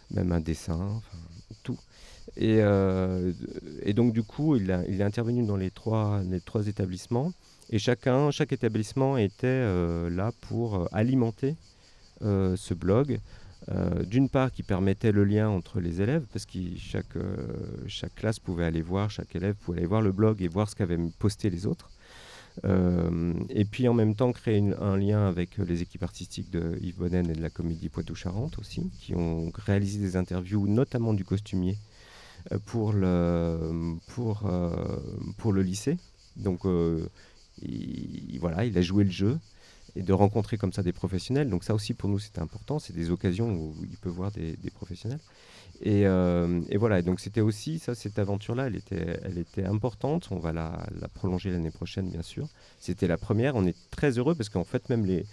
même 0.09 0.31
un 0.31 0.39
dessin, 0.39 0.79
enfin, 0.97 1.17
tout. 1.61 1.77
Et, 2.35 2.57
euh, 2.61 3.31
et 3.83 3.93
donc 3.93 4.11
du 4.11 4.23
coup, 4.23 4.55
il, 4.55 4.71
a, 4.71 4.83
il 4.87 4.99
est 5.01 5.03
intervenu 5.03 5.45
dans 5.45 5.55
les 5.55 5.69
trois, 5.69 6.21
les 6.27 6.41
trois 6.41 6.65
établissements, 6.67 7.31
et 7.69 7.77
chacun, 7.77 8.31
chaque 8.31 8.53
établissement 8.53 9.17
était 9.17 9.45
euh, 9.45 10.09
là 10.09 10.31
pour 10.49 10.87
alimenter 10.91 11.55
ce 12.21 12.73
blog. 12.73 13.19
Euh, 13.71 14.03
D'une 14.03 14.29
part, 14.29 14.51
qui 14.51 14.63
permettait 14.63 15.11
le 15.11 15.23
lien 15.23 15.49
entre 15.49 15.79
les 15.79 16.01
élèves, 16.01 16.25
parce 16.31 16.45
que 16.45 16.59
chaque, 16.77 17.15
euh, 17.15 17.47
chaque 17.87 18.13
classe 18.15 18.39
pouvait 18.39 18.65
aller 18.65 18.81
voir, 18.81 19.09
chaque 19.09 19.35
élève 19.35 19.55
pouvait 19.55 19.79
aller 19.79 19.87
voir 19.87 20.01
le 20.01 20.11
blog 20.11 20.41
et 20.41 20.47
voir 20.47 20.69
ce 20.69 20.75
qu'avaient 20.75 20.99
posté 21.17 21.49
les 21.49 21.65
autres. 21.65 21.89
Euh, 22.63 23.33
et 23.49 23.65
puis 23.65 23.87
en 23.89 23.93
même 23.93 24.15
temps 24.15 24.31
créer 24.31 24.63
un 24.79 24.95
lien 24.95 25.27
avec 25.27 25.57
les 25.57 25.81
équipes 25.81 26.03
artistiques 26.03 26.49
de 26.51 26.77
Yves 26.79 26.95
Bonnen 26.95 27.29
et 27.29 27.33
de 27.33 27.41
la 27.41 27.49
comédie 27.49 27.89
Poitou-Charentes 27.89 28.59
aussi, 28.59 28.89
qui 29.01 29.13
ont 29.13 29.51
réalisé 29.53 29.99
des 29.99 30.15
interviews, 30.15 30.67
notamment 30.67 31.13
du 31.13 31.25
costumier, 31.25 31.77
pour 32.65 32.93
le, 32.93 33.97
lycée. 35.61 35.97
Donc 36.37 36.61
il, 37.61 38.37
voilà, 38.39 38.63
il 38.63 38.77
a 38.77 38.81
joué 38.81 39.03
le 39.03 39.11
jeu 39.11 39.37
et 39.95 40.03
de 40.03 40.13
rencontrer 40.13 40.57
comme 40.57 40.73
ça 40.73 40.83
des 40.83 40.93
professionnels. 40.93 41.49
Donc 41.49 41.63
ça 41.63 41.73
aussi 41.73 41.93
pour 41.93 42.09
nous 42.09 42.19
c'était 42.19 42.39
important, 42.39 42.79
c'est 42.79 42.93
des 42.93 43.11
occasions 43.11 43.49
où 43.49 43.75
il 43.83 43.97
peut 43.97 44.09
voir 44.09 44.31
des, 44.31 44.55
professionnels. 44.73 45.19
Et, 45.81 46.05
euh, 46.05 46.61
voilà, 46.75 47.01
donc 47.01 47.19
c'était 47.19 47.41
aussi 47.41 47.79
ça, 47.79 47.95
cette 47.95 48.19
aventure-là, 48.19 48.67
elle 48.67 48.75
était, 48.75 49.19
elle 49.23 49.37
était 49.37 49.65
importante. 49.65 50.27
On 50.31 50.39
va 50.39 50.53
la, 50.53 50.85
prolonger 51.13 51.51
l'année 51.51 51.71
prochaine, 51.71 52.09
bien 52.09 52.21
sûr. 52.21 52.47
C'était 52.79 53.07
la 53.07 53.17
première. 53.17 53.55
On 53.55 53.65
est 53.65 53.75
très 53.91 54.17
heureux 54.17 54.35
parce 54.35 54.49
qu'en 54.49 54.63
fait, 54.63 54.89
même 54.89 55.05
les, 55.05 55.25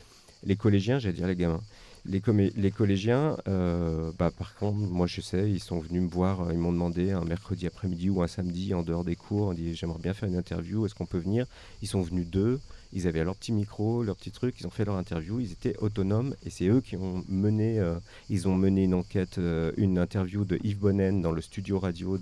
les 0.44 0.56
collégiens, 0.56 0.98
j'allais 0.98 1.14
dire 1.14 1.26
les 1.26 1.36
gamins, 1.36 1.62
les, 2.04 2.20
les 2.56 2.70
collégiens, 2.70 3.36
euh, 3.48 4.10
bah, 4.18 4.30
par 4.36 4.54
contre, 4.56 4.78
moi 4.78 5.06
je 5.06 5.20
sais, 5.20 5.50
ils 5.50 5.60
sont 5.60 5.78
venus 5.78 6.02
me 6.02 6.08
voir, 6.08 6.40
euh, 6.42 6.52
ils 6.52 6.58
m'ont 6.58 6.72
demandé 6.72 7.12
un 7.12 7.24
mercredi 7.24 7.66
après-midi 7.66 8.10
ou 8.10 8.22
un 8.22 8.26
samedi 8.26 8.74
en 8.74 8.82
dehors 8.82 9.04
des 9.04 9.16
cours, 9.16 9.48
on 9.48 9.52
dit 9.52 9.74
j'aimerais 9.74 10.00
bien 10.00 10.14
faire 10.14 10.28
une 10.28 10.36
interview, 10.36 10.84
est-ce 10.84 10.94
qu'on 10.94 11.06
peut 11.06 11.18
venir? 11.18 11.46
Ils 11.80 11.88
sont 11.88 12.02
venus 12.02 12.26
deux, 12.26 12.60
Ils 12.92 13.06
avaient 13.06 13.24
leur 13.24 13.36
petit 13.36 13.52
micro, 13.52 14.02
leur 14.02 14.16
petit 14.16 14.30
truc, 14.30 14.56
ils 14.60 14.66
ont 14.66 14.70
fait 14.70 14.84
leur 14.84 14.96
interview, 14.96 15.40
ils 15.40 15.52
étaient 15.52 15.76
autonomes 15.78 16.34
et 16.44 16.50
c'est 16.50 16.66
eux 16.66 16.82
qui 16.82 16.96
ont 16.96 17.24
mené, 17.26 17.78
euh, 17.78 17.94
ils 18.28 18.48
ont 18.48 18.54
mené 18.54 18.84
une 18.84 18.94
enquête, 18.94 19.38
euh, 19.38 19.72
une 19.78 19.98
interview 19.98 20.44
de 20.44 20.58
Yves 20.62 20.78
Bonnen 20.78 21.22
dans 21.22 21.32
le 21.32 21.40
studio 21.40 21.78
radio 21.78 22.18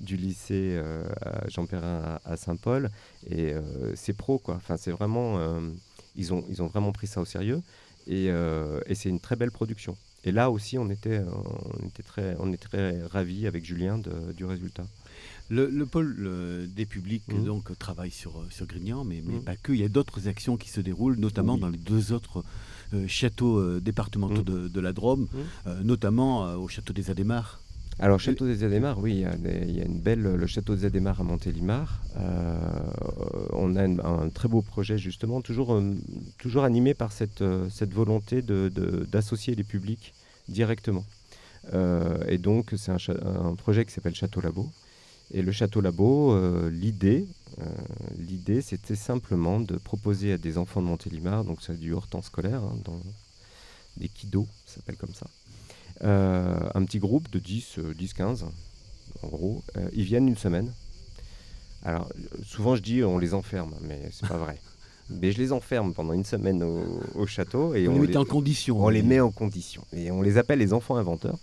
du 0.00 0.16
lycée 0.16 0.76
euh, 0.76 1.04
Jean 1.48 1.66
Perrin 1.66 2.18
à, 2.24 2.36
Saint-Paul 2.36 2.90
et 3.30 3.54
c'est 3.94 4.16
pro 4.16 4.38
quoi. 4.38 4.56
Enfin 4.56 4.76
c'est 4.76 4.90
vraiment, 4.90 5.38
ils 6.16 6.32
ont 6.32 6.44
ils 6.48 6.60
ont 6.62 6.66
vraiment 6.66 6.92
pris 6.92 7.06
ça 7.06 7.20
au 7.20 7.24
sérieux 7.24 7.62
et, 8.08 8.26
et 8.26 8.94
c'est 8.94 9.08
une 9.08 9.20
très 9.20 9.36
belle 9.36 9.52
production. 9.52 9.96
Et 10.24 10.32
là 10.32 10.50
aussi 10.50 10.76
on 10.76 10.90
était 10.90 11.20
on 11.82 11.86
était 11.86 12.02
très 12.02 12.34
on 12.40 12.52
était 12.52 12.68
très 12.68 13.02
ravis 13.04 13.46
avec 13.46 13.64
Julien 13.64 13.98
du 14.36 14.44
résultat. 14.44 14.86
Le, 15.50 15.68
le 15.68 15.86
pôle 15.86 16.68
des 16.74 16.86
publics 16.86 17.22
Mhm. 17.28 17.44
donc 17.44 17.78
travaille 17.78 18.10
sur, 18.10 18.38
euh, 18.38 18.46
sur 18.50 18.66
Grignan, 18.66 19.04
mais, 19.04 19.22
mais 19.24 19.34
Mhm. 19.34 19.42
pas 19.44 19.56
que. 19.56 19.72
Il 19.72 19.80
y 19.80 19.84
a 19.84 19.88
d'autres 19.88 20.26
actions 20.26 20.56
qui 20.56 20.70
se 20.70 20.80
déroulent, 20.80 21.18
notamment 21.18 21.54
Oui. 21.54 21.60
dans 21.60 21.68
les 21.68 21.78
deux 21.78 22.12
autres 22.12 22.42
euh, 22.94 23.06
châteaux 23.08 23.58
euh, 23.58 23.80
départementaux 23.80 24.42
Mhm. 24.42 24.62
de, 24.62 24.68
de 24.68 24.80
la 24.80 24.92
Drôme, 24.92 25.26
euh, 25.66 25.82
notamment 25.82 26.54
au 26.54 26.68
château 26.68 26.92
des 26.92 27.10
Adémars. 27.10 27.60
Alors, 28.00 28.18
château 28.20 28.44
des 28.46 28.64
Adémars, 28.64 28.98
oui, 28.98 29.12
il 29.12 29.20
y, 29.20 29.24
a 29.24 29.36
des- 29.36 29.64
il 29.68 29.76
y 29.76 29.80
a 29.80 29.84
une 29.84 30.00
belle, 30.00 30.20
le 30.22 30.46
château 30.46 30.74
des 30.74 30.84
Adémars 30.84 31.20
à 31.20 31.24
Montélimar. 31.24 32.02
Euh, 32.16 32.58
on 33.52 33.76
a 33.76 33.84
un 33.84 34.28
très 34.30 34.48
beau 34.48 34.62
projet, 34.62 34.98
justement, 34.98 35.40
toujours, 35.42 35.80
toujours 36.38 36.64
animé 36.64 36.94
par 36.94 37.12
cette, 37.12 37.44
cette 37.70 37.92
volonté 37.92 38.42
de- 38.42 38.70
de- 38.74 39.06
d'associer 39.10 39.54
les 39.54 39.62
publics 39.64 40.12
directement. 40.48 41.04
Euh, 41.72 42.18
et 42.28 42.38
donc, 42.38 42.74
c'est 42.76 42.90
un, 42.92 42.98
un 43.50 43.54
projet 43.54 43.84
qui 43.84 43.92
s'appelle 43.92 44.14
Château 44.14 44.40
Labo. 44.40 44.70
Et 45.34 45.42
le 45.42 45.50
Château 45.50 45.80
Labo, 45.80 46.32
euh, 46.32 46.70
l'idée, 46.70 47.26
euh, 47.60 47.64
l'idée, 48.18 48.62
c'était 48.62 48.94
simplement 48.94 49.60
de 49.60 49.76
proposer 49.76 50.32
à 50.32 50.38
des 50.38 50.58
enfants 50.58 50.80
de 50.80 50.86
Montélimar, 50.86 51.44
donc 51.44 51.58
c'est 51.60 51.78
du 51.78 51.92
hors 51.92 52.06
temps 52.06 52.22
scolaire, 52.22 52.62
hein, 52.62 52.78
dans 52.84 53.00
des 53.96 54.08
kidos, 54.08 54.46
ça 54.64 54.76
s'appelle 54.76 54.96
comme 54.96 55.12
ça, 55.12 55.26
euh, 56.02 56.58
un 56.74 56.84
petit 56.84 56.98
groupe 56.98 57.30
de 57.30 57.38
10, 57.38 57.78
euh, 57.78 57.94
10 57.94 58.14
15, 58.14 58.46
en 59.22 59.28
gros. 59.28 59.62
Ils 59.92 60.04
viennent 60.04 60.28
une 60.28 60.36
semaine. 60.36 60.72
Alors, 61.84 62.08
souvent 62.44 62.76
je 62.76 62.82
dis 62.82 63.04
on 63.04 63.18
les 63.18 63.34
enferme, 63.34 63.74
mais 63.82 64.08
c'est 64.12 64.28
pas 64.28 64.38
vrai. 64.38 64.58
mais 65.10 65.32
je 65.32 65.38
les 65.38 65.52
enferme 65.52 65.94
pendant 65.94 66.12
une 66.12 66.24
semaine 66.24 66.62
au, 66.62 67.02
au 67.14 67.26
château 67.26 67.74
et 67.74 67.88
on, 67.88 67.96
on, 67.96 68.02
les, 68.02 68.08
met 68.08 68.16
en 68.16 68.24
condition. 68.24 68.84
on 68.84 68.88
les 68.88 69.02
met 69.02 69.20
en 69.20 69.30
condition. 69.30 69.84
Et 69.92 70.10
on 70.10 70.22
les 70.22 70.38
appelle 70.38 70.60
les 70.60 70.72
enfants 70.72 70.96
inventeurs. 70.96 71.38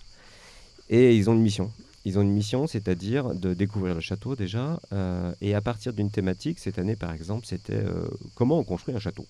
Et 0.89 1.15
ils 1.15 1.29
ont 1.29 1.33
une 1.33 1.41
mission. 1.41 1.71
Ils 2.03 2.17
ont 2.17 2.21
une 2.23 2.31
mission, 2.31 2.65
c'est-à-dire 2.65 3.35
de 3.35 3.53
découvrir 3.53 3.93
le 3.93 4.01
château 4.01 4.35
déjà. 4.35 4.79
euh, 4.91 5.33
et 5.41 5.53
à 5.53 5.61
partir 5.61 5.93
d'une 5.93 6.09
thématique, 6.09 6.57
cette 6.59 6.79
année 6.79 6.95
par 6.95 7.11
exemple, 7.13 7.45
c'était 7.45 7.73
euh, 7.75 8.07
comment 8.35 8.57
on 8.59 8.63
construit 8.63 8.95
un 8.95 8.99
château. 8.99 9.25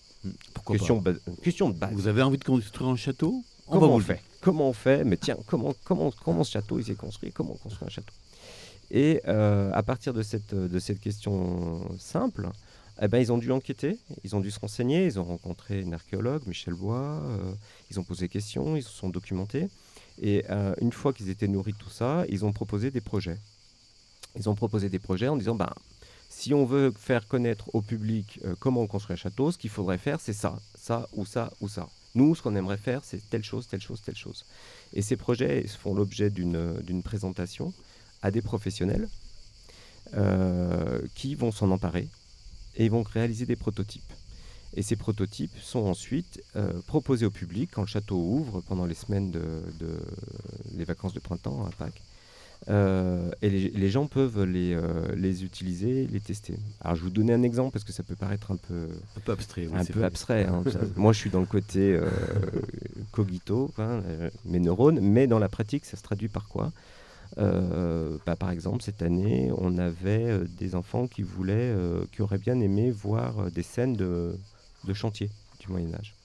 Pourquoi 0.54 0.78
Question, 0.78 1.02
pas 1.02 1.12
ba- 1.14 1.20
question 1.44 1.70
de 1.70 1.76
base. 1.78 1.92
Vous 1.94 2.08
avez 2.08 2.22
envie 2.22 2.38
de 2.38 2.44
construire 2.44 2.90
un 2.90 2.96
château? 2.96 3.44
On 3.68 3.74
Comment 3.80 3.96
on 3.96 3.98
le 3.98 4.04
fait 4.04 4.22
Comment 4.42 4.70
on 4.70 4.74
fait? 4.74 5.04
Mais 5.04 5.18
tiens, 5.18 5.38
comment, 5.48 5.74
comment, 5.84 6.12
comment 6.24 6.44
ce 6.44 6.52
château 6.52 6.80
il 6.80 6.86
s'est 6.86 6.96
construit? 6.96 7.32
Comment 7.32 7.54
on 7.54 7.58
construit 7.58 7.86
un 7.88 7.90
château? 7.92 8.14
Et 8.90 9.22
euh, 9.28 9.70
à 9.74 9.84
partir 9.84 10.14
de 10.14 10.22
cette, 10.24 10.54
de 10.56 10.80
cette 10.80 11.00
question 11.00 11.88
simple, 12.00 12.50
eh 13.02 13.08
ben, 13.08 13.18
ils 13.20 13.32
ont 13.32 13.38
dû 13.38 13.52
enquêter, 13.52 13.98
ils 14.24 14.36
ont 14.36 14.40
dû 14.42 14.52
se 14.52 14.60
renseigner, 14.60 15.06
ils 15.06 15.20
ont 15.20 15.24
rencontré 15.24 15.82
une 15.82 15.94
archéologue, 15.94 16.42
Michel 16.46 16.74
Bois, 16.74 17.22
ils 17.90 18.00
ont 18.00 18.04
posé 18.04 18.26
des 18.26 18.30
questions, 18.30 18.76
ils 18.76 18.84
se 18.84 18.90
sont 18.92 19.10
documentés. 19.10 19.68
Et 20.20 20.44
euh, 20.50 20.74
une 20.82 20.92
fois 20.92 21.14
qu'ils 21.14 21.30
étaient 21.30 21.48
nourris 21.48 21.74
de 21.74 21.78
tout 21.78 21.90
ça, 21.90 22.26
ils 22.30 22.46
ont 22.46 22.54
proposé 22.54 22.92
des 22.92 23.02
projets. 23.02 23.38
Ils 24.36 24.50
ont 24.50 24.56
proposé 24.56 24.90
des 24.90 25.00
projets 25.00 25.28
en 25.28 25.38
disant, 25.38 25.56
ben, 25.56 25.74
si 26.30 26.54
on 26.54 26.66
veut 26.66 26.94
faire 26.98 27.28
connaître 27.28 27.74
au 27.74 27.82
public 27.82 28.40
euh, 28.46 28.56
comment 28.60 28.82
on 28.82 28.88
construit 28.88 29.14
un 29.14 29.18
château, 29.18 29.52
ce 29.52 29.58
qu'il 29.58 29.70
faudrait 29.70 29.98
faire, 29.98 30.20
c'est 30.20 30.34
ça, 30.34 30.60
ça 30.76 31.08
ou 31.14 31.26
ça 31.26 31.52
ou 31.60 31.68
ça. 31.68 31.88
Nous, 32.16 32.36
ce 32.36 32.42
qu'on 32.42 32.56
aimerait 32.56 32.78
faire, 32.78 33.04
c'est 33.04 33.22
telle 33.30 33.44
chose, 33.44 33.68
telle 33.68 33.82
chose, 33.82 34.02
telle 34.02 34.16
chose. 34.16 34.46
Et 34.94 35.02
ces 35.02 35.16
projets 35.16 35.66
font 35.68 35.94
l'objet 35.94 36.30
d'une 36.30 36.82
d'une 36.82 37.04
présentation 37.04 37.74
à 38.22 38.32
des 38.32 38.42
professionnels 38.42 39.08
euh, 40.14 41.02
qui 41.16 41.36
vont 41.36 41.52
s'en 41.52 41.72
emparer 41.72 42.08
et 42.76 42.90
vont 42.90 43.04
réaliser 43.04 43.46
des 43.46 43.56
prototypes. 43.56 44.14
Et 44.74 44.84
ces 44.84 44.96
prototypes 44.96 45.58
sont 45.60 45.80
ensuite 45.86 46.42
euh, 46.56 46.72
proposés 46.88 47.26
au 47.26 47.32
public 47.32 47.72
quand 47.74 47.82
le 47.82 47.88
château 47.88 48.18
ouvre 48.18 48.62
pendant 48.62 48.86
les 48.86 48.94
semaines 48.94 49.30
de, 49.32 49.42
de- 49.80 50.00
les 50.78 50.86
vacances 50.86 51.14
de 51.14 51.20
printemps 51.20 51.66
à 51.66 51.70
Pâques. 51.72 52.02
Euh, 52.70 53.32
et 53.42 53.50
les, 53.50 53.70
les 53.70 53.90
gens 53.90 54.06
peuvent 54.06 54.44
les, 54.44 54.74
euh, 54.76 55.14
les 55.16 55.44
utiliser, 55.44 56.06
les 56.08 56.20
tester. 56.20 56.56
Alors 56.80 56.96
je 56.96 57.02
vais 57.02 57.08
vous 57.08 57.14
donner 57.14 57.34
un 57.34 57.42
exemple 57.44 57.72
parce 57.74 57.84
que 57.84 57.92
ça 57.92 58.04
peut 58.04 58.16
paraître 58.16 58.52
un 58.52 58.56
peu, 58.58 58.88
Un 59.18 59.20
peu 59.22 59.32
abstrait. 59.32 59.68
oui, 59.68 59.80
un 59.80 59.84
peu 59.84 59.94
vrai. 60.00 60.06
abstrait. 60.06 60.46
hein. 60.46 60.64
Moi, 60.96 61.12
je 61.12 61.18
suis 61.20 61.32
dans 61.32 61.40
le 61.42 61.48
côté 61.48 61.94
euh, 61.96 62.06
cogito, 63.12 63.72
hein, 63.78 64.02
mes 64.46 64.60
neurones, 64.60 65.00
mais 65.02 65.28
dans 65.28 65.40
la 65.40 65.50
pratique, 65.50 65.86
ça 65.86 65.98
se 65.98 66.04
traduit 66.04 66.30
par 66.30 66.48
quoi? 66.48 66.72
Bah, 67.38 68.36
Par 68.38 68.52
exemple, 68.52 68.84
cette 68.84 69.02
année, 69.02 69.52
on 69.58 69.78
avait 69.78 70.40
des 70.58 70.76
enfants 70.76 71.08
qui 71.08 71.24
voulaient, 71.24 71.76
qui 72.12 72.22
auraient 72.22 72.38
bien 72.38 72.60
aimé 72.60 72.92
voir 72.92 73.50
des 73.52 73.64
scènes 73.64 73.94
de, 73.96 74.38
de 74.84 74.94
chantier 74.94 75.30
du 75.60 75.68
Moyen 75.70 75.94
Âge. 75.94 76.16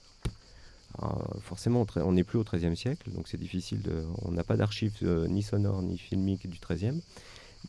Alors, 0.97 1.35
forcément, 1.41 1.85
on 1.95 2.11
n'est 2.11 2.23
plus 2.23 2.39
au 2.39 2.43
XIIIe 2.43 2.75
siècle, 2.75 3.11
donc 3.11 3.27
c'est 3.27 3.37
difficile. 3.37 3.81
De, 3.81 4.03
on 4.23 4.31
n'a 4.31 4.43
pas 4.43 4.57
d'archives 4.57 4.93
euh, 5.03 5.27
ni 5.27 5.43
sonores 5.43 5.81
ni 5.83 5.97
filmiques 5.97 6.49
du 6.49 6.59
XIIIe. 6.59 7.01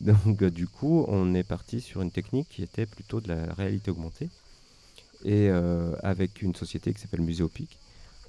Donc, 0.01 0.41
euh, 0.41 0.49
du 0.49 0.67
coup, 0.67 1.05
on 1.07 1.33
est 1.33 1.43
parti 1.43 1.81
sur 1.81 2.01
une 2.01 2.11
technique 2.11 2.47
qui 2.49 2.63
était 2.63 2.85
plutôt 2.85 3.21
de 3.21 3.27
la 3.27 3.53
réalité 3.53 3.91
augmentée. 3.91 4.29
Et 5.25 5.49
euh, 5.49 5.95
avec 6.01 6.41
une 6.41 6.55
société 6.55 6.93
qui 6.93 7.01
s'appelle 7.01 7.21
Muséopic, 7.21 7.77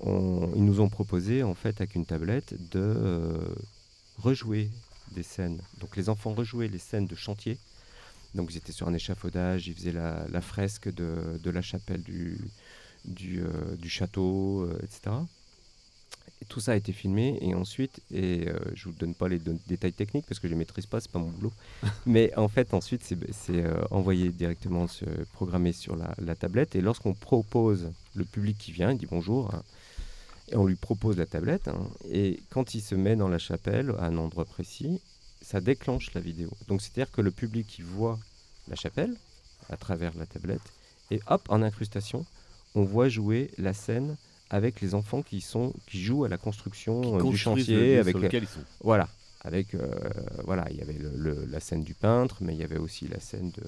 ils 0.04 0.64
nous 0.64 0.80
ont 0.80 0.88
proposé, 0.88 1.42
en 1.42 1.54
fait, 1.54 1.80
avec 1.80 1.94
une 1.94 2.06
tablette, 2.06 2.54
de 2.70 2.80
euh, 2.80 3.54
rejouer 4.18 4.70
des 5.12 5.22
scènes. 5.22 5.60
Donc, 5.78 5.96
les 5.96 6.08
enfants 6.08 6.32
rejouaient 6.32 6.68
les 6.68 6.78
scènes 6.78 7.06
de 7.06 7.14
chantier. 7.14 7.58
Donc, 8.34 8.52
ils 8.52 8.58
étaient 8.58 8.72
sur 8.72 8.88
un 8.88 8.94
échafaudage, 8.94 9.66
ils 9.68 9.74
faisaient 9.74 9.92
la, 9.92 10.26
la 10.28 10.40
fresque 10.40 10.92
de, 10.92 11.38
de 11.42 11.50
la 11.50 11.62
chapelle 11.62 12.02
du, 12.02 12.38
du, 13.04 13.42
euh, 13.42 13.76
du 13.76 13.88
château, 13.88 14.62
euh, 14.62 14.78
etc. 14.82 15.16
Et 16.42 16.46
tout 16.46 16.60
ça 16.60 16.72
a 16.72 16.76
été 16.76 16.92
filmé 16.92 17.38
et 17.42 17.54
ensuite, 17.54 18.00
et 18.10 18.48
euh, 18.48 18.58
je 18.74 18.88
vous 18.88 18.94
donne 18.94 19.14
pas 19.14 19.28
les 19.28 19.38
détails 19.38 19.92
techniques 19.92 20.26
parce 20.26 20.38
que 20.40 20.48
je 20.48 20.52
les 20.52 20.58
maîtrise 20.58 20.86
pas, 20.86 21.00
c'est 21.00 21.10
pas 21.10 21.18
mon 21.18 21.30
boulot. 21.30 21.52
Mais 22.06 22.34
en 22.36 22.48
fait, 22.48 22.72
ensuite, 22.74 23.02
c'est 23.04 23.18
c'est, 23.32 23.62
euh, 23.64 23.82
envoyé 23.90 24.30
directement, 24.32 24.86
se 24.86 25.04
programmé 25.32 25.72
sur 25.72 25.96
la, 25.96 26.14
la 26.18 26.34
tablette. 26.36 26.74
Et 26.76 26.80
lorsqu'on 26.80 27.14
propose 27.14 27.92
le 28.14 28.24
public 28.24 28.56
qui 28.58 28.72
vient, 28.72 28.92
il 28.92 28.98
dit 28.98 29.06
bonjour, 29.06 29.54
hein, 29.54 29.62
et 30.52 30.56
on 30.56 30.66
lui 30.66 30.76
propose 30.76 31.16
la 31.18 31.26
tablette. 31.26 31.68
hein, 31.68 31.90
et 32.10 32.42
quand 32.50 32.74
il 32.74 32.80
se 32.82 32.94
met 32.94 33.16
dans 33.16 33.28
la 33.28 33.38
chapelle 33.38 33.90
à 33.98 34.06
un 34.06 34.16
endroit 34.16 34.44
précis, 34.46 35.00
ça 35.50 35.60
déclenche 35.60 36.12
la 36.14 36.20
vidéo. 36.20 36.50
Donc 36.68 36.80
c'est-à-dire 36.82 37.10
que 37.10 37.20
le 37.20 37.30
public 37.30 37.66
qui 37.66 37.82
voit 37.82 38.18
la 38.68 38.76
chapelle 38.76 39.14
à 39.68 39.76
travers 39.76 40.12
la 40.16 40.26
tablette, 40.26 40.68
et 41.10 41.20
hop, 41.26 41.42
en 41.48 41.60
incrustation, 41.62 42.24
on 42.74 42.84
voit 42.84 43.08
jouer 43.08 43.50
la 43.58 43.72
scène 43.72 44.16
avec 44.48 44.80
les 44.80 44.94
enfants 44.94 45.22
qui 45.22 45.40
sont 45.40 45.72
qui 45.88 46.00
jouent 46.02 46.24
à 46.24 46.28
la 46.28 46.38
construction 46.38 46.94
euh, 47.16 47.18
du 47.32 47.36
chantier 47.36 47.98
avec 47.98 48.12
sur 48.14 48.20
lequel 48.26 48.42
ils 48.44 48.48
sont. 48.48 48.64
voilà 48.82 49.08
avec 49.42 49.74
euh, 49.74 49.90
voilà 50.44 50.64
il 50.70 50.76
y 50.76 50.82
avait 50.82 50.98
le- 51.06 51.12
le- 51.16 51.44
la 51.46 51.60
scène 51.60 51.82
du 51.82 51.94
peintre 51.94 52.36
mais 52.42 52.52
il 52.54 52.60
y 52.60 52.64
avait 52.64 52.78
aussi 52.86 53.08
la 53.08 53.20
scène 53.20 53.50
de, 53.52 53.62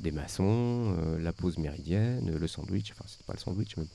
des 0.00 0.10
maçons 0.12 0.96
euh, 0.98 1.18
la 1.20 1.32
pause 1.32 1.56
méridienne 1.58 2.36
le 2.36 2.48
sandwich 2.48 2.92
enfin 2.92 3.04
c'était 3.06 3.24
pas 3.24 3.34
le 3.34 3.38
sandwich 3.38 3.76
mais 3.76 3.84
bon. 3.84 3.90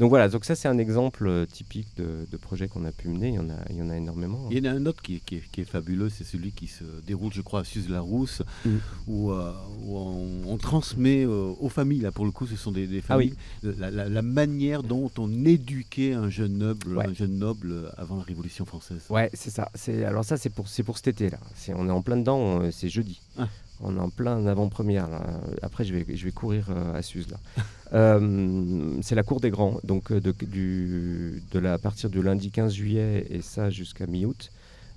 Donc 0.00 0.10
voilà 0.10 0.28
donc 0.28 0.44
ça 0.44 0.54
c'est 0.54 0.68
un 0.68 0.78
exemple 0.78 1.26
euh, 1.26 1.46
typique 1.46 1.88
de, 1.96 2.26
de 2.30 2.36
projet 2.36 2.68
qu'on 2.68 2.84
a 2.84 2.92
pu 2.92 3.08
mener 3.08 3.28
il 3.28 3.34
y 3.34 3.38
en 3.38 3.50
a 3.50 3.56
il 3.70 3.76
y 3.76 3.82
en 3.82 3.90
a 3.90 3.96
énormément 3.96 4.48
Il 4.50 4.64
y 4.64 4.68
en 4.68 4.72
a 4.72 4.74
un 4.74 4.86
autre 4.86 5.02
qui 5.02 5.16
est, 5.16 5.20
qui 5.20 5.36
est- 5.36 5.42
qui 5.52 5.60
est 5.60 5.64
fabuleux, 5.64 6.08
c'est 6.10 6.24
celui 6.24 6.52
qui 6.52 6.66
se 6.66 6.84
déroule, 7.06 7.32
je 7.32 7.42
crois, 7.42 7.60
à 7.60 7.64
Suze-la-Rousse, 7.64 8.42
Mm. 8.64 8.70
où, 9.06 9.30
euh, 9.32 9.52
où 9.84 9.96
on, 9.96 10.28
on 10.52 10.56
transmet 10.58 11.24
euh, 11.24 11.52
aux 11.60 11.68
familles, 11.68 12.00
là 12.00 12.12
pour 12.12 12.24
le 12.24 12.30
coup, 12.30 12.46
ce 12.46 12.56
sont 12.56 12.72
des, 12.72 12.86
des 12.86 13.02
Ah 13.08 13.16
oui. 13.18 13.34
familles, 13.62 13.78
la, 13.78 13.90
la- 13.90 14.08
la 14.08 14.22
manière 14.22 14.82
dont 14.82 15.10
on 15.18 15.44
éduquait 15.44 16.12
un 16.14 16.28
jeune 16.30 16.58
noble, 16.58 16.96
Ouais. 16.96 17.06
un 17.06 17.14
jeune 17.14 17.38
noble 17.38 17.92
avant 17.96 18.16
la 18.16 18.22
Révolution 18.22 18.64
française. 18.64 19.02
Ouais, 19.10 19.30
c'est 19.34 19.50
ça. 19.50 19.70
C'est 19.74 20.04
alors 20.04 20.24
ça, 20.24 20.36
c'est 20.36 20.50
pour 20.50 20.66
pour 20.84 20.96
cet 20.96 21.08
été 21.08 21.30
là. 21.30 21.38
C'est 21.54 21.74
on 21.74 21.86
est 21.88 21.92
en 21.92 22.02
plein 22.02 22.16
dedans. 22.16 22.70
C'est 22.72 22.88
jeudi. 22.88 23.20
Ah. 23.38 23.48
On 23.82 23.96
est 23.96 24.00
en 24.00 24.10
plein 24.10 24.46
avant-première. 24.46 25.08
Après, 25.62 25.84
je 25.84 25.94
vais 25.94 26.06
je 26.16 26.24
vais 26.24 26.32
courir 26.32 26.68
euh, 26.70 26.94
à 26.94 27.02
Suse. 27.02 27.28
Euh, 27.94 28.96
c'est 29.02 29.14
la 29.14 29.22
cour 29.22 29.38
des 29.42 29.50
grands. 29.50 29.78
Donc 29.84 30.12
euh, 30.12 30.18
de 30.18 30.32
du 30.32 31.42
de 31.52 31.58
la 31.58 31.74
à 31.74 31.78
partir 31.78 32.08
du 32.08 32.22
lundi 32.22 32.50
15 32.50 32.72
juillet 32.72 33.26
et 33.28 33.42
ça 33.42 33.68
jusqu'à 33.68 34.06
mi-août. 34.06 34.50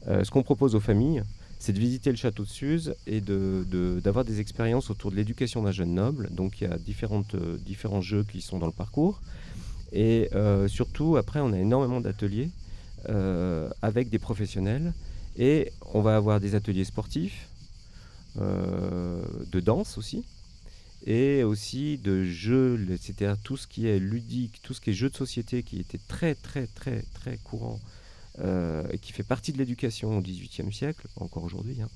Euh, 0.07 0.23
ce 0.23 0.31
qu'on 0.31 0.43
propose 0.43 0.75
aux 0.75 0.79
familles, 0.79 1.21
c'est 1.59 1.73
de 1.73 1.79
visiter 1.79 2.09
le 2.09 2.15
château 2.15 2.43
de 2.43 2.47
Suse 2.47 2.95
et 3.05 3.19
de 3.19 3.65
de- 3.69 3.99
d'avoir 4.01 4.23
des 4.23 4.39
expériences 4.39 4.89
autour 4.91 5.11
de 5.11 5.17
l'éducation 5.17 5.61
d'un 5.63 5.73
jeune 5.73 5.93
noble. 5.93 6.29
Donc 6.31 6.61
il 6.61 6.69
y 6.69 6.71
a 6.71 6.77
différentes 6.77 7.35
différents 7.65 7.99
jeux 7.99 8.23
qui 8.23 8.39
sont 8.39 8.59
dans 8.59 8.67
le 8.67 8.71
parcours. 8.71 9.19
Et 9.91 10.29
surtout, 10.67 11.17
après, 11.17 11.41
on 11.41 11.51
a 11.51 11.59
énormément 11.59 11.99
d'ateliers 11.99 12.49
avec 13.81 14.09
des 14.09 14.19
professionnels. 14.19 14.93
Et 15.37 15.73
on 15.93 15.99
va 16.01 16.15
avoir 16.15 16.39
des 16.39 16.55
ateliers 16.55 16.85
sportifs, 16.85 17.49
de 18.37 19.59
danse 19.59 19.97
aussi. 19.97 20.23
et 21.05 21.43
aussi 21.43 21.97
de 21.97 22.23
jeux, 22.25 22.79
c'est-à-dire 22.99 23.37
tout 23.43 23.57
ce 23.57 23.67
qui 23.67 23.87
est 23.87 23.99
ludique, 23.99 24.61
tout 24.63 24.73
ce 24.73 24.81
qui 24.81 24.89
est 24.89 24.93
jeux 24.93 25.09
de 25.09 25.15
société 25.15 25.63
qui 25.63 25.79
était 25.79 25.99
très 26.07 26.35
très 26.35 26.67
très 26.67 27.03
très 27.13 27.37
courant 27.37 27.79
euh, 28.39 28.83
et 28.91 28.97
qui 28.97 29.13
fait 29.13 29.23
partie 29.23 29.53
de 29.53 29.57
l'éducation 29.57 30.17
au 30.17 30.21
XVIIIe 30.21 30.73
siècle, 30.73 31.07
encore 31.15 31.43
aujourd'hui, 31.43 31.77
hein, 31.81 31.87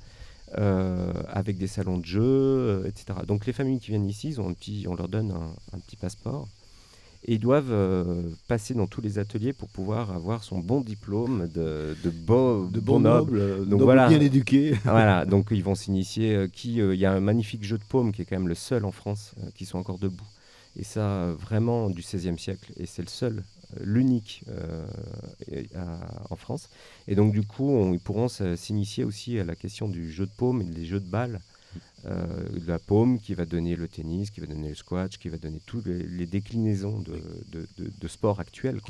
euh, 0.57 1.11
avec 1.27 1.57
des 1.57 1.67
salons 1.67 1.97
de 1.97 2.05
jeux, 2.05 2.21
euh, 2.21 2.87
etc. 2.87 3.19
Donc 3.27 3.45
les 3.45 3.51
familles 3.51 3.79
qui 3.79 3.89
viennent 3.89 4.07
ici, 4.07 4.35
on 4.39 4.95
leur 4.95 5.09
donne 5.09 5.31
un 5.73 5.79
petit 5.79 5.97
passeport 5.97 6.47
et 7.25 7.33
ils 7.33 7.39
doivent 7.39 7.71
euh, 7.71 8.29
passer 8.47 8.73
dans 8.73 8.87
tous 8.87 9.01
les 9.01 9.19
ateliers 9.19 9.53
pour 9.53 9.69
pouvoir 9.69 10.11
avoir 10.11 10.43
son 10.43 10.59
bon 10.59 10.81
diplôme 10.81 11.47
de, 11.49 11.95
de, 12.03 12.09
beau, 12.09 12.67
De 12.67 12.79
bon 12.79 12.99
noble. 13.01 13.37
nobles, 13.37 13.39
euh, 13.39 13.65
Donc 13.65 13.81
voilà. 13.81 14.07
bien 14.07 14.21
éduqués. 14.21 14.73
Voilà, 14.85 15.25
donc 15.25 15.47
ils 15.51 15.63
vont 15.63 15.75
s'initier. 15.75 16.35
euh, 16.35 16.47
qui, 16.47 16.79
euh, 16.81 16.95
Il 16.95 16.99
y 16.99 17.05
a 17.05 17.11
un 17.11 17.19
magnifique 17.19 17.63
jeu 17.63 17.77
de 17.77 17.83
paume 17.83 18.11
qui 18.13 18.21
est 18.21 18.25
quand 18.25 18.37
même 18.37 18.47
le 18.47 18.55
seul 18.55 18.85
en 18.85 18.91
France 18.91 19.35
qui 19.55 19.65
sont 19.65 19.77
encore 19.77 19.99
debout. 19.99 20.27
Et 20.75 20.83
ça, 20.83 21.33
vraiment 21.39 21.89
du 21.89 22.01
XVIe 22.01 22.37
siècle. 22.39 22.71
Et 22.77 22.85
c'est 22.85 23.01
le 23.01 23.09
seul, 23.09 23.43
l'unique 23.81 24.45
en 26.29 26.35
France. 26.35 26.69
Et 27.07 27.15
donc 27.15 27.33
du 27.33 27.41
coup, 27.43 27.69
on- 27.69 27.93
ils 27.93 27.99
pourront 27.99 28.27
s'initier 28.27 29.03
aussi 29.03 29.39
à 29.39 29.43
la 29.43 29.55
question 29.55 29.87
du 29.89 30.11
jeu 30.11 30.25
de 30.25 30.31
paume 30.37 30.61
et 30.61 30.65
des 30.65 30.85
jeux 30.85 30.99
de 30.99 31.09
balles. 31.09 31.39
Euh, 32.05 32.25
la 32.65 32.79
paume 32.79 33.19
qui 33.19 33.33
va 33.33 33.45
donner 33.45 33.75
le 33.75 33.89
tennis, 33.89 34.31
qui 34.31 34.39
va 34.39 34.47
donner 34.47 34.69
le 34.69 34.75
squash, 34.75 35.17
qui 35.19 35.27
va 35.27 35.37
donner 35.37 35.59
toutes 35.65 35.85
les, 35.85 36.01
les 36.01 36.25
déclinaisons 36.25 36.99
de, 36.99 37.19
de, 37.51 37.67
de- 37.77 37.91
de 37.99 38.07
sport. 38.07 38.39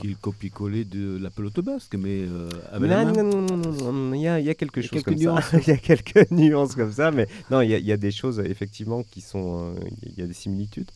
Qui 0.04 0.08
le 0.10 0.16
copier-coller 0.16 0.86
de 0.86 1.18
la 1.18 1.32
pelote 1.32 1.60
basque, 1.60 1.96
mais 1.96 2.20
euh, 2.22 2.50
avec 2.72 2.88
Non, 2.92 3.24
non, 3.24 3.42
non, 3.42 3.58
non, 3.58 3.72
non, 3.74 3.92
non, 3.94 4.14
il 4.14 4.22
y 4.22 4.28
a, 4.28 4.40
il 4.40 4.46
y 4.46 4.50
a 4.52 4.54
quelque 4.54 4.82
chose 4.82 5.00
ça. 5.42 5.58
il 5.58 5.68
y 5.68 5.72
a 5.72 5.78
quelques 5.78 6.30
nuances 6.32 6.76
comme 6.76 6.92
ça, 6.94 7.10
mais 7.10 7.28
non, 7.50 7.62
il 7.62 7.72
y 7.72 7.74
a, 7.74 7.80
il 7.80 7.86
y 7.86 7.92
a 7.92 7.98
des 7.98 8.12
choses 8.12 8.40
effectivement 8.46 9.02
qui 9.02 9.22
sont, 9.22 9.74
euh, 9.76 9.80
il 10.04 10.14
y 10.20 10.22
a 10.22 10.28
des 10.28 10.34
similitudes, 10.34 10.92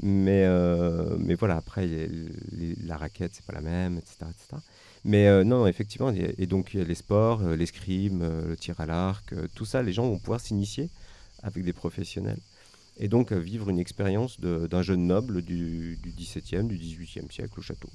mais 0.00 0.46
mais 1.18 1.34
voilà, 1.34 1.56
après 1.56 1.86
les- 1.88 2.76
la 2.86 2.96
raquette 2.96 3.32
c'est 3.34 3.44
pas 3.44 3.54
la 3.54 3.60
même, 3.60 3.98
etc., 3.98 4.16
etc. 4.30 4.62
Mais 5.04 5.26
euh, 5.26 5.42
non, 5.42 5.66
effectivement, 5.66 6.12
et 6.12 6.46
donc 6.46 6.74
les 6.74 6.94
sports, 6.94 7.42
l'escrime, 7.42 8.22
le 8.48 8.56
tir 8.56 8.80
à 8.80 8.86
l'arc, 8.86 9.34
tout 9.56 9.64
ça, 9.64 9.82
les 9.82 9.92
gens 9.92 10.06
vont 10.08 10.18
pouvoir 10.18 10.40
s'initier 10.40 10.90
avec 11.46 11.64
des 11.64 11.72
professionnels. 11.72 12.40
Et 12.98 13.08
donc 13.08 13.30
euh, 13.30 13.38
vivre 13.38 13.68
une 13.68 13.78
expérience 13.78 14.40
d'un 14.40 14.80
jeune 14.80 15.06
noble 15.06 15.42
du, 15.42 15.98
du 16.02 16.10
XVIIe, 16.16 16.66
du 16.66 16.78
XVIIIe 16.78 17.26
siècle 17.30 17.52
au 17.58 17.62
château. 17.62 17.90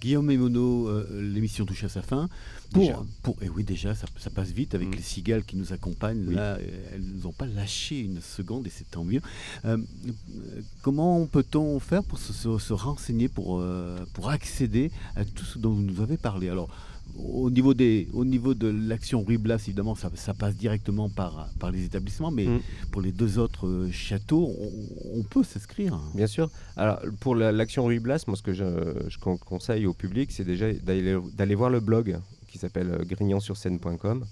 Guillaume 0.00 0.30
et 0.30 0.36
Mono, 0.36 0.86
euh, 0.88 1.08
l'émission 1.34 1.66
touche 1.66 1.82
à 1.82 1.88
sa 1.88 2.02
fin. 2.02 2.28
Pour, 2.72 2.82
Déjà. 2.84 3.02
pour, 3.24 3.34
et 3.42 3.48
oui, 3.48 3.64
déjà, 3.64 3.96
ça, 3.96 4.06
ça 4.16 4.30
passe 4.30 4.52
vite 4.52 4.76
avec 4.76 4.90
Mm. 4.90 4.94
les 4.94 5.02
cigales 5.02 5.44
qui 5.44 5.56
nous 5.56 5.72
accompagnent. 5.72 6.24
Oui. 6.28 6.36
Là, 6.36 6.54
euh, 6.60 6.90
elles 6.92 7.02
nous 7.02 7.26
ont 7.26 7.32
pas 7.32 7.46
lâché 7.46 7.98
une 7.98 8.20
seconde 8.20 8.64
et 8.68 8.70
c'est 8.70 8.88
tant 8.88 9.02
mieux. 9.02 9.20
Euh, 9.64 9.76
euh, 9.76 10.60
comment 10.82 11.26
peut-on 11.26 11.80
faire 11.80 12.04
pour 12.04 12.20
se, 12.20 12.32
se- 12.32 12.58
se 12.58 12.72
renseigner, 12.72 13.26
pour, 13.28 13.58
euh, 13.60 13.98
pour 14.12 14.30
accéder 14.30 14.92
à 15.16 15.24
tout 15.24 15.44
ce 15.44 15.58
dont 15.58 15.72
vous 15.72 15.82
nous 15.82 16.00
avez 16.00 16.16
parlé? 16.16 16.48
Alors, 16.48 16.68
au 17.16 17.50
niveau, 17.50 17.74
des, 17.74 18.08
au 18.12 18.24
niveau 18.24 18.54
de 18.54 18.68
l'action 18.68 19.22
Rue 19.22 19.38
Blas, 19.38 19.62
évidemment, 19.66 19.94
ça, 19.94 20.10
ça 20.14 20.34
passe 20.34 20.56
directement 20.56 21.08
par, 21.08 21.48
par 21.60 21.70
les 21.70 21.84
établissements, 21.84 22.30
mais 22.30 22.46
Mm. 22.46 22.60
pour 22.92 23.02
les 23.02 23.12
deux 23.12 23.38
autres 23.38 23.66
euh, 23.66 23.90
châteaux, 23.90 24.50
on, 24.58 25.18
on 25.18 25.22
peut 25.22 25.42
s'inscrire. 25.44 25.98
Bien 26.14 26.26
sûr. 26.26 26.50
Alors, 26.76 27.00
pour 27.20 27.34
la- 27.36 27.52
l'action 27.52 27.84
Rue 27.84 28.00
Blas, 28.00 28.24
moi, 28.26 28.36
ce 28.36 28.42
que 28.42 28.52
je, 28.52 28.64
je 29.08 29.18
con- 29.18 29.36
conseille 29.38 29.86
au 29.86 29.94
public, 29.94 30.32
c'est 30.32 30.44
déjà 30.44 30.72
d'aller 30.72 31.16
d'aller 31.36 31.54
voir 31.54 31.70
le 31.70 31.80
blog 31.80 32.18
qui 32.48 32.58
s'appelle 32.58 32.90
euh, 32.90 33.04
grignansurscène.com. 33.04 34.24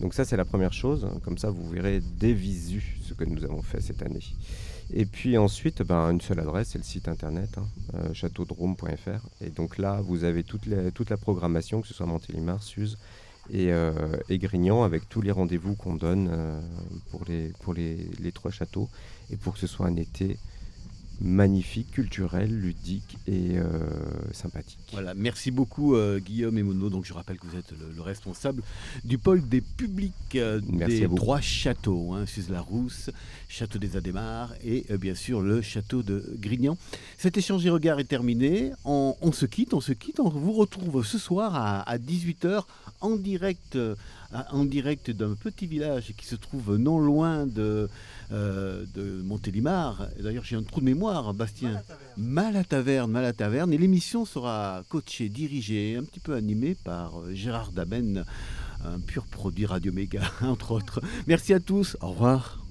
Donc 0.00 0.14
ça, 0.14 0.24
c'est 0.24 0.36
la 0.36 0.44
première 0.44 0.72
chose. 0.72 1.08
Comme 1.24 1.38
ça, 1.38 1.50
vous 1.50 1.68
verrez 1.68 2.00
des 2.00 2.34
visus 2.34 2.98
ce 3.02 3.14
que 3.14 3.24
nous 3.24 3.44
avons 3.44 3.62
fait 3.62 3.80
cette 3.80 4.02
année. 4.02 4.24
Et 4.92 5.06
puis 5.06 5.38
ensuite, 5.38 5.82
ben, 5.82 6.10
une 6.10 6.20
seule 6.20 6.40
adresse, 6.40 6.70
c'est 6.72 6.78
le 6.78 6.84
site 6.84 7.08
internet, 7.08 7.56
hein, 7.56 7.66
euh, 7.94 8.12
châteaudrome.fr. 8.12 9.28
Et 9.40 9.50
donc 9.50 9.78
là, 9.78 10.00
vous 10.02 10.24
avez 10.24 10.42
toute 10.42 10.66
la, 10.66 11.16
programmation, 11.16 11.80
que 11.80 11.88
ce 11.88 11.94
soit 11.94 12.06
Montélimar, 12.06 12.62
Suse 12.62 12.98
et, 13.50 13.72
euh, 13.72 13.92
Grignan, 14.30 14.82
avec 14.82 15.08
tous 15.08 15.22
les 15.22 15.30
rendez-vous 15.30 15.74
qu'on 15.74 15.94
donne 15.94 16.28
euh, 16.30 16.60
pour, 17.10 17.24
les, 17.26 17.52
pour 17.60 17.72
les 17.74 18.32
trois 18.32 18.50
châteaux, 18.50 18.88
et 19.30 19.36
pour 19.36 19.54
que 19.54 19.58
ce 19.58 19.66
soit 19.66 19.86
un 19.86 19.96
été 19.96 20.38
magnifique, 21.20 21.90
culturel, 21.92 22.50
ludique 22.50 23.16
et 23.26 23.58
euh, 23.58 23.88
sympathique. 24.32 24.78
Voilà, 24.92 25.14
merci 25.14 25.50
beaucoup 25.50 25.94
euh, 25.94 26.18
Guillaume 26.18 26.58
et 26.58 26.62
Mono. 26.62 26.90
Donc 26.90 27.04
je 27.04 27.12
rappelle 27.12 27.38
que 27.38 27.46
vous 27.46 27.56
êtes 27.56 27.70
le, 27.72 27.92
le 27.94 28.02
responsable 28.02 28.62
du 29.04 29.18
pôle 29.18 29.46
des 29.48 29.60
publics 29.60 30.12
euh, 30.36 30.60
des 30.60 31.04
à 31.04 31.08
trois 31.08 31.40
châteaux, 31.40 32.12
hein, 32.12 32.26
Suze-la-Rousse, 32.26 33.10
Château 33.48 33.78
des 33.78 33.96
Adémars 33.96 34.52
et 34.64 34.84
bien 34.98 35.14
sûr 35.14 35.40
le 35.40 35.62
château 35.62 36.02
de 36.02 36.24
Grignan. 36.38 36.76
Cet 37.18 37.36
échange 37.36 37.64
et 37.66 37.70
regard 37.70 38.00
est 38.00 38.04
terminé. 38.04 38.72
On, 38.84 39.14
on 39.20 39.32
se 39.32 39.46
quitte, 39.46 39.74
on 39.74 39.80
se 39.80 39.92
quitte. 39.92 40.20
On 40.20 40.28
vous 40.28 40.52
retrouve 40.52 41.04
ce 41.04 41.18
soir 41.18 41.54
à, 41.54 41.98
18h 41.98 42.62
en 43.00 43.16
direct, 43.16 43.76
à- 43.76 43.94
en 44.50 44.64
direct 44.64 45.10
d'un 45.10 45.34
petit 45.34 45.66
village 45.66 46.12
qui 46.16 46.26
se 46.26 46.34
trouve 46.34 46.76
non 46.76 46.98
loin 46.98 47.46
de, 47.46 47.88
euh, 48.32 48.84
de 48.94 49.22
Montélimar. 49.22 50.08
D'ailleurs, 50.20 50.44
j'ai 50.44 50.56
un 50.56 50.62
trou 50.62 50.80
de 50.80 50.86
mémoire, 50.86 51.34
Bastien. 51.34 51.82
Mal 52.16 52.56
à 52.56 52.64
taverne, 52.64 53.10
mal 53.10 53.24
à 53.24 53.32
taverne. 53.32 53.72
Et 53.72 53.78
l'émission 53.78 54.24
sera 54.24 54.82
coachée, 54.88 55.28
dirigée, 55.28 55.96
un 55.96 56.04
petit 56.04 56.20
peu 56.20 56.34
animée 56.34 56.74
par 56.74 57.20
euh, 57.20 57.34
Gérard 57.34 57.72
Daben, 57.72 58.24
un 58.84 59.00
pur 59.00 59.24
produit 59.26 59.66
Radio 59.66 59.92
Méga, 59.92 60.22
entre 60.42 60.72
autres. 60.72 61.00
Merci 61.26 61.54
à 61.54 61.60
tous. 61.60 61.96
Au 62.00 62.08
revoir. 62.08 62.63